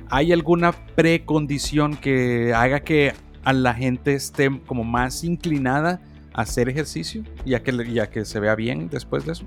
¿Hay 0.09 0.31
alguna 0.31 0.71
precondición 0.95 1.95
que 1.95 2.53
haga 2.53 2.81
que 2.81 3.13
a 3.43 3.53
la 3.53 3.73
gente 3.73 4.13
esté 4.13 4.51
como 4.67 4.83
más 4.83 5.23
inclinada 5.23 6.01
a 6.33 6.41
hacer 6.41 6.69
ejercicio 6.69 7.23
y 7.45 7.55
a 7.55 7.63
que, 7.63 7.71
y 7.71 7.99
a 7.99 8.09
que 8.09 8.25
se 8.25 8.39
vea 8.39 8.55
bien 8.55 8.89
después 8.89 9.25
de 9.25 9.31
eso? 9.31 9.45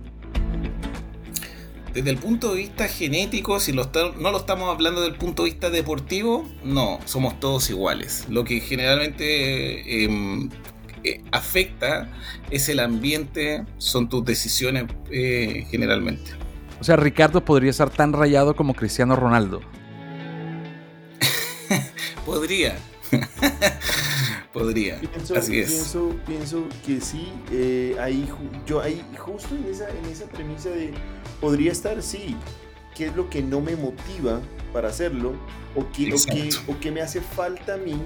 Desde 1.95 2.11
el 2.11 2.19
punto 2.19 2.51
de 2.51 2.57
vista 2.57 2.89
genético, 2.89 3.61
si 3.61 3.73
no 3.73 3.85
lo 3.85 4.37
estamos 4.37 4.69
hablando 4.69 5.01
desde 5.01 5.13
el 5.13 5.19
punto 5.19 5.45
de 5.45 5.51
vista 5.51 5.71
deportivo, 5.71 6.45
no, 6.65 6.99
somos 7.05 7.39
todos 7.39 7.71
iguales. 7.71 8.27
Lo 8.29 8.43
que 8.43 8.59
generalmente 8.59 10.05
em, 10.05 10.51
eh, 11.05 11.23
afecta 11.31 12.11
es 12.51 12.69
el 12.69 12.81
ambiente, 12.81 13.65
son 13.79 14.09
tus 14.09 14.25
decisiones 14.25 14.87
eh, 15.13 15.67
generalmente. 15.71 16.33
O 16.81 16.85
sea, 16.85 16.97
Ricardo 16.97 17.45
podría 17.45 17.71
estar 17.71 17.91
tan 17.91 18.13
rayado 18.13 18.57
como 18.57 18.75
Cristiano 18.75 19.15
Ronaldo. 19.15 19.61
podría. 22.27 22.77
Podría. 24.55 25.01
Así 25.37 25.59
es. 25.59 25.69
Pienso, 25.69 26.17
pienso 26.25 26.69
que 26.87 27.01
sí. 27.01 27.27
Eh, 27.51 27.97
ahí, 28.01 28.29
yo 28.65 28.81
ahí, 28.81 29.05
justo 29.19 29.57
en 29.57 29.65
esa, 29.65 29.89
en 29.91 30.05
esa 30.05 30.27
premisa 30.27 30.71
de 30.71 30.93
podría 31.41 31.73
estar, 31.73 32.01
sí. 32.01 32.37
¿Qué 32.95 33.07
es 33.07 33.17
lo 33.17 33.29
que 33.29 33.43
no 33.43 33.61
me 33.61 33.75
motiva 33.75 34.41
para 34.73 34.89
hacerlo? 34.89 35.33
¿O 35.75 35.85
qué, 35.91 36.15
o 36.69 36.79
qué, 36.79 36.93
me 36.93 37.01
hace 37.01 37.21
falta 37.21 37.75
a 37.75 37.77
mí 37.79 37.97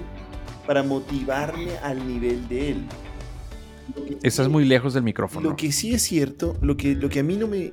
para 0.65 0.81
motivarme 0.81 1.77
al 1.83 2.05
nivel 2.07 2.47
de 2.47 2.71
él? 2.71 2.85
Estás 4.23 4.49
muy 4.49 4.65
lejos 4.65 4.95
del 4.95 5.03
micrófono. 5.03 5.51
Lo 5.51 5.55
que 5.55 5.71
sí 5.71 5.93
es 5.93 6.01
cierto, 6.01 6.57
lo 6.61 6.77
que, 6.77 6.95
lo 6.95 7.09
que 7.09 7.19
a 7.19 7.23
mí 7.23 7.37
no 7.37 7.47
me... 7.47 7.71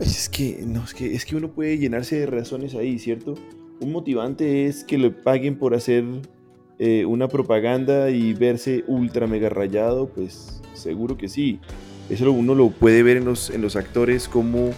Es 0.00 0.28
que, 0.28 0.64
no, 0.66 0.82
es 0.82 0.92
que, 0.92 1.14
es 1.14 1.24
que 1.24 1.36
uno 1.36 1.52
puede 1.52 1.78
llenarse 1.78 2.18
de 2.18 2.26
razones 2.26 2.74
ahí, 2.74 2.98
¿cierto? 2.98 3.34
Un 3.78 3.92
motivante 3.92 4.66
es 4.66 4.82
que 4.82 4.98
le 4.98 5.12
paguen 5.12 5.56
por 5.56 5.74
hacer 5.74 6.04
eh, 6.82 7.04
una 7.04 7.28
propaganda 7.28 8.08
y 8.08 8.32
verse 8.32 8.84
ultra 8.86 9.26
mega 9.26 9.50
rayado, 9.50 10.08
pues 10.08 10.62
seguro 10.72 11.18
que 11.18 11.28
sí. 11.28 11.60
Eso 12.08 12.32
uno 12.32 12.54
lo 12.54 12.70
puede 12.70 13.02
ver 13.02 13.18
en 13.18 13.26
los, 13.26 13.50
en 13.50 13.60
los 13.60 13.76
actores, 13.76 14.28
cómo 14.28 14.70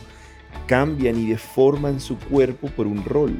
cambian 0.67 1.17
y 1.17 1.27
deforman 1.29 2.01
su 2.01 2.19
cuerpo 2.19 2.67
por 2.67 2.89
un 2.89 3.05
rol. 3.05 3.39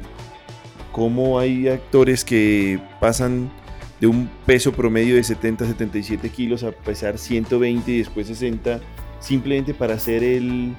Cómo 0.93 1.39
hay 1.39 1.67
actores 1.67 2.23
que 2.23 2.79
pasan 3.01 3.51
de 3.99 4.07
un 4.07 4.29
peso 4.45 4.71
promedio 4.71 5.15
de 5.15 5.23
70-77 5.23 6.31
kilos 6.31 6.63
a 6.63 6.71
pesar 6.71 7.17
120 7.17 7.91
y 7.91 7.97
después 7.97 8.27
60, 8.27 8.79
simplemente 9.19 9.73
para 9.73 9.95
hacer 9.95 10.23
el 10.23 10.73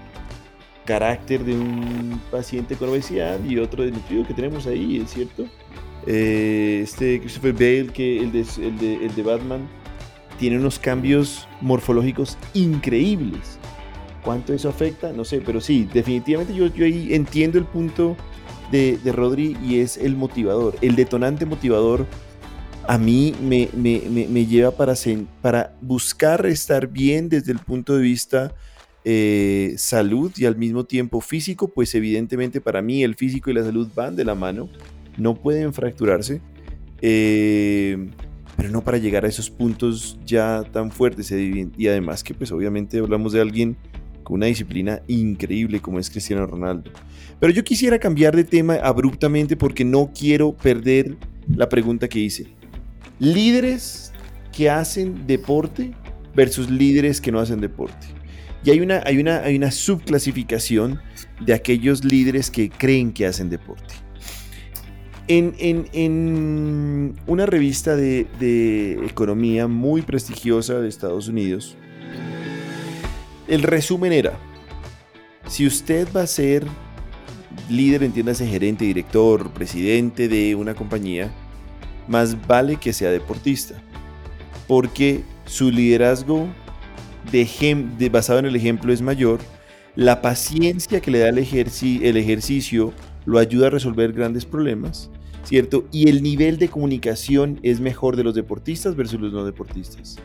carácter 0.86 1.44
de 1.44 1.52
un 1.52 2.18
paciente 2.30 2.76
con 2.76 2.88
obesidad 2.88 3.44
y 3.44 3.58
otro 3.58 3.84
desnutrido 3.84 4.26
que 4.26 4.32
tenemos 4.32 4.66
ahí, 4.66 5.02
¿es 5.02 5.10
cierto? 5.10 5.44
Eh, 6.06 6.80
este 6.82 7.20
Christopher 7.20 7.52
Bale, 7.52 7.86
que 7.86 8.18
el 8.18 8.32
de, 8.32 8.44
el 9.04 9.14
de 9.14 9.22
Batman, 9.22 9.68
tiene 10.38 10.58
unos 10.58 10.78
cambios 10.78 11.48
morfológicos 11.60 12.36
increíbles. 12.52 13.58
¿Cuánto 14.22 14.54
eso 14.54 14.68
afecta? 14.68 15.12
No 15.12 15.24
sé, 15.24 15.42
pero 15.44 15.60
sí, 15.60 15.88
definitivamente 15.92 16.54
yo, 16.54 16.66
yo 16.66 16.84
ahí 16.84 17.12
entiendo 17.12 17.58
el 17.58 17.64
punto 17.64 18.16
de, 18.70 18.98
de 19.02 19.12
Rodri 19.12 19.56
y 19.62 19.80
es 19.80 19.96
el 19.96 20.16
motivador. 20.16 20.76
El 20.80 20.96
detonante 20.96 21.44
motivador 21.46 22.06
a 22.86 22.98
mí 22.98 23.34
me, 23.40 23.68
me, 23.72 24.02
me, 24.28 24.46
lleva 24.46 24.70
para, 24.70 24.94
para 25.40 25.74
buscar 25.80 26.44
estar 26.46 26.86
bien 26.88 27.28
desde 27.28 27.52
el 27.52 27.58
punto 27.58 27.96
de 27.96 28.02
vista 28.02 28.54
eh, 29.04 29.74
salud 29.78 30.32
y 30.36 30.44
al 30.46 30.56
mismo 30.56 30.84
tiempo 30.84 31.20
físico, 31.20 31.68
pues 31.68 31.94
evidentemente 31.94 32.60
para 32.60 32.82
mí 32.82 33.02
el 33.02 33.14
físico 33.14 33.50
y 33.50 33.54
la 33.54 33.62
salud 33.62 33.88
van 33.94 34.16
de 34.16 34.24
la 34.24 34.34
mano, 34.34 34.68
no 35.16 35.34
pueden 35.34 35.72
fracturarse. 35.72 36.40
Eh, 37.00 38.08
pero 38.56 38.70
no 38.70 38.82
para 38.82 38.98
llegar 38.98 39.24
a 39.24 39.28
esos 39.28 39.50
puntos 39.50 40.18
ya 40.24 40.62
tan 40.72 40.90
fuertes. 40.90 41.32
Y 41.32 41.88
además 41.88 42.22
que 42.22 42.34
pues 42.34 42.52
obviamente 42.52 42.98
hablamos 42.98 43.32
de 43.32 43.40
alguien 43.40 43.76
con 44.22 44.36
una 44.36 44.46
disciplina 44.46 45.02
increíble 45.06 45.80
como 45.80 45.98
es 45.98 46.10
Cristiano 46.10 46.46
Ronaldo. 46.46 46.90
Pero 47.40 47.52
yo 47.52 47.64
quisiera 47.64 47.98
cambiar 47.98 48.34
de 48.34 48.44
tema 48.44 48.74
abruptamente 48.76 49.56
porque 49.56 49.84
no 49.84 50.10
quiero 50.18 50.56
perder 50.56 51.16
la 51.48 51.68
pregunta 51.68 52.08
que 52.08 52.20
hice. 52.20 52.46
Líderes 53.18 54.12
que 54.52 54.70
hacen 54.70 55.26
deporte 55.26 55.92
versus 56.34 56.70
líderes 56.70 57.20
que 57.20 57.32
no 57.32 57.40
hacen 57.40 57.60
deporte. 57.60 58.06
Y 58.64 58.70
hay 58.70 58.80
una, 58.80 59.02
hay 59.04 59.18
una, 59.18 59.40
hay 59.40 59.56
una 59.56 59.70
subclasificación 59.70 61.00
de 61.44 61.52
aquellos 61.52 62.02
líderes 62.04 62.50
que 62.50 62.70
creen 62.70 63.12
que 63.12 63.26
hacen 63.26 63.50
deporte. 63.50 63.94
En, 65.26 67.14
una 67.26 67.46
revista 67.46 67.96
de, 67.96 69.00
economía 69.06 69.66
muy 69.66 70.02
prestigiosa 70.02 70.80
de 70.80 70.88
Estados 70.88 71.28
Unidos, 71.28 71.76
el 73.48 73.62
resumen 73.62 74.12
era, 74.12 74.38
si 75.48 75.66
usted 75.66 76.08
va 76.14 76.22
a 76.22 76.26
ser 76.26 76.66
líder, 77.70 78.02
entiéndase 78.02 78.46
gerente, 78.46 78.84
director, 78.84 79.50
presidente 79.50 80.28
de 80.28 80.54
una 80.54 80.74
compañía, 80.74 81.32
más 82.06 82.46
vale 82.46 82.76
que 82.76 82.92
sea 82.92 83.10
deportista, 83.10 83.82
porque 84.68 85.22
su 85.46 85.70
liderazgo 85.70 86.48
de, 87.32 88.10
basado 88.10 88.40
en 88.40 88.46
el 88.46 88.56
ejemplo 88.56 88.92
es 88.92 89.00
mayor, 89.00 89.40
la 89.96 90.20
paciencia 90.20 91.00
que 91.00 91.10
le 91.10 91.20
da 91.20 91.28
el, 91.28 91.38
el 91.38 92.16
ejercicio 92.16 92.92
lo 93.24 93.38
ayuda 93.38 93.68
a 93.68 93.70
resolver 93.70 94.12
grandes 94.12 94.44
problemas, 94.44 95.10
¿cierto? 95.44 95.86
Y 95.92 96.08
el 96.08 96.22
nivel 96.22 96.58
de 96.58 96.68
comunicación 96.68 97.60
es 97.62 97.80
mejor 97.80 98.16
de 98.16 98.24
los 98.24 98.34
deportistas 98.34 98.96
versus 98.96 99.20
los 99.20 99.32
no 99.32 99.44
deportistas. 99.44 100.16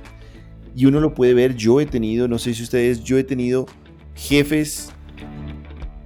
Y 0.75 0.85
uno 0.85 0.99
lo 0.99 1.13
puede 1.13 1.33
ver, 1.33 1.55
yo 1.55 1.81
he 1.81 1.85
tenido, 1.85 2.27
no 2.27 2.39
sé 2.39 2.53
si 2.53 2.63
ustedes, 2.63 3.03
yo 3.03 3.17
he 3.17 3.23
tenido 3.23 3.65
jefes, 4.15 4.91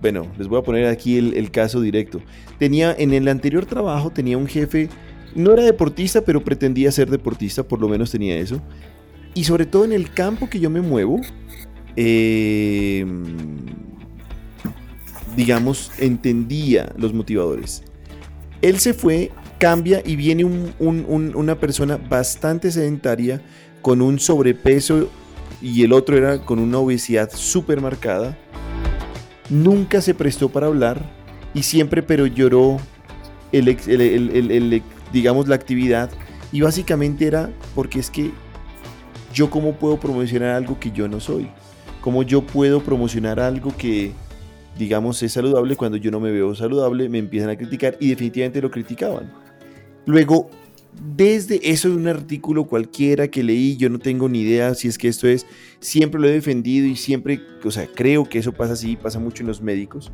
bueno, 0.01 0.27
les 0.37 0.47
voy 0.47 0.59
a 0.59 0.63
poner 0.63 0.87
aquí 0.87 1.17
el, 1.17 1.51
caso 1.51 1.79
directo. 1.79 2.21
Tenía, 2.59 2.93
en 2.97 3.13
el 3.13 3.27
anterior 3.27 3.65
trabajo 3.65 4.09
tenía 4.09 4.37
un 4.37 4.47
jefe, 4.47 4.89
no 5.35 5.53
era 5.53 5.63
deportista, 5.63 6.21
pero 6.21 6.43
pretendía 6.43 6.91
ser 6.91 7.09
deportista, 7.09 7.63
por 7.63 7.79
lo 7.79 7.87
menos 7.87 8.11
tenía 8.11 8.37
eso. 8.37 8.61
Y 9.33 9.45
sobre 9.45 9.65
todo 9.65 9.85
en 9.85 9.93
el 9.93 10.11
campo 10.11 10.49
que 10.49 10.59
yo 10.59 10.69
me 10.69 10.81
muevo, 10.81 11.21
eh, 11.95 13.05
digamos, 15.35 15.91
entendía 15.99 16.91
los 16.97 17.13
motivadores. 17.13 17.83
Él 18.63 18.79
se 18.79 18.93
fue, 18.93 19.29
cambia 19.59 20.01
y 20.05 20.15
viene 20.15 20.45
una 20.45 21.55
persona 21.55 21.97
bastante 21.97 22.71
sedentaria 22.71 23.41
con 23.81 24.01
un 24.01 24.19
sobrepeso 24.19 25.09
y 25.61 25.83
el 25.83 25.91
otro 25.91 26.17
era 26.17 26.39
con 26.39 26.59
una 26.59 26.77
obesidad 26.77 27.29
súper 27.33 27.81
marcada. 27.81 28.37
Nunca 29.49 29.99
se 29.99 30.13
prestó 30.13 30.47
para 30.47 30.67
hablar 30.67 31.11
y 31.53 31.63
siempre 31.63 32.01
pero 32.03 32.25
lloró 32.25 32.77
el, 33.51 34.81
digamos 35.11 35.49
la 35.49 35.55
actividad 35.55 36.09
y 36.53 36.61
básicamente 36.61 37.27
era 37.27 37.51
porque 37.75 37.99
es 37.99 38.09
que 38.09 38.31
¿yo 39.33 39.49
cómo 39.49 39.73
puedo 39.73 39.99
promocionar 39.99 40.51
algo 40.51 40.79
que 40.79 40.91
yo 40.91 41.09
no 41.09 41.19
soy? 41.19 41.49
¿Cómo 41.99 42.23
yo 42.23 42.41
puedo 42.45 42.81
promocionar 42.81 43.41
algo 43.41 43.75
que, 43.75 44.13
digamos, 44.77 45.21
es 45.23 45.33
saludable 45.33 45.75
cuando 45.75 45.97
yo 45.97 46.11
no 46.11 46.19
me 46.19 46.31
veo 46.31 46.55
saludable? 46.55 47.09
Me 47.09 47.19
empiezan 47.19 47.49
a 47.49 47.55
criticar 47.55 47.97
y 47.99 48.09
definitivamente 48.09 48.61
lo 48.61 48.71
criticaban. 48.71 49.31
Luego, 50.05 50.49
desde 51.15 51.71
eso 51.71 51.89
de 51.89 51.95
un 51.95 52.07
artículo 52.07 52.65
cualquiera 52.65 53.27
que 53.27 53.43
leí, 53.43 53.77
yo 53.77 53.89
no 53.89 53.99
tengo 53.99 54.29
ni 54.29 54.41
idea 54.41 54.73
si 54.75 54.87
es 54.87 54.97
que 54.97 55.07
esto 55.07 55.27
es, 55.27 55.45
siempre 55.79 56.19
lo 56.19 56.27
he 56.27 56.31
defendido 56.31 56.87
y 56.87 56.95
siempre, 56.95 57.41
o 57.63 57.71
sea, 57.71 57.87
creo 57.87 58.25
que 58.25 58.39
eso 58.39 58.51
pasa 58.51 58.73
así, 58.73 58.95
pasa 58.95 59.19
mucho 59.19 59.43
en 59.43 59.47
los 59.47 59.61
médicos. 59.61 60.11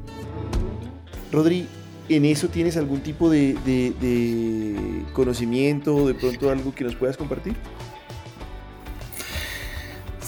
Rodri, 1.32 1.68
¿en 2.08 2.26
eso 2.26 2.48
tienes 2.48 2.78
algún 2.78 3.02
tipo 3.02 3.30
de, 3.30 3.56
de, 3.66 4.76
conocimiento 5.14 5.96
o 5.96 6.08
de 6.08 6.16
pronto 6.16 6.50
algo 6.50 6.74
que 6.74 6.84
nos 6.84 6.96
puedas 6.96 7.18
compartir? 7.18 7.56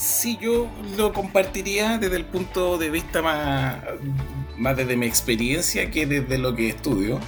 Sí, 0.02 0.36
yo 0.42 0.68
lo 0.98 1.14
compartiría 1.14 2.00
desde 2.00 2.16
el 2.16 2.26
punto 2.26 2.80
de 2.80 2.90
vista 2.90 3.22
más, 3.22 3.84
más 4.58 4.76
desde 4.76 4.98
mi 4.98 5.06
experiencia 5.06 5.92
que 5.92 6.08
desde 6.08 6.40
lo 6.40 6.56
que 6.56 6.70
estudio. 6.70 7.20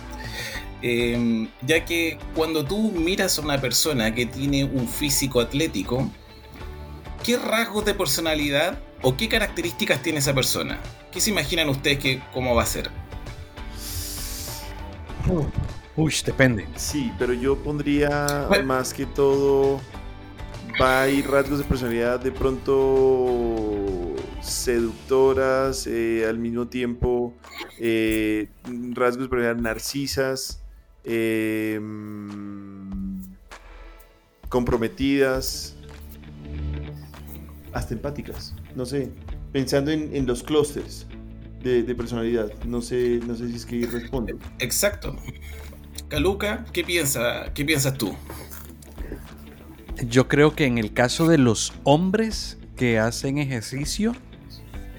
Em, 0.82 1.50
ya 1.62 1.86
que 1.86 2.18
cuando 2.34 2.66
tú 2.66 2.92
miras 2.92 3.38
a 3.38 3.44
una 3.44 3.62
persona 3.62 4.16
que 4.16 4.26
tiene 4.26 4.64
un 4.64 4.88
físico 4.88 5.40
atlético, 5.40 6.10
¿qué 7.24 7.38
rasgos 7.38 7.86
de 7.86 7.94
personalidad 7.94 8.80
o 9.04 9.16
qué 9.16 9.30
características 9.30 10.02
tiene 10.02 10.18
esa 10.18 10.34
persona? 10.34 10.80
¿Qué 11.12 11.22
se 11.22 11.30
imaginan 11.30 11.70
ustedes 11.70 12.00
que 12.00 12.24
cómo 12.34 12.56
va 12.56 12.64
a 12.64 12.66
ser? 12.66 12.90
Uy, 15.96 16.16
depende. 16.26 16.68
Sí, 16.76 17.14
pero 17.20 17.34
yo 17.34 17.56
pondría 17.56 18.48
más 18.66 18.96
que 18.96 19.06
todo. 19.06 19.80
Va 20.82 21.08
ir 21.08 21.30
rasgos 21.30 21.60
de 21.60 21.66
personalidad 21.66 22.20
de 22.20 22.32
pronto 22.32 24.16
seductoras, 24.42 25.88
eh, 25.88 26.26
al 26.28 26.38
mismo 26.38 26.68
tiempo 26.68 27.34
eh, 27.80 28.50
rasgos 28.94 29.26
de 29.26 29.30
personalidad 29.30 29.62
narcisas, 29.62 30.64
Em, 31.06 31.82
comprometidas, 34.48 35.76
hasta 37.74 37.94
empáticas. 37.94 38.56
No 38.76 38.86
sé, 38.86 39.12
pensando 39.52 39.92
en, 39.92 40.26
los 40.26 40.44
clústeres 40.44 41.08
de, 41.62 41.84
personalidad. 41.96 42.52
No 42.66 42.82
sé, 42.82 43.20
no 43.28 43.36
sé 43.36 43.50
si 43.50 43.56
es 43.56 43.66
que 43.66 43.86
respondo. 43.86 44.38
Exacto. 44.60 45.16
Caluca, 46.08 46.66
¿qué, 46.72 46.84
piensa, 46.84 47.52
¿qué 47.54 47.66
piensas 47.66 47.98
tú? 47.98 48.16
Yo 50.02 50.28
creo 50.28 50.56
que 50.56 50.66
en 50.66 50.78
el 50.78 50.94
caso 50.94 51.28
de 51.28 51.38
los 51.38 51.74
hombres 51.84 52.58
que 52.76 53.00
hacen 53.00 53.38
ejercicio, 53.38 54.14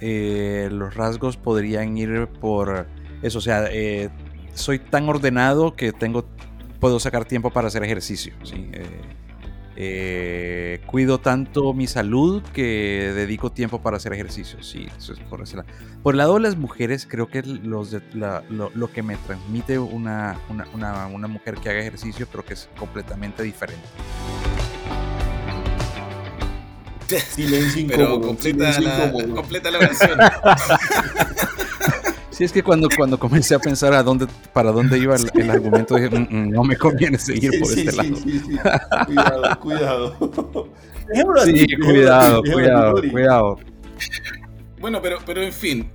eh, 0.00 0.68
los 0.70 0.94
rasgos 0.94 1.36
podrían 1.36 1.96
ir 1.96 2.28
por 2.40 2.86
eso, 3.22 3.38
o 3.38 3.40
sea, 3.40 3.66
eh, 3.70 4.10
soy 4.54 4.78
tan 4.78 5.08
ordenado 5.08 5.74
que 5.74 5.92
tengo, 5.92 6.26
puedo 6.78 7.00
sacar 7.00 7.24
tiempo 7.24 7.50
para 7.50 7.68
hacer 7.68 7.82
ejercicio. 7.82 8.34
Eh, 9.76 10.80
cuido 10.86 11.18
tanto 11.18 11.72
mi 11.72 11.88
salud 11.88 12.42
que 12.52 13.12
dedico 13.14 13.50
tiempo 13.50 13.82
para 13.82 13.96
hacer 13.96 14.12
ejercicio. 14.12 14.58
Por, 15.28 16.12
el 16.12 16.18
lado 16.18 16.34
de 16.34 16.40
las 16.40 16.56
mujeres, 16.56 17.06
creo 17.10 17.26
que 17.28 17.42
los 17.42 17.96
lo, 18.12 18.92
que 18.92 19.02
me 19.02 19.16
transmite 19.16 19.78
una, 19.78 20.38
una, 20.74 21.26
mujer 21.26 21.56
que 21.56 21.70
haga 21.70 21.80
ejercicio 21.80 22.28
creo 22.28 22.44
que 22.44 22.54
es 22.54 22.68
completamente 22.78 23.42
diferente. 23.42 23.88
Silencio 27.06 27.86
Pero 27.88 28.20
completa, 28.20 28.80
la, 28.80 29.12
completa 29.34 29.70
la 29.70 29.78
versión. 29.78 30.18
Sí, 32.34 32.42
es 32.42 32.50
que 32.50 32.64
cuando, 32.64 32.88
cuando 32.96 33.16
comencé 33.16 33.54
a 33.54 33.60
pensar 33.60 33.94
a 33.94 34.02
dónde, 34.02 34.26
para 34.52 34.72
dónde 34.72 34.98
iba 34.98 35.14
el, 35.34 35.50
argumento, 35.50 35.94
dije, 35.94 36.10
mm, 36.10 36.26
mm, 36.28 36.50
no 36.50 36.64
me 36.64 36.76
conviene 36.76 37.16
seguir 37.16 37.60
por 37.60 37.70
este 37.70 37.92
lado. 37.92 38.16
Sí, 38.16 38.40
sí, 38.40 38.58
cuidado, 39.06 39.60
cuidado. 39.60 40.68
sí, 41.44 41.66
cuidado, 41.76 42.42
cuidado, 42.42 43.02
cuidado. 43.12 43.58
Bueno, 44.80 45.00
pero, 45.00 45.18
pero 45.24 45.42
en 45.42 45.52
fin, 45.52 45.92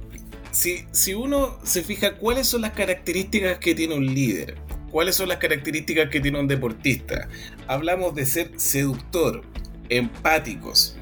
si, 0.52 0.86
si 0.92 1.14
uno 1.14 1.58
se 1.64 1.84
fija 1.84 2.16
cuáles 2.16 2.48
son 2.48 2.62
las 2.62 2.72
características 2.72 3.58
que 3.58 3.76
tiene 3.76 3.96
un 3.96 4.06
líder, 4.06 4.56
cuáles 4.92 5.18
son 5.18 5.28
las 5.28 5.40
características 5.40 6.10
que 6.10 6.22
tiene 6.22 6.40
un 6.40 6.48
deportista, 6.48 7.28
hablamos 7.68 8.16
de 8.16 8.26
ser 8.26 8.52
seductor, 8.56 9.42
empáticos, 9.90 10.96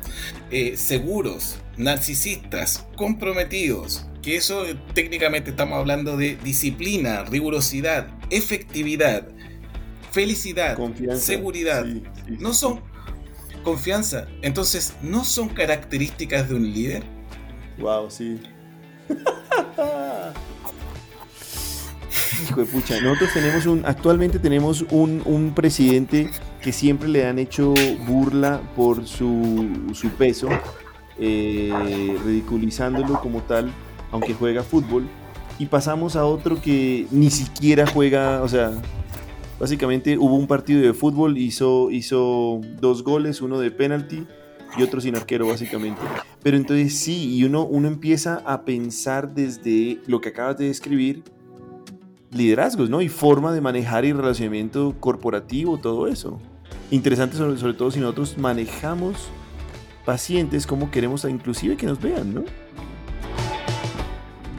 eh, 0.52 0.78
seguros, 0.78 1.58
narcisistas, 1.78 2.86
comprometidos, 2.96 4.06
que 4.22 4.36
eso 4.36 4.66
eh, 4.66 4.76
técnicamente 4.94 5.52
estamos 5.52 5.78
hablando 5.78 6.18
de 6.18 6.36
disciplina, 6.44 7.24
rigurosidad, 7.24 8.08
efectividad, 8.30 9.28
felicidad, 10.12 10.78
seguridad. 11.16 11.86
No 12.28 12.54
son 12.54 12.82
confianza. 13.64 14.28
Entonces, 14.42 14.94
¿no 15.02 15.24
son 15.26 15.50
características 15.50 16.50
de 16.50 16.56
un 16.56 16.74
líder? 16.74 17.04
Wow, 17.80 18.10
sí. 18.10 18.40
Hijo 22.44 22.62
de 22.62 22.68
pucha, 22.68 23.02
nosotros 23.02 23.34
tenemos 23.34 23.66
un, 23.66 23.86
actualmente 23.86 24.40
tenemos 24.40 24.86
un, 24.90 25.22
un, 25.26 25.54
presidente 25.54 26.30
que 26.62 26.72
siempre 26.72 27.08
le 27.10 27.26
han 27.26 27.40
hecho 27.40 27.74
burla 28.08 28.62
por 28.76 29.06
su, 29.08 29.92
su 29.94 30.10
peso, 30.10 30.50
eh, 31.20 32.18
ridiculizándolo 32.26 33.20
como 33.22 33.42
tal 33.42 33.72
aunque 34.12 34.34
juega 34.34 34.64
fútbol, 34.64 35.08
y 35.60 35.66
pasamos 35.66 36.16
a 36.16 36.26
otro 36.26 36.62
que 36.62 37.08
ni 37.12 37.30
siquiera 37.30 37.88
juega, 37.88 38.42
o 38.44 38.48
sea, 38.48 38.72
básicamente 39.60 40.18
hubo 40.18 40.36
un 40.36 40.48
partido 40.48 40.82
de 40.82 40.94
fútbol, 40.94 41.38
hizo, 41.38 41.90
hizo 41.92 42.62
dos 42.80 43.04
goles, 43.04 43.42
uno 43.42 43.60
de 43.60 43.72
penalti 43.72 44.26
y 44.78 44.84
otro 44.84 45.02
sin 45.02 45.16
arquero 45.16 45.48
básicamente. 45.48 46.02
Pero 46.44 46.58
entonces 46.58 46.98
sí, 46.98 47.36
y 47.36 47.44
uno, 47.44 47.66
uno 47.66 47.88
empieza 47.88 48.44
a 48.46 48.66
pensar 48.66 49.34
desde 49.34 50.00
lo 50.06 50.22
que 50.22 50.30
acabas 50.30 50.58
de 50.58 50.68
describir, 50.68 51.24
liderazgos, 52.32 52.90
¿no? 52.90 53.02
Y 53.02 53.10
forma 53.10 53.52
de 53.52 53.62
manejar 53.62 54.06
y 54.06 54.14
relacionamiento 54.14 54.96
corporativo, 55.00 55.78
todo 55.78 56.08
eso. 56.08 56.40
Interesante 56.92 57.38
sobre, 57.38 57.58
sobre 57.58 57.74
todo 57.74 57.92
si 57.92 58.00
nosotros 58.00 58.38
manejamos 58.38 59.28
pacientes 60.06 60.66
como 60.66 60.90
queremos 60.90 61.26
inclusive 61.26 61.76
que 61.76 61.86
nos 61.86 62.00
vean, 62.00 62.34
¿no? 62.34 62.44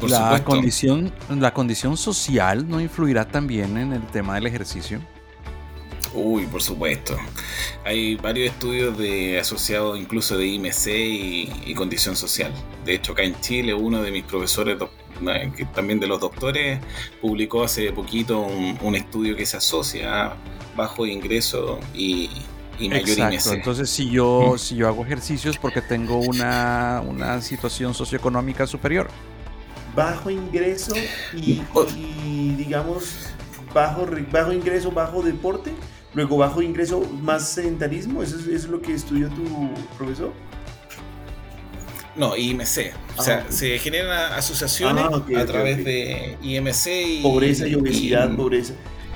la 0.07 0.45
condición, 0.45 1.13
la 1.29 1.53
condición 1.53 1.97
social 1.97 2.69
no 2.69 2.81
influirá 2.81 3.27
también 3.27 3.77
en 3.77 3.93
el 3.93 4.07
tema 4.07 4.37
del 4.37 4.47
ejercicio. 4.47 5.01
Uy, 6.15 6.47
por 6.47 6.63
supuesto. 6.63 7.17
Hay 7.85 8.17
varios 8.17 8.53
estudios 8.53 8.97
de 8.97 9.39
asociados 9.39 9.99
incluso 9.99 10.39
de 10.39 10.47
IMC 10.47 10.87
y, 11.67 11.75
condición 11.75 12.17
social. 12.17 12.53
De 12.85 12.95
hecho, 12.95 13.13
acá 13.13 13.23
en 13.23 13.39
Chile, 13.41 13.75
uno 13.75 14.03
de 14.03 14.11
mis 14.11 14.25
profesores, 14.25 14.79
que 15.57 15.65
también 15.67 16.01
de 16.01 16.07
los 16.07 16.21
doctores, 16.21 16.81
publicó 17.21 17.65
hace 17.65 17.93
poquito 17.93 18.41
un, 18.41 18.95
estudio 18.95 19.37
que 19.37 19.47
se 19.47 19.57
asocia 19.57 20.27
a 20.27 20.37
bajo 20.77 21.07
ingreso 21.07 21.81
y, 21.95 22.31
mayor 22.81 23.09
Exacto. 23.09 23.53
Entonces, 23.53 23.91
si 23.91 24.09
yo, 24.11 24.57
si 24.57 24.77
yo 24.77 24.87
hago 24.87 25.05
ejercicios 25.05 25.59
porque 25.59 25.83
tengo 25.83 26.19
una, 26.19 27.03
una 27.07 27.41
situación 27.41 27.95
socioeconómica 27.95 28.67
superior 28.67 29.09
bajo 29.99 30.31
ingreso 30.31 30.95
y, 31.35 31.61
digamos 32.57 33.31
bajo, 33.75 34.07
bajo 34.31 34.53
ingreso, 34.53 34.93
bajo 34.93 35.23
deporte, 35.23 35.73
luego 36.15 36.37
bajo 36.37 36.63
ingreso 36.63 37.03
más 37.21 37.49
sedentarismo, 37.49 38.23
¿eso 38.23 38.37
es, 38.51 38.69
lo 38.69 38.81
que 38.81 38.95
estudió 38.95 39.29
tu 39.29 39.45
profesor? 39.97 40.33
No, 42.19 42.37
IMC. 42.37 42.93
o 43.17 43.23
sea, 43.23 43.47
ah, 43.49 43.53
se 43.53 43.79
generan 43.79 44.33
asociaciones 44.33 45.05
ah, 45.05 45.41
a 45.41 45.47
través 45.47 45.85
de 45.85 46.37
IMC 46.43 46.87
y... 46.87 47.23
Pobreza 47.23 47.67
y 47.67 47.77
obesidad, 47.77 48.35
pobreza. 48.35 48.75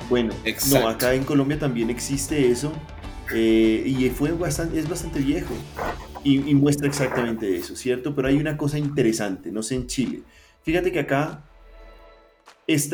Bueno, 0.09 0.33
no, 0.71 0.87
acá 0.87 1.13
en 1.13 1.23
Colombia 1.23 1.59
también 1.59 1.89
existe 1.89 2.49
eso 2.49 2.71
eh, 3.33 3.83
y 3.85 4.09
fue 4.09 4.31
bastante, 4.31 4.79
es 4.79 4.87
bastante 4.87 5.19
viejo 5.19 5.53
y, 6.23 6.49
y, 6.49 6.55
muestra 6.55 6.87
exactamente 6.87 7.55
eso, 7.55 7.75
¿cierto? 7.75 8.15
Pero 8.15 8.29
hay 8.29 8.35
una 8.35 8.57
cosa 8.57 8.77
interesante, 8.77 9.51
no 9.51 9.63
sé 9.63 9.75
en 9.75 9.87
Chile. 9.87 10.21
Fíjate 10.63 10.91
que 10.91 10.99
acá, 10.99 11.43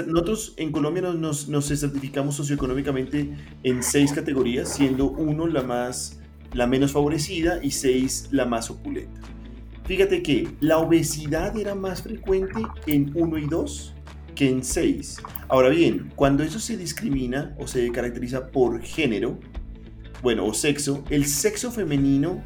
nosotros 0.07 0.53
en 0.57 0.72
Colombia 0.72 1.03
nos, 1.03 1.47
nos, 1.47 1.68
certificamos 1.68 2.36
socioeconómicamente 2.36 3.30
en 3.64 3.84
seis 3.84 4.12
categorías, 4.12 4.74
siendo 4.74 5.05
uno 5.12 5.45
la, 5.45 5.62
más, 5.62 6.20
la 6.53 6.66
menos 6.66 6.93
favorecida 6.93 7.60
y 7.64 7.72
seis 7.72 8.30
la 8.32 8.45
más 8.45 8.72
opulenta. 8.72 9.22
Fíjate 9.90 10.22
que 10.22 10.48
la 10.60 10.78
obesidad 10.78 11.58
era 11.58 11.74
más 11.74 12.04
frecuente 12.04 12.62
en 12.86 13.12
1 13.16 13.38
y 13.40 13.48
2 13.48 13.96
que 14.36 14.48
en 14.48 14.64
6. 14.64 15.18
Ahora 15.48 15.70
bien, 15.70 16.12
cuando 16.16 16.44
eso 16.44 16.60
se 16.60 16.78
discrimina 16.78 17.56
o 17.58 17.66
se 17.66 17.92
caracteriza 17.92 18.52
por 18.52 18.84
género, 18.84 19.40
bueno, 20.22 20.46
o 20.46 20.54
sexo, 20.54 21.04
el 21.10 21.26
sexo 21.26 21.72
femenino 21.72 22.44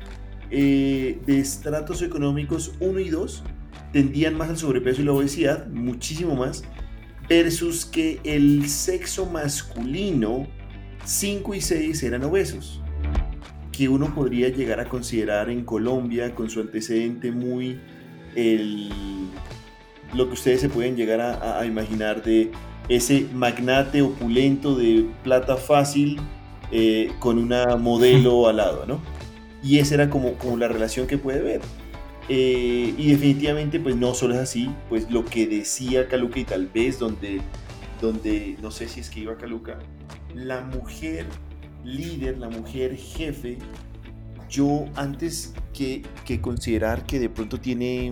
eh, 0.52 1.20
de 1.26 1.40
estratos 1.42 2.02
económicos 2.02 2.76
1 2.80 3.00
y 3.02 3.10
2 3.10 3.44
tendían 3.92 4.38
más 4.38 4.50
al 4.50 4.58
sobrepeso 4.58 5.02
y 5.02 5.04
la 5.04 5.12
obesidad, 5.12 5.68
muchísimo 5.68 6.38
más, 6.38 6.64
versus 7.28 7.86
que 7.86 8.22
el 8.24 8.70
sexo 8.70 9.26
masculino 9.26 10.48
5 11.04 11.56
y 11.56 11.60
6 11.60 12.04
eran 12.04 12.24
obesos, 12.24 12.82
que 13.74 13.90
uno 13.90 14.14
podría 14.16 14.48
llegar 14.50 14.80
a 14.80 14.86
considerar 14.86 15.50
en 15.50 15.66
Colombia 15.66 16.34
con 16.34 16.50
su 16.50 16.62
antecedente 16.62 17.32
muy 17.32 17.80
el, 18.36 18.90
lo 20.14 20.28
que 20.28 20.34
ustedes 20.34 20.62
se 20.62 20.70
pueden 20.70 20.96
llegar 20.96 21.20
a, 21.22 21.66
imaginar 21.66 22.24
de 22.24 22.52
ese 22.88 23.28
magnate 23.34 24.02
opulento 24.02 24.76
de 24.76 25.10
plata 25.24 25.58
fácil 25.58 26.20
eh, 26.72 27.12
con 27.20 27.38
una 27.38 27.76
modelo 27.76 28.48
al 28.50 28.58
lado, 28.58 28.86
¿no? 28.86 29.02
Y 29.64 29.80
esa 29.80 29.96
era 29.96 30.10
como, 30.10 30.34
como 30.34 30.58
la 30.58 30.68
relación 30.68 31.08
que 31.08 31.18
puede 31.18 31.42
ver. 31.42 31.62
Eh, 32.30 32.94
y 32.98 33.12
definitivamente, 33.12 33.80
pues 33.80 33.96
no 33.96 34.14
solo 34.14 34.36
es 34.36 34.40
así, 34.40 34.70
pues 34.90 35.10
lo 35.10 35.26
que 35.26 35.48
decía 35.48 36.08
Caluca 36.08 36.40
y 36.40 36.46
tal 36.46 36.68
vez 36.68 37.00
donde, 37.00 37.42
donde 38.02 38.58
no 38.62 38.72
sé 38.72 38.88
si 38.88 39.00
es 39.00 39.10
que 39.10 39.22
iba 39.22 39.36
Caluca, 39.38 39.80
la 40.34 40.62
mujer 40.62 41.26
líder, 41.84 42.38
la 42.38 42.50
mujer 42.50 42.96
jefe, 42.96 43.58
yo 44.50 44.86
antes 44.96 45.54
que, 45.74 46.04
que 46.26 46.40
considerar 46.40 47.06
que 47.06 47.20
de 47.20 47.30
pronto 47.30 47.60
tiene 47.60 48.12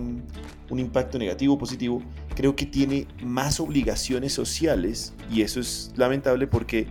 un 0.70 0.78
impacto 0.78 1.18
negativo 1.18 1.54
o 1.54 1.58
positivo, 1.58 2.02
creo 2.34 2.56
que 2.56 2.66
tiene 2.66 3.06
más 3.22 3.60
obligaciones 3.60 4.32
sociales 4.32 5.14
y 5.30 5.42
eso 5.42 5.60
es 5.60 5.92
lamentable 5.96 6.46
porque 6.46 6.86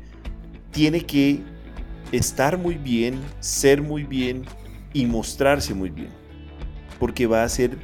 tiene 0.71 1.01
que 1.01 1.41
estar 2.11 2.57
muy 2.57 2.75
bien, 2.75 3.19
ser 3.39 3.81
muy 3.81 4.03
bien 4.03 4.45
y 4.93 5.05
mostrarse 5.05 5.73
muy 5.73 5.89
bien 5.89 6.21
porque 7.01 7.25
va 7.25 7.43
a 7.43 7.49
ser, 7.49 7.79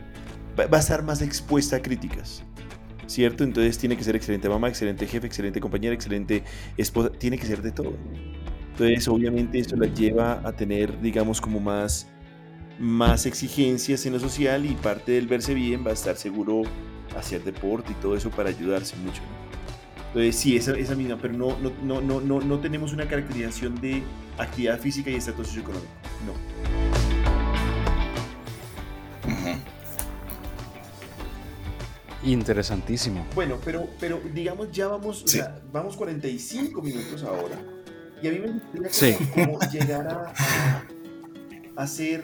va 0.59 0.77
a 0.77 0.79
estar 0.79 1.01
más 1.01 1.23
expuesta 1.23 1.77
a 1.77 1.81
críticas. 1.81 2.43
¿Cierto? 3.07 3.43
Entonces 3.43 3.79
tiene 3.79 3.97
que 3.97 4.03
ser 4.03 4.15
excelente 4.15 4.47
mamá, 4.47 4.69
excelente 4.69 5.07
jefe, 5.07 5.25
excelente 5.25 5.59
compañera, 5.59 5.95
excelente 5.95 6.43
esposa, 6.77 7.09
tiene 7.09 7.39
que 7.39 7.47
ser 7.47 7.63
de 7.63 7.71
todo. 7.71 7.93
Entonces, 8.79 9.07
obviamente, 9.07 9.57
eso 9.57 9.75
la 9.75 9.87
lleva 9.87 10.39
a 10.43 10.51
tener, 10.51 11.01
digamos, 11.01 11.41
como 11.41 11.59
más, 11.59 12.07
más 12.77 13.25
exigencias 13.25 14.05
en 14.05 14.13
lo 14.13 14.19
social 14.19 14.67
y 14.67 14.75
parte 14.75 15.13
del 15.13 15.25
verse 15.25 15.55
bien 15.55 15.83
va 15.83 15.89
a 15.89 15.93
estar 15.93 16.15
seguro 16.15 16.61
hacer 17.17 17.43
deporte 17.43 17.93
y 17.93 17.95
todo 17.95 18.15
eso 18.15 18.29
para 18.29 18.49
ayudarse 18.49 18.95
mucho. 18.97 19.23
Entonces, 20.09 20.35
sí, 20.35 20.55
esa, 20.55 20.77
esa 20.77 20.93
misma, 20.93 21.17
pero 21.19 21.33
no, 21.33 21.57
no, 21.59 22.01
no, 22.01 22.21
no, 22.21 22.39
no 22.39 22.59
tenemos 22.59 22.93
una 22.93 23.07
caracterización 23.07 23.81
de 23.81 24.03
actividad 24.37 24.79
física 24.79 25.09
y 25.09 25.15
estatus 25.15 25.47
socioeconómico. 25.47 25.91
No. 26.27 26.67
Interesantísimo. 32.23 33.25
Bueno, 33.33 33.57
pero, 33.65 33.87
pero 33.99 34.21
digamos, 34.35 34.71
ya 34.71 34.87
vamos, 34.87 35.23
o 35.23 35.27
sea, 35.27 35.59
vamos 35.71 35.97
45 35.97 36.79
minutos 36.83 37.23
ahora. 37.23 37.57
Y 38.21 38.27
a 38.27 38.31
mí 38.31 38.39
me 38.39 38.79
gustaría 38.79 39.17
como, 39.33 39.59
llegar 39.71 40.07
a, 40.07 40.83
hacer 41.75 42.23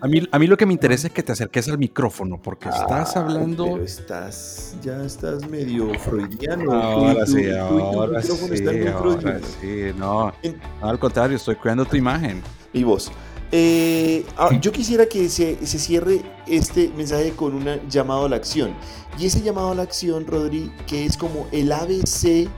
a 0.00 0.06
mí, 0.06 0.22
a 0.30 0.38
mí 0.38 0.46
lo 0.46 0.56
que 0.56 0.64
me 0.64 0.72
interesa 0.72 1.08
es 1.08 1.12
que 1.12 1.24
te 1.24 1.32
acerques 1.32 1.68
al 1.68 1.78
micrófono, 1.78 2.40
porque 2.40 2.68
estás 2.68 3.16
hablando. 3.16 3.64
Pero 3.64 3.82
estás, 3.82 4.76
ya 4.80 5.02
estás 5.04 5.48
medio 5.48 5.92
freudiano. 5.98 6.72
Ahora 6.72 7.26
sí, 7.26 7.50
ahora 7.50 8.22
sí, 8.22 8.88
ahora 8.88 9.40
sí. 9.60 9.92
No, 9.96 10.32
al 10.80 10.98
contrario, 11.00 11.36
estoy 11.36 11.56
cuidando 11.56 11.84
tu 11.84 11.96
imagen. 11.96 12.42
Y 12.72 12.84
vos. 12.84 13.10
Eh, 13.50 14.24
ah, 14.36 14.50
yo 14.60 14.70
quisiera 14.70 15.06
que 15.06 15.28
se, 15.28 15.66
se, 15.66 15.78
cierre 15.78 16.20
este 16.46 16.92
mensaje 16.96 17.32
con 17.32 17.54
un 17.54 17.64
llamado 17.88 18.26
a 18.26 18.28
la 18.28 18.36
acción. 18.36 18.74
Y 19.18 19.26
ese 19.26 19.40
llamado 19.40 19.72
a 19.72 19.74
la 19.74 19.82
acción, 19.82 20.26
Rodri, 20.26 20.70
que 20.86 21.06
es 21.06 21.16
como 21.16 21.48
el 21.50 21.72
ABC 21.72 22.48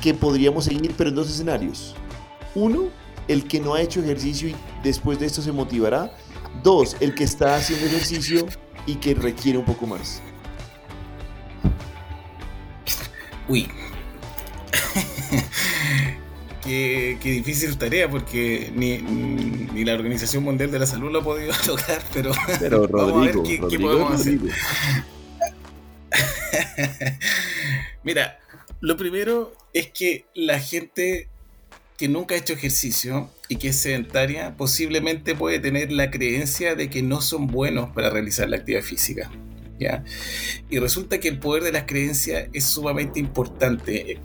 que 0.00 0.14
podríamos 0.14 0.64
seguir, 0.64 0.94
pero 0.96 1.10
en 1.10 1.16
dos 1.16 1.30
escenarios. 1.30 1.94
Uno, 2.54 2.88
el 3.28 3.46
que 3.46 3.60
no 3.60 3.74
ha 3.74 3.80
hecho 3.80 4.00
ejercicio 4.00 4.48
y 4.48 4.56
después 4.82 5.18
de 5.20 5.26
esto 5.26 5.42
se 5.42 5.52
motivará. 5.52 6.12
Dos, 6.62 6.96
el 7.00 7.14
que 7.14 7.24
está 7.24 7.56
haciendo 7.56 7.86
ejercicio 7.86 8.46
y 8.86 8.96
que 8.96 9.14
requiere 9.14 9.58
un 9.58 9.64
poco 9.64 9.86
más. 9.86 10.20
Uy. 13.48 13.68
qué, 16.64 17.18
difícil 17.22 17.76
tarea 17.76 18.08
porque 18.08 18.72
ni, 18.74 18.98
la 19.84 19.94
Organización 19.94 20.44
Mundial 20.44 20.70
de 20.70 20.78
la 20.78 20.86
Salud 20.86 21.10
lo 21.10 21.20
ha 21.20 21.24
podido 21.24 21.52
lograr, 21.66 22.02
pero, 22.12 22.32
pero 22.58 22.86
Rodrigo, 22.88 23.42
qué, 23.42 23.78
podemos 23.78 24.12
hacer. 24.12 24.38
Mira, 28.02 28.38
lo 28.80 28.96
primero 28.96 29.52
es 29.72 29.90
que 29.90 30.24
la 30.34 30.58
gente 30.58 31.28
que 31.96 32.08
nunca 32.08 32.34
ha 32.34 32.38
hecho 32.38 32.54
ejercicio 32.54 33.30
y 33.48 33.56
que 33.56 33.68
es 33.68 33.76
sedentaria 33.76 34.56
posiblemente 34.56 35.34
puede 35.34 35.58
tener 35.58 35.92
la 35.92 36.10
creencia 36.10 36.74
de 36.74 36.88
que 36.88 37.02
no 37.02 37.20
son 37.20 37.46
buenos 37.46 37.90
para 37.90 38.08
realizar 38.08 38.48
la 38.48 38.56
actividad 38.56 38.82
física. 38.82 39.30
¿ya? 39.78 40.04
Y 40.70 40.78
resulta 40.78 41.20
que 41.20 41.28
el 41.28 41.38
poder 41.38 41.62
de 41.62 41.72
las 41.72 41.84
creencias 41.84 42.48
es 42.52 42.64
sumamente 42.64 43.20
importante. 43.20 44.18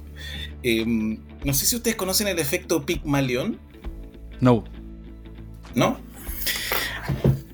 Em, 0.63 1.19
no 1.43 1.53
sé 1.53 1.65
si 1.65 1.75
ustedes 1.75 1.97
conocen 1.97 2.27
el 2.27 2.39
efecto 2.39 2.85
Pygmalion. 2.85 3.59
No. 4.39 4.63
¿No? 5.73 5.99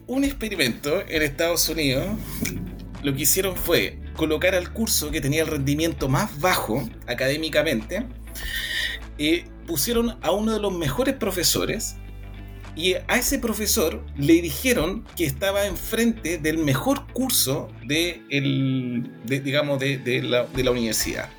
Un 0.06 0.24
experimento 0.24 1.02
en 1.08 1.22
Estados 1.24 1.68
Unidos 1.70 2.06
lo 3.04 3.16
que 3.16 3.24
hicieron 3.24 3.56
fue 3.56 3.98
colocar 4.16 4.56
al 4.56 4.72
curso 4.72 5.12
que 5.12 5.22
tenía 5.22 5.42
el 5.42 5.48
rendimiento 5.48 6.10
más 6.10 6.40
bajo 6.40 6.88
académicamente, 7.08 8.06
y 9.18 9.42
pusieron 9.68 10.18
a 10.22 10.32
uno 10.32 10.54
de 10.54 10.60
los 10.60 10.74
mejores 10.74 11.16
profesores 11.16 11.96
y 12.76 12.94
a 12.94 13.18
ese 13.18 13.38
profesor 13.38 14.04
le 14.18 14.42
dijeron 14.42 15.06
que 15.16 15.26
estaba 15.26 15.66
enfrente 15.68 16.38
del 16.38 16.58
mejor 16.58 17.06
curso 17.12 17.70
de, 17.86 18.24
el, 18.30 19.12
digamos, 19.26 19.80
de 19.80 20.22
la 20.64 20.72
universidad 20.72 21.30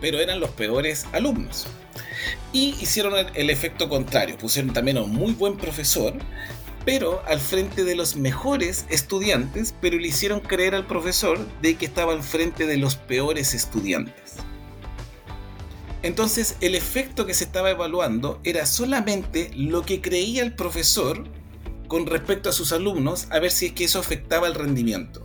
pero 0.00 0.18
eran 0.20 0.40
los 0.40 0.50
peores 0.50 1.06
alumnos. 1.12 1.66
Y 2.52 2.76
hicieron 2.80 3.14
el, 3.34 3.50
efecto 3.50 3.88
contrario, 3.88 4.38
pusieron 4.38 4.72
también 4.72 4.96
a 4.96 5.02
un 5.02 5.10
muy 5.10 5.32
buen 5.32 5.56
profesor, 5.56 6.14
pero 6.88 7.22
al 7.26 7.38
frente 7.38 7.84
de 7.84 7.94
los 7.94 8.16
mejores 8.16 8.86
estudiantes, 8.88 9.74
pero 9.78 9.98
le 9.98 10.08
hicieron 10.08 10.40
creer 10.40 10.74
al 10.74 10.86
profesor 10.86 11.38
de 11.60 11.76
que 11.76 11.84
estaba 11.84 12.14
al 12.14 12.22
frente 12.22 12.66
de 12.66 12.78
los 12.78 12.96
peores 12.96 13.52
estudiantes. 13.52 14.36
Entonces 16.02 16.56
el 16.62 16.74
efecto 16.74 17.26
que 17.26 17.34
se 17.34 17.44
estaba 17.44 17.68
evaluando 17.68 18.40
era 18.42 18.64
solamente 18.64 19.50
lo 19.54 19.82
que 19.82 20.00
creía 20.00 20.42
el 20.42 20.54
profesor 20.54 21.24
con 21.88 22.06
respecto 22.06 22.48
a 22.48 22.52
sus 22.52 22.72
alumnos, 22.72 23.26
a 23.28 23.38
ver 23.38 23.50
si 23.50 23.66
es 23.66 23.72
que 23.72 23.84
eso 23.84 23.98
afectaba 23.98 24.46
el 24.46 24.54
rendimiento. 24.54 25.22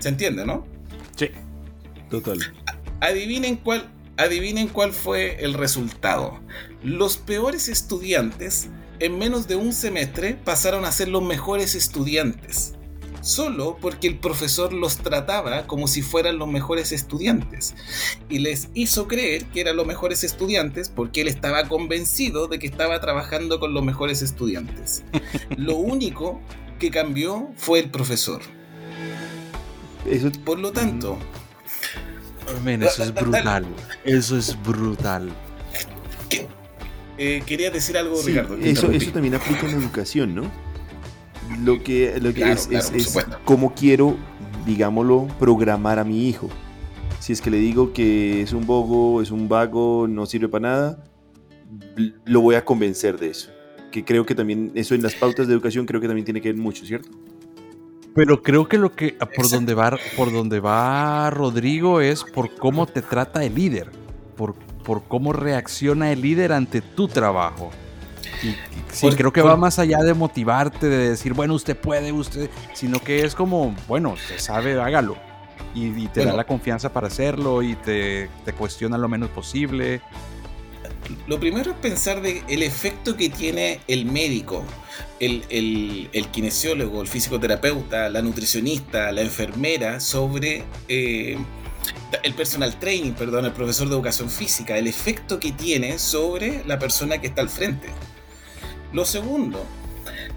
¿Se 0.00 0.08
entiende, 0.08 0.44
no? 0.44 0.66
Sí, 1.14 1.28
total. 2.10 2.40
Adivinen 2.98 3.54
cuál, 3.54 3.88
adivinen 4.16 4.66
cuál 4.66 4.92
fue 4.92 5.44
el 5.44 5.54
resultado. 5.54 6.40
Los 6.82 7.18
peores 7.18 7.68
estudiantes 7.68 8.68
en 9.02 9.18
menos 9.18 9.48
de 9.48 9.56
un 9.56 9.72
semestre 9.72 10.38
pasaron 10.44 10.84
a 10.84 10.92
ser 10.92 11.08
los 11.08 11.24
mejores 11.24 11.74
estudiantes. 11.74 12.74
Solo 13.20 13.76
porque 13.80 14.06
el 14.06 14.16
profesor 14.18 14.72
los 14.72 14.98
trataba 14.98 15.66
como 15.66 15.88
si 15.88 16.02
fueran 16.02 16.38
los 16.38 16.48
mejores 16.48 16.92
estudiantes. 16.92 17.74
Y 18.28 18.38
les 18.38 18.68
hizo 18.74 19.08
creer 19.08 19.46
que 19.46 19.60
eran 19.60 19.74
los 19.74 19.86
mejores 19.86 20.22
estudiantes 20.22 20.88
porque 20.88 21.22
él 21.22 21.28
estaba 21.28 21.68
convencido 21.68 22.46
de 22.46 22.60
que 22.60 22.68
estaba 22.68 23.00
trabajando 23.00 23.58
con 23.58 23.74
los 23.74 23.84
mejores 23.84 24.22
estudiantes. 24.22 25.02
Lo 25.56 25.74
único 25.74 26.40
que 26.78 26.92
cambió 26.92 27.50
fue 27.56 27.80
el 27.80 27.90
profesor. 27.90 28.40
Por 30.44 30.60
lo 30.60 30.70
tanto, 30.70 31.18
eso 32.82 33.02
es 33.02 33.14
brutal. 33.14 33.66
Eso 34.04 34.36
es 34.36 34.62
brutal. 34.62 35.32
Eh, 37.24 37.40
quería 37.46 37.70
decir 37.70 37.96
algo, 37.96 38.20
Ricardo. 38.20 38.56
Eso, 38.56 38.90
eso 38.90 39.12
también 39.12 39.36
aplica 39.36 39.64
en 39.66 39.76
la 39.76 39.78
educación, 39.78 40.34
¿no? 40.34 40.50
Lo 41.62 41.80
que, 41.80 42.18
lo 42.20 42.34
que 42.34 42.50
es, 42.50 42.68
es, 42.72 43.16
cómo 43.44 43.74
quiero, 43.74 44.16
digámoslo, 44.66 45.28
programar 45.38 46.00
a 46.00 46.04
mi 46.04 46.28
hijo. 46.28 46.50
Si 47.20 47.32
es 47.32 47.40
que 47.40 47.52
le 47.52 47.58
digo 47.58 47.92
que 47.92 48.42
es 48.42 48.52
un 48.52 48.66
bobo, 48.66 49.22
es 49.22 49.30
un 49.30 49.48
vago, 49.48 50.08
no 50.08 50.26
sirve 50.26 50.48
para 50.48 50.68
nada, 50.68 51.04
lo 52.24 52.40
voy 52.40 52.56
a 52.56 52.64
convencer 52.64 53.20
de 53.20 53.30
eso. 53.30 53.52
Que 53.92 54.04
creo 54.04 54.26
que 54.26 54.34
también, 54.34 54.72
eso 54.74 54.96
en 54.96 55.02
las 55.04 55.14
pautas 55.14 55.46
de 55.46 55.52
educación 55.52 55.86
creo 55.86 56.00
que 56.00 56.08
también 56.08 56.24
tiene 56.24 56.40
que 56.40 56.48
ver 56.48 56.60
mucho, 56.60 56.84
¿cierto? 56.84 57.08
Pero 58.16 58.42
creo 58.42 58.66
que 58.66 58.78
lo 58.78 58.96
que 58.96 59.16
por 59.36 59.48
donde 59.48 59.74
va 59.74 59.96
por 60.16 60.32
donde 60.32 60.58
va 60.58 61.30
Rodrigo 61.30 62.00
es 62.00 62.24
por 62.24 62.52
cómo 62.56 62.86
te 62.86 63.00
trata 63.00 63.44
el 63.44 63.54
líder, 63.54 63.92
por, 64.36 64.56
por 64.82 65.04
cómo 65.04 65.32
reacciona 65.32 66.12
el 66.12 66.22
líder 66.22 66.52
ante 66.52 66.80
tu 66.80 67.08
trabajo. 67.08 67.70
sí, 68.90 69.08
creo 69.10 69.32
que 69.32 69.42
va 69.42 69.56
más 69.56 69.78
allá 69.78 69.98
de 69.98 70.14
motivarte, 70.14 70.88
de 70.88 71.10
decir, 71.10 71.32
bueno, 71.32 71.54
usted 71.54 71.76
puede, 71.76 72.12
usted, 72.12 72.50
sino 72.74 73.00
que 73.00 73.24
es 73.24 73.34
como, 73.34 73.74
bueno, 73.88 74.16
se 74.16 74.38
sabe, 74.38 74.80
hágalo. 74.80 75.16
Y, 75.74 76.06
te 76.08 76.24
da 76.26 76.34
la 76.34 76.44
confianza 76.44 76.92
para 76.92 77.06
hacerlo 77.06 77.62
y 77.62 77.76
te, 77.76 78.28
te, 78.44 78.52
cuestiona 78.52 78.98
lo 78.98 79.08
menos 79.08 79.30
posible. 79.30 80.02
Lo 81.26 81.40
primero 81.40 81.70
es 81.70 81.76
pensar 81.78 82.20
de 82.20 82.42
el 82.48 82.62
efecto 82.62 83.16
que 83.16 83.30
tiene 83.30 83.80
el 83.88 84.04
médico, 84.04 84.64
el, 85.18 85.44
el, 85.48 86.10
el 86.12 86.28
kinesiólogo, 86.28 87.00
el 87.00 87.08
fisioterapeuta, 87.08 88.10
la 88.10 88.20
nutricionista, 88.20 89.12
la 89.12 89.22
enfermera 89.22 89.98
sobre 90.00 90.64
eh, 90.88 91.38
el 92.22 92.34
personal 92.34 92.78
training, 92.78 93.12
perdón, 93.12 93.46
el 93.46 93.52
profesor 93.52 93.88
de 93.88 93.94
educación 93.94 94.30
física, 94.30 94.76
el 94.76 94.86
efecto 94.86 95.40
que 95.40 95.52
tiene 95.52 95.98
sobre 95.98 96.64
la 96.64 96.78
persona 96.78 97.18
que 97.18 97.28
está 97.28 97.40
al 97.40 97.48
frente. 97.48 97.88
Lo 98.92 99.04
segundo, 99.04 99.64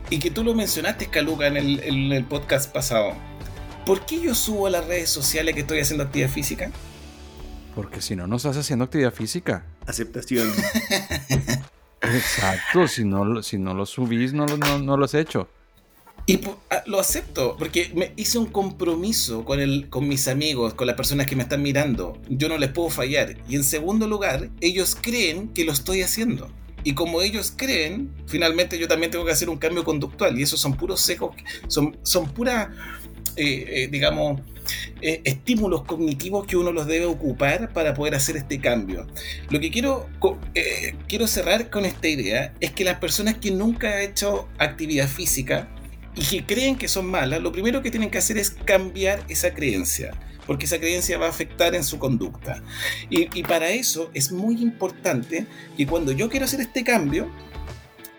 y 0.10 0.20
que 0.20 0.32
tú 0.32 0.44
lo 0.44 0.54
mencionaste, 0.54 1.08
Caluca, 1.08 1.48
en 1.48 1.58
el, 1.58 1.80
en 1.82 2.12
el 2.12 2.26
podcast 2.26 2.72
pasado, 2.72 3.14
¿por 3.86 4.06
qué 4.06 4.22
yo 4.22 4.36
subo 4.36 4.68
a 4.68 4.70
las 4.70 4.86
redes 4.86 5.10
sociales 5.10 5.54
que 5.56 5.62
estoy 5.62 5.80
haciendo 5.80 6.04
actividad 6.04 6.30
física? 6.30 6.72
Porque 7.74 8.02
si 8.02 8.16
no, 8.16 8.28
no 8.28 8.38
estás 8.38 8.56
haciendo 8.56 8.86
actividad 8.86 9.14
física. 9.14 9.66
Aceptación. 9.86 10.48
Exacto, 12.02 12.88
si 12.88 13.04
no, 13.04 13.42
si 13.42 13.58
no 13.58 13.74
lo 13.74 13.86
subís, 13.86 14.34
no, 14.34 14.46
no, 14.46 14.80
no 14.80 14.98
lo 14.98 15.06
has 15.06 15.14
hecho. 15.14 15.50
Y 16.28 16.40
ah, 16.72 16.84
lo 16.88 17.00
acepto, 17.00 17.56
porque 17.58 17.92
me 17.94 18.12
hice 18.16 18.40
un 18.40 18.48
compromiso 18.48 19.46
con, 19.46 19.60
el, 19.60 19.90
con 19.90 20.08
mis 20.08 20.28
amigos, 20.28 20.74
con 20.74 20.88
las 20.88 20.96
personas 20.96 21.28
que 21.28 21.36
me 21.36 21.44
están 21.44 21.62
mirando. 21.62 22.20
Yo 22.30 22.50
no 22.50 22.58
les 22.58 22.72
puedo 22.72 22.90
fallar. 22.90 23.38
Y 23.48 23.56
en 23.56 23.64
segundo 23.64 24.08
lugar, 24.08 24.50
ellos 24.60 24.98
creen 25.00 25.50
que 25.50 25.66
lo 25.66 25.72
estoy 25.72 26.02
haciendo. 26.02 26.50
Y 26.84 26.94
como 26.94 27.22
ellos 27.22 27.54
creen, 27.56 28.12
finalmente 28.28 28.80
yo 28.80 28.88
también 28.88 29.12
tengo 29.12 29.26
que 29.26 29.32
hacer 29.32 29.50
un 29.50 29.58
cambio 29.58 29.84
conductual. 29.84 30.40
Y 30.40 30.44
esos 30.44 30.60
son 30.60 30.76
puros 30.76 31.02
secos, 31.02 31.36
son, 31.68 31.98
son 32.02 32.28
puras, 32.32 32.70
eh, 33.36 33.66
eh, 33.68 33.88
digamos, 33.92 34.42
eh, 35.02 35.22
estímulos 35.26 35.84
cognitivos 35.84 36.48
que 36.48 36.58
uno 36.58 36.72
los 36.72 36.88
debe 36.88 37.06
ocupar 37.06 37.72
para 37.74 37.94
poder 37.94 38.16
hacer 38.16 38.36
este 38.38 38.60
cambio. 38.60 39.06
Lo 39.50 39.60
que 39.60 39.70
quiero, 39.70 40.08
quiero 41.08 41.28
cerrar 41.28 41.70
con 41.70 41.86
esta 41.86 42.08
idea 42.08 42.54
es 42.60 42.72
que 42.72 42.84
las 42.84 43.00
personas 43.00 43.38
que 43.38 43.52
nunca 43.52 43.94
han 43.94 44.02
hecho 44.02 44.48
actividad 44.58 45.08
física, 45.08 45.70
y 46.16 46.24
que 46.24 46.46
creen 46.46 46.78
que 46.78 46.88
son 46.88 47.06
malas, 47.06 47.42
lo 47.42 47.52
primero 47.52 47.82
que 47.82 47.92
tienen 47.92 48.10
que 48.10 48.18
hacer 48.18 48.38
es 48.38 48.52
cambiar 48.52 49.24
esa 49.28 49.54
creencia, 49.54 50.14
porque 50.48 50.66
esa 50.66 50.80
creencia 50.80 51.18
va 51.18 51.26
a 51.28 51.30
afectar 51.30 51.76
en 51.76 51.84
su 51.84 52.00
conducta. 52.00 52.64
Y, 53.10 53.44
para 53.44 53.70
eso 53.70 54.10
es 54.14 54.32
muy 54.32 54.62
importante 54.62 55.46
que 55.76 55.86
cuando 55.86 56.12
yo 56.12 56.30
quiero 56.30 56.46
hacer 56.46 56.62
este 56.62 56.84
cambio, 56.84 57.30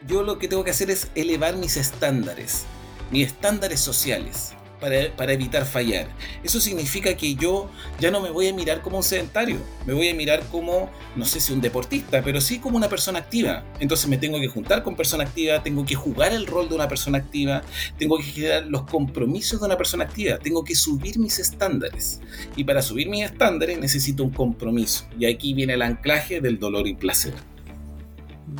yo 0.06 0.22
lo 0.22 0.38
que 0.38 0.48
tengo 0.48 0.64
que 0.64 0.70
hacer 0.70 0.90
es 0.90 1.08
elevar 1.14 1.56
mis 1.56 1.76
estándares, 1.76 2.64
mis 3.10 3.28
estándares 3.28 3.80
sociales 3.80 4.55
para, 4.80 5.32
evitar 5.32 5.64
fallar. 5.64 6.08
Eso 6.42 6.60
significa 6.60 7.16
que 7.16 7.34
yo 7.34 7.70
ya 8.00 8.10
no 8.10 8.20
me 8.20 8.30
voy 8.30 8.48
a 8.48 8.54
mirar 8.54 8.82
como 8.82 8.98
un 8.98 9.02
sedentario, 9.02 9.58
me 9.86 9.94
voy 9.94 10.08
a 10.08 10.14
mirar 10.14 10.42
como, 10.50 10.90
no 11.14 11.24
sé 11.24 11.40
si 11.40 11.52
un 11.52 11.60
deportista, 11.60 12.22
pero 12.22 12.40
sí 12.40 12.58
como 12.58 12.76
una 12.76 12.88
persona 12.88 13.18
activa. 13.18 13.64
Entonces 13.80 14.08
me 14.08 14.18
tengo 14.18 14.40
que 14.40 14.48
juntar 14.48 14.82
con 14.82 14.96
persona 14.96 15.24
activa, 15.24 15.62
tengo 15.62 15.84
que 15.84 15.94
jugar 15.94 16.32
el 16.32 16.46
rol 16.46 16.68
de 16.68 16.74
una 16.74 16.88
persona 16.88 17.18
activa, 17.18 17.62
tengo 17.98 18.18
que 18.18 18.24
generar 18.24 18.66
los 18.66 18.82
compromisos 18.82 19.60
de 19.60 19.66
una 19.66 19.76
persona 19.76 20.04
activa, 20.04 20.38
tengo 20.38 20.64
que 20.64 20.74
subir 20.74 21.18
mis 21.18 21.38
estándares. 21.38 22.20
Y 22.56 22.64
para 22.64 22.82
subir 22.82 23.08
mis 23.08 23.24
estándares 23.24 23.78
necesito 23.78 24.22
un 24.24 24.30
compromiso. 24.30 25.06
Y 25.18 25.26
aquí 25.26 25.54
viene 25.54 25.74
el 25.74 25.82
anclaje 25.82 26.40
del 26.40 26.58
dolor 26.58 26.86
y 26.86 26.94
placer. 26.94 27.34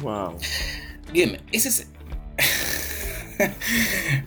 Wow. 0.03 0.37
Bien, 1.13 1.41
ese 1.53 1.69
es 1.69 1.87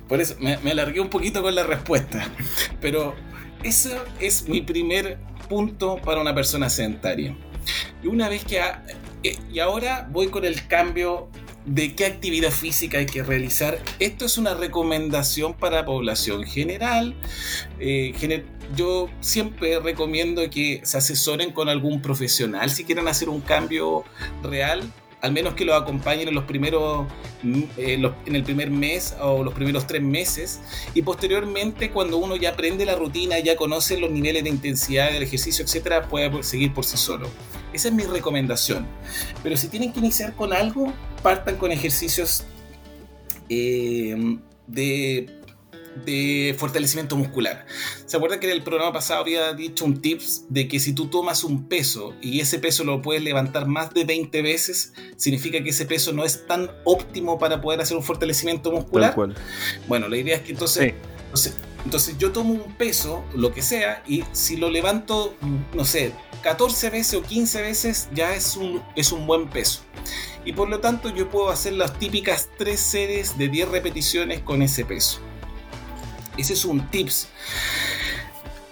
Por 0.08 0.22
eso 0.22 0.36
me, 0.40 0.54
alargué 0.54 1.00
un 1.00 1.10
poquito 1.10 1.42
con 1.42 1.56
la 1.56 1.64
respuesta. 1.64 2.28
Pero 2.82 3.16
eso 3.64 3.90
es 4.20 4.48
mi 4.48 4.62
primer 4.62 5.18
punto 5.48 5.98
para 5.98 6.22
una 6.22 6.34
persona 6.34 6.70
sedentaria. 6.70 7.36
Y 8.04 8.08
una 8.08 8.30
vez 8.30 8.44
que... 8.46 8.62
Eh, 9.24 9.38
y 9.52 9.60
ahora 9.60 10.08
voy 10.10 10.28
con 10.28 10.46
el 10.46 10.66
cambio 10.68 11.30
de 11.66 11.94
qué 11.94 12.06
actividad 12.06 12.52
física 12.52 13.00
hay 13.00 13.06
que 13.06 13.22
realizar. 13.22 13.80
Esto 14.00 14.26
es 14.26 14.38
una 14.38 14.54
recomendación 14.54 15.54
para 15.54 15.86
población 15.86 16.44
general. 16.44 17.16
Eh, 17.80 18.14
yo 18.76 19.10
siempre 19.20 19.80
recomiendo 19.80 20.48
que 20.50 20.82
se 20.84 20.98
asesoren 20.98 21.52
con 21.52 21.70
algún 21.70 22.02
profesional 22.02 22.70
si 22.70 22.86
quieren 22.86 23.08
hacer 23.08 23.30
un 23.30 23.42
cambio 23.42 24.04
real 24.44 24.84
al 25.22 25.32
menos 25.32 25.54
que 25.54 25.66
lo 25.66 25.76
acompañen 25.76 26.28
en 26.28 26.36
los 26.36 26.46
primeros 26.46 27.08
eh, 27.78 28.02
en 28.26 28.36
el 28.36 28.44
primer 28.44 28.72
mes 28.72 29.16
o 29.22 29.44
los 29.44 29.54
primeros 29.54 29.88
tres 29.88 30.02
meses. 30.02 30.62
Y 30.94 31.02
posteriormente 31.02 31.92
cuando 31.92 32.18
uno 32.18 32.36
ya 32.36 32.52
aprende 32.52 32.86
la 32.86 32.96
rutina 32.96 33.40
ya 33.40 33.56
conoce 33.56 34.00
los 34.00 34.12
niveles 34.12 34.44
de 34.44 34.50
intensidad 34.50 35.12
del 35.12 35.24
ejercicio 35.24 35.64
etcétera 35.64 36.08
puede 36.08 36.44
seguir 36.44 36.74
por 36.74 36.86
sí 36.86 36.98
solo. 36.98 37.28
Esa 37.74 37.90
es 37.90 37.94
mi 37.94 38.04
recomendación. 38.04 38.88
Pero 39.44 39.58
si 39.58 39.68
tienen 39.68 39.94
que 39.94 40.00
iniciar 40.00 40.36
con 40.36 40.54
algo 40.54 40.92
partan 41.22 41.58
con 41.58 41.72
ejercicios 41.72 42.46
eh, 43.50 44.38
de 44.68 45.39
de 46.06 46.56
fortalecimiento 46.58 47.16
muscular. 47.16 47.66
¿Se 48.06 48.18
acuerdan 48.18 48.40
que 48.40 48.48
en 48.48 48.54
el 48.54 48.64
programa 48.64 48.94
pasado 48.94 49.22
había 49.22 49.54
dicho 49.54 49.86
un 49.86 50.02
tips 50.02 50.46
de 50.50 50.68
que 50.68 50.80
si 50.80 50.94
tú 50.94 51.08
tomas 51.08 51.44
un 51.44 51.68
peso 51.68 52.16
y 52.22 52.40
ese 52.40 52.60
peso 52.60 52.84
lo 52.84 53.02
puedes 53.02 53.24
levantar 53.24 53.68
más 53.68 53.94
de 53.94 54.06
20 54.06 54.42
veces, 54.42 54.94
significa 55.18 55.64
que 55.64 55.70
ese 55.70 55.86
peso 55.86 56.14
no 56.14 56.24
es 56.24 56.46
tan 56.48 56.72
óptimo 56.86 57.40
para 57.40 57.62
poder 57.62 57.82
hacer 57.82 57.98
un 57.98 58.04
fortalecimiento 58.04 58.72
muscular? 58.72 59.16
Bueno, 59.88 60.08
la 60.08 60.18
idea 60.18 60.36
es 60.38 60.42
que 60.42 60.52
entonces, 60.52 60.94
entonces, 61.26 61.58
entonces 61.86 62.18
yo 62.18 62.32
tomo 62.32 62.54
un 62.54 62.76
peso, 62.76 63.24
lo 63.36 63.54
que 63.54 63.62
sea, 63.62 64.04
y 64.08 64.24
si 64.32 64.58
lo 64.58 64.70
levanto, 64.70 65.36
no 65.74 65.86
sé, 65.86 66.14
14 66.44 66.90
veces 66.90 67.14
o 67.16 67.24
15 67.24 67.62
veces, 67.62 68.10
ya 68.14 68.34
es 68.34 68.56
un, 68.56 68.82
es 68.96 69.12
un 69.12 69.28
buen 69.28 69.50
peso. 69.50 69.82
Y 70.46 70.54
por 70.54 70.70
lo 70.70 70.80
tanto 70.80 71.10
yo 71.10 71.30
puedo 71.30 71.50
hacer 71.50 71.74
las 71.74 71.98
típicas 72.00 72.50
3 72.58 72.80
series 72.80 73.38
de 73.38 73.50
10 73.50 73.70
repeticiones 73.70 74.40
con 74.40 74.62
ese 74.62 74.86
peso. 74.86 75.20
Ese 76.40 76.54
es 76.54 76.66
un 76.66 76.90
tips. 76.90 77.28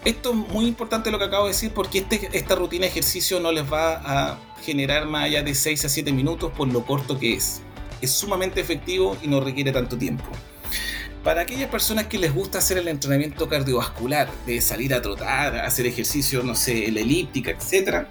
Esto 0.05 0.29
es 0.31 0.35
muy 0.35 0.65
importante 0.65 1.11
lo 1.11 1.19
que 1.19 1.25
acabo 1.25 1.45
de 1.45 1.51
decir 1.51 1.71
porque 1.73 1.99
este, 1.99 2.29
esta 2.31 2.55
rutina 2.55 2.83
de 2.83 2.87
ejercicio 2.87 3.41
no 3.41 3.51
les 3.51 3.71
va 3.71 4.01
a 4.05 4.39
generar 4.63 5.05
más 5.05 5.25
allá 5.25 5.43
de 5.43 5.53
6 5.53 5.83
a 5.83 5.89
7 5.89 6.13
minutos 6.13 6.51
por 6.55 6.69
lo 6.69 6.85
corto 6.85 7.19
que 7.19 7.33
es. 7.33 7.61
Es 8.01 8.11
sumamente 8.11 8.61
efectivo 8.61 9.17
y 9.21 9.27
no 9.27 9.41
requiere 9.41 9.73
tanto 9.73 9.97
tiempo. 9.97 10.23
Para 11.25 11.41
aquellas 11.41 11.69
personas 11.69 12.07
que 12.07 12.17
les 12.17 12.33
gusta 12.33 12.59
hacer 12.59 12.77
el 12.77 12.87
entrenamiento 12.87 13.49
cardiovascular, 13.49 14.29
de 14.45 14.61
salir 14.61 14.93
a 14.93 15.01
trotar, 15.01 15.57
hacer 15.57 15.85
ejercicio, 15.87 16.41
no 16.41 16.55
sé, 16.55 16.89
la 16.89 17.01
elíptica, 17.01 17.51
etc., 17.51 18.07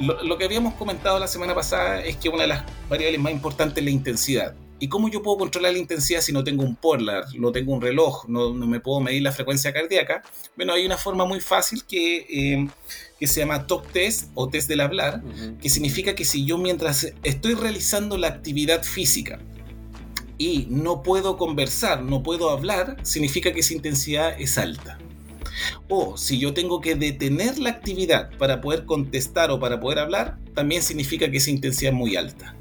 lo, 0.00 0.22
lo 0.24 0.38
que 0.38 0.44
habíamos 0.44 0.72
comentado 0.74 1.18
la 1.18 1.28
semana 1.28 1.54
pasada 1.54 2.00
es 2.00 2.16
que 2.16 2.30
una 2.30 2.42
de 2.42 2.48
las 2.48 2.64
variables 2.88 3.20
más 3.20 3.32
importantes 3.32 3.76
es 3.76 3.84
la 3.84 3.90
intensidad. 3.90 4.54
¿Y 4.80 4.88
cómo 4.88 5.10
yo 5.10 5.22
puedo 5.22 5.36
controlar 5.36 5.74
la 5.74 5.78
intensidad 5.78 6.22
si 6.22 6.32
no 6.32 6.42
tengo 6.42 6.64
un 6.64 6.74
Polar, 6.74 7.24
no 7.36 7.52
tengo 7.52 7.74
un 7.74 7.82
reloj, 7.82 8.24
no, 8.28 8.54
me 8.54 8.80
puedo 8.80 9.00
medir 9.00 9.22
la 9.22 9.30
frecuencia 9.30 9.74
cardíaca? 9.74 10.22
Bueno, 10.56 10.72
hay 10.72 10.86
una 10.86 10.96
forma 10.96 11.26
muy 11.26 11.38
fácil 11.38 11.84
que, 11.84 12.26
eh, 12.30 12.68
que 13.18 13.26
se 13.26 13.40
llama 13.40 13.66
Talk 13.66 13.92
Test 13.92 14.30
o 14.34 14.48
Test 14.48 14.68
del 14.68 14.80
Hablar, 14.80 15.22
que 15.60 15.68
significa 15.68 16.14
que 16.14 16.24
si 16.24 16.46
yo 16.46 16.56
mientras 16.56 17.12
estoy 17.22 17.54
realizando 17.54 18.16
la 18.16 18.28
actividad 18.28 18.82
física 18.82 19.38
y 20.38 20.66
no 20.70 21.02
puedo 21.02 21.36
conversar, 21.36 22.02
no 22.02 22.22
puedo 22.22 22.48
hablar, 22.48 22.96
significa 23.02 23.52
que 23.52 23.60
esa 23.60 23.74
intensidad 23.74 24.40
es 24.40 24.56
alta. 24.56 24.98
O 25.90 26.16
si 26.16 26.38
yo 26.38 26.54
tengo 26.54 26.80
que 26.80 26.94
detener 26.94 27.58
la 27.58 27.68
actividad 27.68 28.30
para 28.38 28.62
poder 28.62 28.86
contestar 28.86 29.50
o 29.50 29.60
para 29.60 29.78
poder 29.78 29.98
hablar, 29.98 30.38
también 30.54 30.82
significa 30.82 31.30
que 31.30 31.36
esa 31.36 31.50
intensidad 31.50 31.92
es 31.92 31.98
muy 31.98 32.16
alta. 32.16 32.56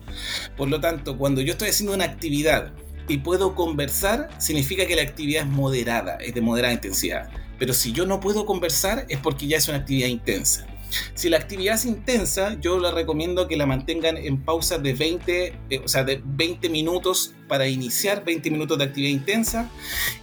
Por 0.58 0.70
lo 0.70 0.80
tanto, 0.80 1.18
cuando 1.18 1.42
yo 1.42 1.54
estoy 1.54 1.70
haciendo 1.70 1.94
una 1.94 2.06
actividad 2.06 2.74
y 3.08 3.18
puedo 3.18 3.56
conversar, 3.56 4.30
significa 4.38 4.86
que 4.86 4.96
la 4.96 5.02
actividad 5.02 5.44
es 5.44 5.50
moderada, 5.50 6.16
es 6.18 6.34
de 6.34 6.42
moderada 6.42 6.74
intensidad. 6.74 7.30
Pero 7.58 7.74
si 7.74 7.92
yo 7.92 8.06
no 8.06 8.20
puedo 8.20 8.46
conversar 8.46 9.06
es 9.10 9.18
porque 9.20 9.48
ya 9.48 9.58
es 9.58 9.68
una 9.68 9.80
actividad 9.80 10.08
intensa. 10.08 10.66
Si 11.14 11.30
la 11.30 11.38
actividad 11.38 11.76
es 11.76 11.86
intensa, 11.86 12.58
yo 12.60 12.80
les 12.80 12.94
recomiendo 12.94 13.48
que 13.48 13.58
la 13.58 13.66
mantengan 13.66 14.18
en 14.18 14.44
pausa 14.44 14.78
de 14.78 14.94
20, 14.94 15.54
eh, 15.70 15.82
o 15.84 15.88
sea, 15.88 16.04
de 16.04 16.22
20 16.24 16.70
minutos 16.70 17.34
para 17.48 17.68
iniciar, 17.68 18.24
20 18.26 18.50
minutos 18.50 18.78
de 18.78 18.86
actividad 18.86 19.12
intensa. 19.12 19.70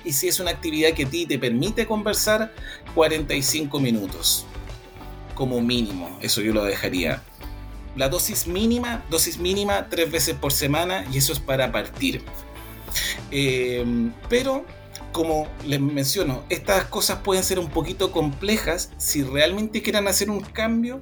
Y 0.05 0.13
si 0.13 0.29
es 0.29 0.41
una 0.41 0.51
actividad 0.51 0.93
que 0.93 1.05
a 1.05 1.09
ti 1.09 1.27
te 1.27 1.39
permite 1.39 1.87
conversar, 1.87 2.53
45 2.95 3.79
minutos 3.79 4.45
como 5.35 5.61
mínimo. 5.61 6.19
Eso 6.21 6.41
yo 6.41 6.53
lo 6.53 6.65
dejaría 6.65 7.23
la 7.97 8.09
dosis 8.09 8.47
mínima, 8.47 9.05
dosis 9.11 9.39
mínima 9.39 9.89
tres 9.89 10.11
veces 10.11 10.35
por 10.35 10.53
semana 10.53 11.05
y 11.13 11.19
eso 11.19 11.33
es 11.33 11.41
para 11.41 11.73
partir. 11.73 12.23
Em, 13.31 14.13
pero, 14.29 14.65
como 15.13 15.49
les 15.67 15.81
menciono, 15.81 16.45
estas 16.49 16.85
cosas 16.85 17.19
pueden 17.25 17.43
ser 17.43 17.59
un 17.59 17.69
poquito 17.69 18.13
complejas 18.13 18.91
si 18.99 19.23
realmente 19.23 19.83
quieran 19.83 20.09
hacer 20.09 20.31
un 20.31 20.41
cambio. 20.41 21.01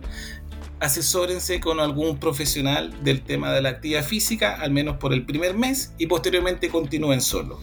asesórense 0.81 1.61
con 1.61 1.81
algún 1.81 2.19
profesional 2.19 2.93
del 3.03 3.23
tema 3.23 3.53
de 3.53 3.63
la 3.63 3.71
actividad 3.71 4.05
física, 4.05 4.55
al 4.61 4.71
menos 4.71 4.99
por 4.99 5.15
el 5.15 5.25
primer 5.25 5.55
mes, 5.55 5.95
y 5.97 6.09
posteriormente 6.09 6.69
continúen 6.69 7.23
solo. 7.23 7.59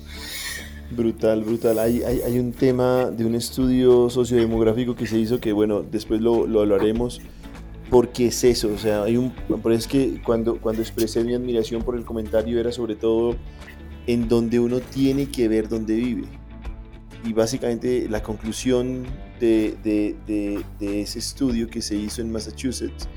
Brutal, 0.90 1.44
brutal. 1.44 1.78
Hay, 1.78 2.02
hay, 2.02 2.40
un 2.40 2.52
tema 2.52 3.12
de 3.12 3.26
un 3.26 3.36
estudio 3.36 4.10
sociodemográfico 4.10 4.96
que 4.96 5.06
se 5.06 5.20
hizo 5.20 5.40
que, 5.40 5.52
bueno, 5.54 5.84
después 5.84 6.20
lo, 6.20 6.48
lo 6.48 6.62
hablaremos, 6.62 7.22
porque 7.92 8.28
es 8.28 8.42
eso, 8.46 8.72
o 8.74 8.78
sea, 8.78 9.04
hay 9.04 9.18
un, 9.18 9.32
por 9.32 9.74
es 9.74 9.86
que 9.86 10.22
cuando, 10.26 10.62
cuando 10.62 10.82
expresé 10.82 11.26
mi 11.26 11.36
admiración 11.36 11.84
por 11.84 11.98
el 11.98 12.06
comentario 12.06 12.58
era 12.58 12.72
sobre 12.72 12.96
todo 12.96 13.36
en 14.08 14.30
donde 14.30 14.62
uno 14.62 14.80
tiene 14.80 15.30
que 15.30 15.50
ver 15.50 15.68
dónde 15.68 15.96
vive. 15.96 16.24
Y 17.26 17.34
básicamente 17.34 18.08
la 18.10 18.24
conclusión 18.24 19.04
de, 19.42 19.76
de, 19.84 20.64
de, 20.80 21.02
ese 21.02 21.20
estudio 21.20 21.68
que 21.70 21.82
se 21.82 21.98
hizo 21.98 22.22
en 22.22 22.32
Massachusetts 22.32 23.10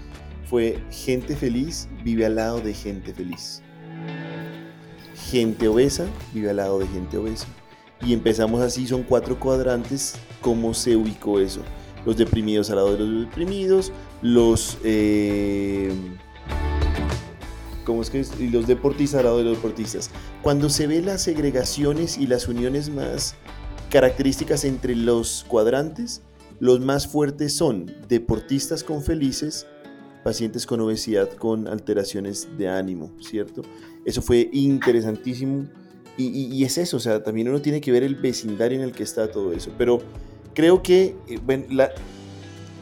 fue 0.50 0.80
gente 0.90 1.36
feliz 1.36 1.88
vive 2.02 2.26
al 2.26 2.34
lado 2.34 2.60
de 2.60 2.74
gente 2.74 3.14
feliz. 3.14 3.62
Gente 5.30 5.68
obesa 5.68 6.04
vive 6.34 6.50
al 6.50 6.56
lado 6.56 6.80
de 6.80 6.88
gente 6.88 7.16
obesa. 7.16 7.46
Y 8.04 8.12
empezamos 8.12 8.60
así, 8.60 8.88
son 8.88 9.04
cuatro 9.04 9.38
cuadrantes, 9.38 10.16
¿cómo 10.40 10.74
se 10.74 10.96
ubicó 10.96 11.38
eso? 11.38 11.62
Los 12.04 12.16
deprimidos 12.16 12.70
al 12.70 12.76
lado 12.76 12.92
de 12.92 12.98
los 12.98 13.26
deprimidos, 13.26 13.92
los... 14.22 14.78
Eh, 14.84 15.92
¿Cómo 17.84 18.00
es 18.00 18.08
que 18.08 18.24
Y 18.40 18.48
los 18.48 18.66
deportistas 18.66 19.18
al 19.18 19.26
lado 19.26 19.38
de 19.38 19.44
los 19.44 19.56
deportistas. 19.56 20.10
Cuando 20.42 20.70
se 20.70 20.86
ve 20.86 21.02
las 21.02 21.22
segregaciones 21.22 22.16
y 22.16 22.26
las 22.26 22.48
uniones 22.48 22.88
más 22.88 23.34
características 23.90 24.64
entre 24.64 24.96
los 24.96 25.44
cuadrantes, 25.48 26.22
los 26.60 26.80
más 26.80 27.06
fuertes 27.06 27.54
son 27.54 27.94
deportistas 28.08 28.84
con 28.84 29.02
felices, 29.02 29.66
pacientes 30.22 30.66
con 30.66 30.80
obesidad 30.80 31.30
con 31.30 31.68
alteraciones 31.68 32.48
de 32.56 32.68
ánimo, 32.68 33.12
¿cierto? 33.20 33.62
Eso 34.04 34.22
fue 34.22 34.48
interesantísimo 34.52 35.68
y, 36.16 36.62
es 36.64 36.78
eso, 36.78 36.96
o 36.96 37.00
sea, 37.00 37.22
también 37.24 37.48
uno 37.48 37.60
tiene 37.60 37.80
que 37.80 37.90
ver 37.90 38.04
el 38.04 38.14
vecindario 38.14 38.78
en 38.78 38.84
el 38.84 38.92
que 38.92 39.02
está 39.02 39.30
todo 39.30 39.52
eso. 39.52 39.72
Pero 39.76 39.98
creo 40.54 40.82
que, 40.82 41.16
eh, 41.28 41.38
bueno, 41.44 41.64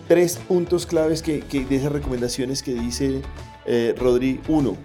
tres 0.08 0.36
puntos 0.36 0.86
claves 0.86 1.22
que, 1.22 1.40
de 1.40 1.76
esas 1.76 1.92
recomendaciones 1.92 2.62
que 2.62 2.74
dice 2.74 3.22
eh, 3.64 3.94
Rodri. 3.98 4.40
Uno, 4.48 4.76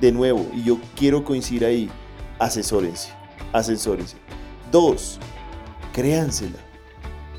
de 0.00 0.12
nuevo, 0.12 0.46
y 0.54 0.64
yo 0.64 0.78
quiero 0.96 1.24
coincidir 1.24 1.64
ahí, 1.64 1.90
asesórense, 2.38 3.10
asesórense. 3.52 4.16
Dos, 4.70 5.18
créansela. 5.92 6.58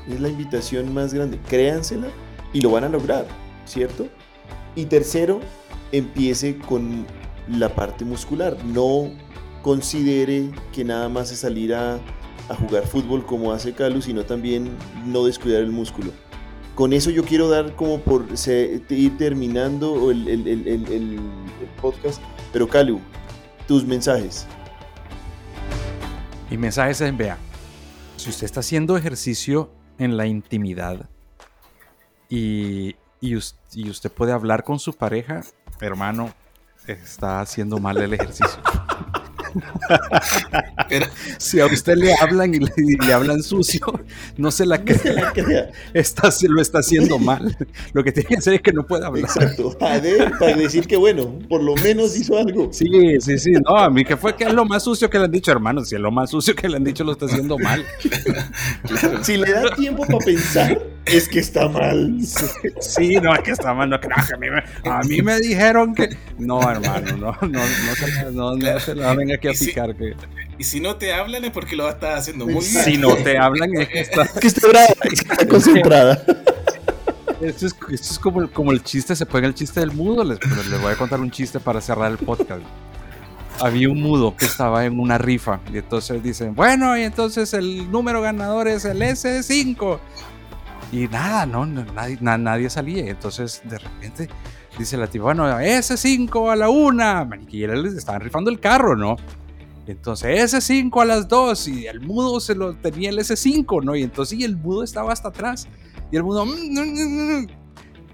Es 0.08 0.20
la 0.20 0.28
invitación 0.28 0.92
más 0.92 1.14
grande, 1.14 1.38
créansela 1.48 2.08
y 2.52 2.60
lo 2.60 2.70
van 2.70 2.84
a 2.84 2.88
lograr, 2.88 3.26
¿cierto? 3.64 4.08
Y 4.74 4.86
tercero, 4.86 5.40
empiece 5.92 6.58
con 6.58 7.06
la 7.48 7.74
parte 7.74 8.04
muscular. 8.04 8.56
No 8.64 9.12
considere 9.62 10.50
que 10.72 10.84
nada 10.84 11.08
más 11.08 11.30
es 11.30 11.40
salir 11.40 11.74
jugar 12.54 12.86
fútbol 12.86 13.24
como 13.24 13.52
hace 13.52 13.72
Calu, 13.72 14.02
sino 14.02 14.24
también 14.24 14.70
no 15.06 15.24
descuidar 15.24 15.62
el 15.62 15.70
músculo. 15.70 16.12
Con 16.74 16.92
eso 16.92 17.10
yo 17.10 17.24
quiero 17.24 17.48
dar 17.48 17.74
como 17.76 18.00
por 18.00 18.26
ir 18.88 19.18
terminando 19.18 20.10
el, 20.10 20.28
el, 20.28 21.20
podcast, 21.80 22.22
pero 22.52 22.68
Calu, 22.68 23.00
tus 23.66 23.84
mensajes. 23.84 24.46
Mi 26.50 26.56
mensaje 26.56 26.90
es, 26.90 27.16
vea, 27.16 27.38
si 28.16 28.30
usted 28.30 28.44
está 28.44 28.60
haciendo 28.60 28.96
ejercicio 28.96 29.70
en 29.98 30.16
la 30.16 30.26
intimidad 30.26 31.08
y, 32.28 32.96
y, 33.20 33.36
usted 33.36 34.10
puede 34.10 34.32
hablar 34.32 34.64
con 34.64 34.78
su 34.78 34.94
pareja, 34.94 35.42
hermano, 35.80 36.32
está 36.86 37.40
haciendo 37.40 37.78
mal 37.78 37.98
el 37.98 38.14
ejercicio. 38.14 38.60
si 41.38 41.60
a 41.60 41.66
usted 41.66 41.96
le 41.96 42.14
hablan 42.20 42.54
y 42.54 42.58
le, 42.58 43.12
hablan 43.12 43.42
sucio, 43.42 43.80
no 44.36 44.50
se 44.50 44.66
la 44.66 44.82
crea. 44.84 45.70
Está, 45.94 46.30
lo 46.48 46.60
está 46.60 46.78
haciendo 46.78 47.18
mal. 47.18 47.56
Lo 47.92 48.04
que 48.04 48.12
tiene 48.12 48.28
que 48.28 48.36
hacer 48.36 48.54
es 48.54 48.62
que 48.62 48.72
no 48.72 48.86
pueda 48.86 49.08
hablar. 49.08 49.24
Exacto. 49.24 49.76
Para, 49.78 50.00
decir 50.00 50.86
que, 50.86 50.96
bueno, 50.96 51.38
por 51.48 51.62
lo 51.62 51.74
menos 51.76 52.16
hizo 52.16 52.38
algo. 52.38 52.72
Sí, 52.72 52.88
sí, 53.20 53.38
sí. 53.38 53.52
No, 53.66 53.76
a 53.76 53.90
mí 53.90 54.04
que 54.04 54.16
fue 54.16 54.34
que 54.34 54.44
es 54.44 54.52
lo 54.52 54.64
más 54.64 54.84
sucio 54.84 55.08
que 55.08 55.18
le 55.18 55.24
han 55.24 55.30
dicho, 55.30 55.50
hermano. 55.50 55.84
Si 55.84 55.94
es 55.94 56.00
lo 56.00 56.10
más 56.10 56.30
sucio 56.30 56.54
que 56.54 56.68
le 56.68 56.76
han 56.76 56.84
dicho, 56.84 57.04
lo 57.04 57.12
está 57.12 57.26
haciendo 57.26 57.58
mal. 57.58 57.84
Si 59.22 59.36
le 59.36 59.52
da 59.52 59.74
tiempo 59.74 60.04
para 60.06 60.18
pensar, 60.18 60.80
es 61.06 61.28
que 61.28 61.40
está 61.40 61.68
mal. 61.68 62.18
Sí, 62.80 63.16
no, 63.16 63.34
es 63.34 63.42
que 63.42 63.50
está 63.52 63.74
mal. 63.74 63.88
No, 63.88 63.96
a, 63.96 64.36
mí 64.38 64.48
me, 64.50 64.90
a 64.90 65.00
mí 65.00 65.22
me 65.22 65.38
dijeron 65.40 65.94
que. 65.94 66.16
No, 66.38 66.60
hermano, 66.70 67.16
no, 67.16 67.36
no, 67.40 67.48
no, 67.48 68.30
no, 68.30 68.56
no 68.56 68.80
se 68.80 68.94
la 68.94 69.14
venga 69.14 69.36
que 69.38 69.50
picar. 69.52 69.94
que... 69.94 70.14
Y 70.58 70.64
si 70.64 70.80
no 70.80 70.96
te 70.96 71.12
hablan 71.12 71.44
es 71.44 71.50
porque 71.50 71.74
lo 71.74 71.88
estás 71.88 72.20
haciendo 72.20 72.44
muy 72.44 72.54
mal. 72.54 72.84
Si 72.84 72.98
no 72.98 73.16
te 73.16 73.38
hablan 73.38 73.74
es 73.76 73.88
que 73.88 74.00
estás, 74.00 74.32
que 74.32 74.46
está 74.46 74.68
brava, 74.68 74.86
está 75.04 75.48
concentrada. 75.48 76.22
Esto 77.40 77.66
es, 77.66 77.74
esto 77.90 78.12
es 78.12 78.18
como, 78.18 78.50
como, 78.50 78.70
el 78.70 78.82
chiste, 78.82 79.16
se 79.16 79.24
pone 79.24 79.46
el 79.46 79.54
chiste 79.54 79.80
del 79.80 79.92
mudo. 79.92 80.22
Les, 80.22 80.38
les 80.68 80.80
voy 80.80 80.92
a 80.92 80.96
contar 80.96 81.20
un 81.20 81.30
chiste 81.30 81.58
para 81.60 81.80
cerrar 81.80 82.10
el 82.10 82.18
podcast. 82.18 82.60
Había 83.58 83.88
un 83.88 84.02
mudo 84.02 84.36
que 84.36 84.44
estaba 84.44 84.84
en 84.84 85.00
una 85.00 85.18
rifa 85.18 85.60
y 85.72 85.78
entonces 85.78 86.22
dicen, 86.22 86.54
bueno, 86.54 86.96
y 86.96 87.02
entonces 87.02 87.52
el 87.54 87.90
número 87.90 88.20
ganador 88.20 88.68
es 88.68 88.84
el 88.84 89.00
S5. 89.00 89.98
Y 90.92 91.06
nada, 91.08 91.46
no, 91.46 91.66
nadie, 91.66 92.18
nadie 92.20 92.70
salía. 92.70 93.08
Entonces 93.08 93.62
de 93.64 93.78
repente 93.78 94.28
dice 94.78 94.96
la 94.96 95.06
tipa, 95.06 95.24
bueno, 95.24 95.44
S5 95.44 96.52
a 96.52 96.56
la 96.56 96.68
una. 96.68 97.28
Y 97.48 97.66
les 97.66 97.94
estaban 97.94 98.20
rifando 98.20 98.50
el 98.50 98.60
carro, 98.60 98.96
¿no? 98.96 99.16
Entonces 99.86 100.52
S5 100.54 101.02
a 101.02 101.04
las 101.04 101.28
2 101.28 101.68
y 101.68 101.86
el 101.86 102.00
mudo 102.00 102.40
se 102.40 102.54
lo 102.54 102.74
tenía 102.74 103.10
el 103.10 103.18
S5, 103.18 103.82
¿no? 103.82 103.96
Y 103.96 104.02
entonces 104.02 104.38
y 104.38 104.44
el 104.44 104.56
mudo 104.56 104.82
estaba 104.82 105.12
hasta 105.12 105.28
atrás. 105.28 105.68
Y 106.10 106.16
el 106.16 106.24
mudo... 106.24 106.44
Mm, 106.44 106.50
mm, 106.50 107.42
mm, 107.42 107.46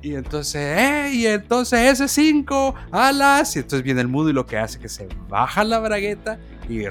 y 0.03 0.15
entonces, 0.15 0.79
eh, 0.79 1.11
y 1.13 1.27
entonces 1.27 2.01
S5 2.01 2.75
a 2.93 3.13
las... 3.13 3.57
Y 3.57 3.61
entonces 3.61 3.83
viene 3.83 4.03
el 4.03 4.09
mudo 4.09 4.31
y 4.31 4.33
lo 4.33 4.47
que 4.47 4.57
hace 4.57 4.77
es 4.77 4.83
que 4.83 4.89
se 4.89 5.09
baja 5.29 5.65
la 5.65 5.81
bragueta 5.81 6.39
y 6.69 6.85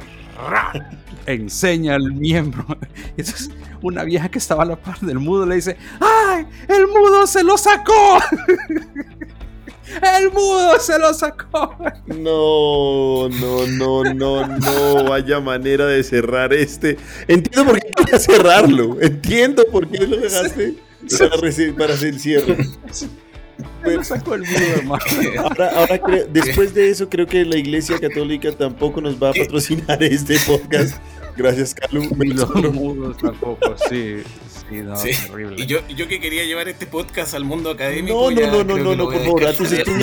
enseña 1.26 1.96
el 1.96 2.14
miembro. 2.14 2.66
Entonces 3.18 3.52
una 3.82 4.04
vieja 4.04 4.30
que 4.30 4.40
estaba 4.40 4.64
a 4.64 4.66
la 4.66 4.76
par 4.76 5.00
del 5.00 5.20
mudo 5.20 5.46
le 5.46 5.56
dice, 5.56 5.78
¡ay! 6.00 6.46
¡El 6.68 6.88
mudo 6.88 7.28
se 7.28 7.44
lo 7.44 7.58
sacó! 7.58 8.20
¡El 10.18 10.32
mudo 10.32 10.80
se 10.80 10.98
lo 10.98 11.14
sacó! 11.14 11.76
No, 12.08 13.30
no, 13.30 13.68
no, 13.68 14.14
no, 14.14 14.48
no. 14.48 15.04
Vaya 15.06 15.40
manera 15.40 15.86
de 15.86 16.04
cerrar 16.04 16.54
este. 16.54 16.98
Entiendo 17.28 17.72
por 17.72 17.80
qué 17.80 17.92
querías 17.92 18.24
cerrarlo. 18.24 18.98
Entiendo 19.02 19.64
por 19.72 19.88
qué 19.88 20.06
lo 20.06 20.18
dejaste 20.18 20.76
para, 21.78 21.94
hacer 21.94 22.10
el 22.10 22.20
cierre. 22.20 22.58
Me 23.86 24.04
sacó 24.04 24.36
el 24.36 24.42
mudo, 24.42 24.60
hermano. 24.76 25.04
Ahora, 25.40 25.72
ahora 25.76 26.00
después 26.30 26.74
de 26.74 26.90
eso, 26.90 27.10
creo 27.10 27.28
que 27.28 27.46
la 27.46 27.58
Iglesia 27.58 28.00
Católica 28.00 28.52
tampoco 28.52 29.02
nos 29.02 29.22
va 29.22 29.30
a 29.30 29.34
patrocinar 29.34 30.02
este 30.04 30.38
podcast. 30.46 30.98
Gracias, 31.38 31.76
Carlos. 31.76 32.06
Los 32.18 32.74
mudos 32.74 33.18
tampoco, 33.18 33.76
sí. 33.90 34.24
Sí, 34.98 35.12
Y 35.58 35.66
yo, 35.68 35.88
yo 35.90 36.08
que 36.08 36.20
quería 36.20 36.44
llevar 36.44 36.68
este 36.68 36.88
podcast 36.88 37.36
al 37.36 37.46
mundo 37.46 37.70
académico. 37.70 38.32
No, 38.32 38.42
no, 38.42 38.64
no, 38.64 38.78
no, 38.78 38.96
no, 38.96 39.04
por 39.06 39.24
favor. 39.24 39.42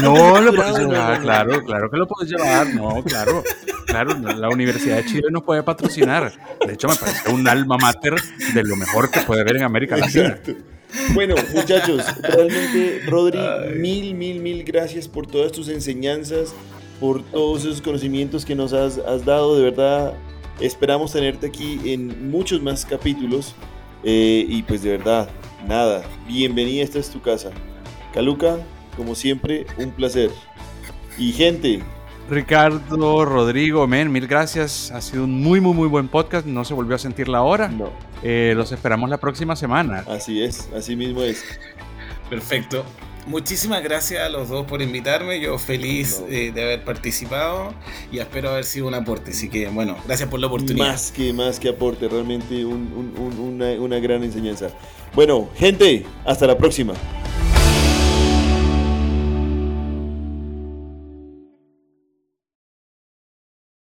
No, 0.01 0.41
lo 0.41 0.53
puedes 0.55 0.79
llevar, 0.79 1.21
claro, 1.21 1.65
claro 1.65 1.91
que 1.91 1.97
lo 1.97 2.07
puedes 2.07 2.31
llevar. 2.31 2.73
No, 2.73 3.03
claro, 3.03 3.43
claro. 3.87 4.15
La 4.15 4.49
Universidad 4.49 4.99
de 4.99 5.07
Chile 5.07 5.29
nos 5.33 5.43
puede 5.43 5.65
patrocinar. 5.65 6.33
De 6.65 6.75
hecho, 6.75 6.87
me 6.87 6.95
parece 6.95 7.31
un 7.31 7.49
alma 7.49 7.77
mater 7.77 8.15
de 8.55 8.63
lo 8.63 8.77
mejor 8.77 9.11
que 9.11 9.21
puede 9.23 9.41
haber 9.41 9.57
en 9.57 9.65
América 9.65 9.97
Latina. 9.97 10.39
Bueno, 11.15 11.35
muchachos, 11.55 12.05
realmente, 12.23 13.01
Rodri, 13.07 13.39
mil, 13.77 14.15
mil, 14.15 14.41
mil 14.41 14.65
gracias 14.65 15.09
por 15.09 15.27
todas 15.27 15.53
tus 15.53 15.69
enseñanzas, 15.69 16.55
por 17.01 17.23
todos 17.23 17.63
esos 17.63 17.81
conocimientos 17.81 18.45
que 18.45 18.55
nos 18.55 18.73
has, 18.73 18.99
has 18.99 19.25
dado. 19.25 19.57
De 19.57 19.65
verdad, 19.65 20.15
esperamos 20.61 21.13
tenerte 21.13 21.47
aquí 21.47 21.81
en 21.85 22.31
muchos 22.31 22.63
más 22.63 22.85
capítulos. 22.85 23.55
Eh, 24.05 24.45
y 24.49 24.63
pues 24.63 24.83
de 24.83 24.91
verdad, 24.91 25.29
nada, 25.67 26.03
bienvenida, 26.27 26.83
esta 26.83 26.99
es 26.99 27.11
tu 27.11 27.21
casa. 27.21 27.51
Caluca, 28.13 28.59
como 28.97 29.15
siempre, 29.15 29.67
un 29.79 29.93
placer. 29.93 30.31
Y 31.19 31.33
gente. 31.33 31.83
Ricardo, 32.31 33.25
Rodrigo, 33.25 33.87
men, 33.87 34.11
mil 34.11 34.27
gracias. 34.27 34.91
Ha 34.91 35.01
sido 35.01 35.25
un 35.25 35.43
muy, 35.43 35.61
muy, 35.61 35.75
muy 35.75 35.89
buen 35.89 36.09
podcast. 36.09 36.47
No 36.47 36.65
se 36.65 36.75
volvió 36.75 36.97
a 36.97 36.99
sentir 36.99 37.29
la 37.29 37.43
hora. 37.43 37.69
No. 37.69 37.91
Eh, 38.23 38.55
los 38.57 38.73
esperamos 38.73 39.11
la 39.11 39.19
próxima 39.19 39.57
semana. 39.57 40.05
Así 40.09 40.43
es, 40.43 40.69
así 40.77 40.97
mismo 40.97 41.23
es. 41.23 41.45
Perfecto. 42.31 42.85
Muchísimas 43.27 43.83
gracias 43.85 44.25
a 44.25 44.29
los 44.29 44.49
dos 44.49 44.67
por 44.67 44.83
invitarme. 44.83 45.41
Yo 45.41 45.57
feliz 45.59 46.23
eh, 46.29 46.51
de 46.53 46.63
haber 46.63 46.85
participado 46.85 47.73
y 48.11 48.19
espero 48.19 48.51
haber 48.51 48.65
sido 48.65 48.89
un 48.89 48.95
aporte. 48.95 49.31
Así 49.31 49.49
que, 49.49 49.69
bueno, 49.69 49.97
gracias 50.07 50.29
por 50.29 50.41
la 50.41 50.49
oportunidad. 50.49 50.89
Más 50.89 51.13
que, 51.13 51.33
más 51.33 51.61
que 51.61 51.69
aporte, 51.69 52.09
realmente 52.09 52.65
una, 52.65 53.73
una 53.79 53.99
gran 54.01 54.25
enseñanza. 54.25 54.71
Bueno, 55.15 55.49
gente, 55.57 56.05
hasta 56.25 56.47
la 56.47 56.57
próxima. 56.57 56.95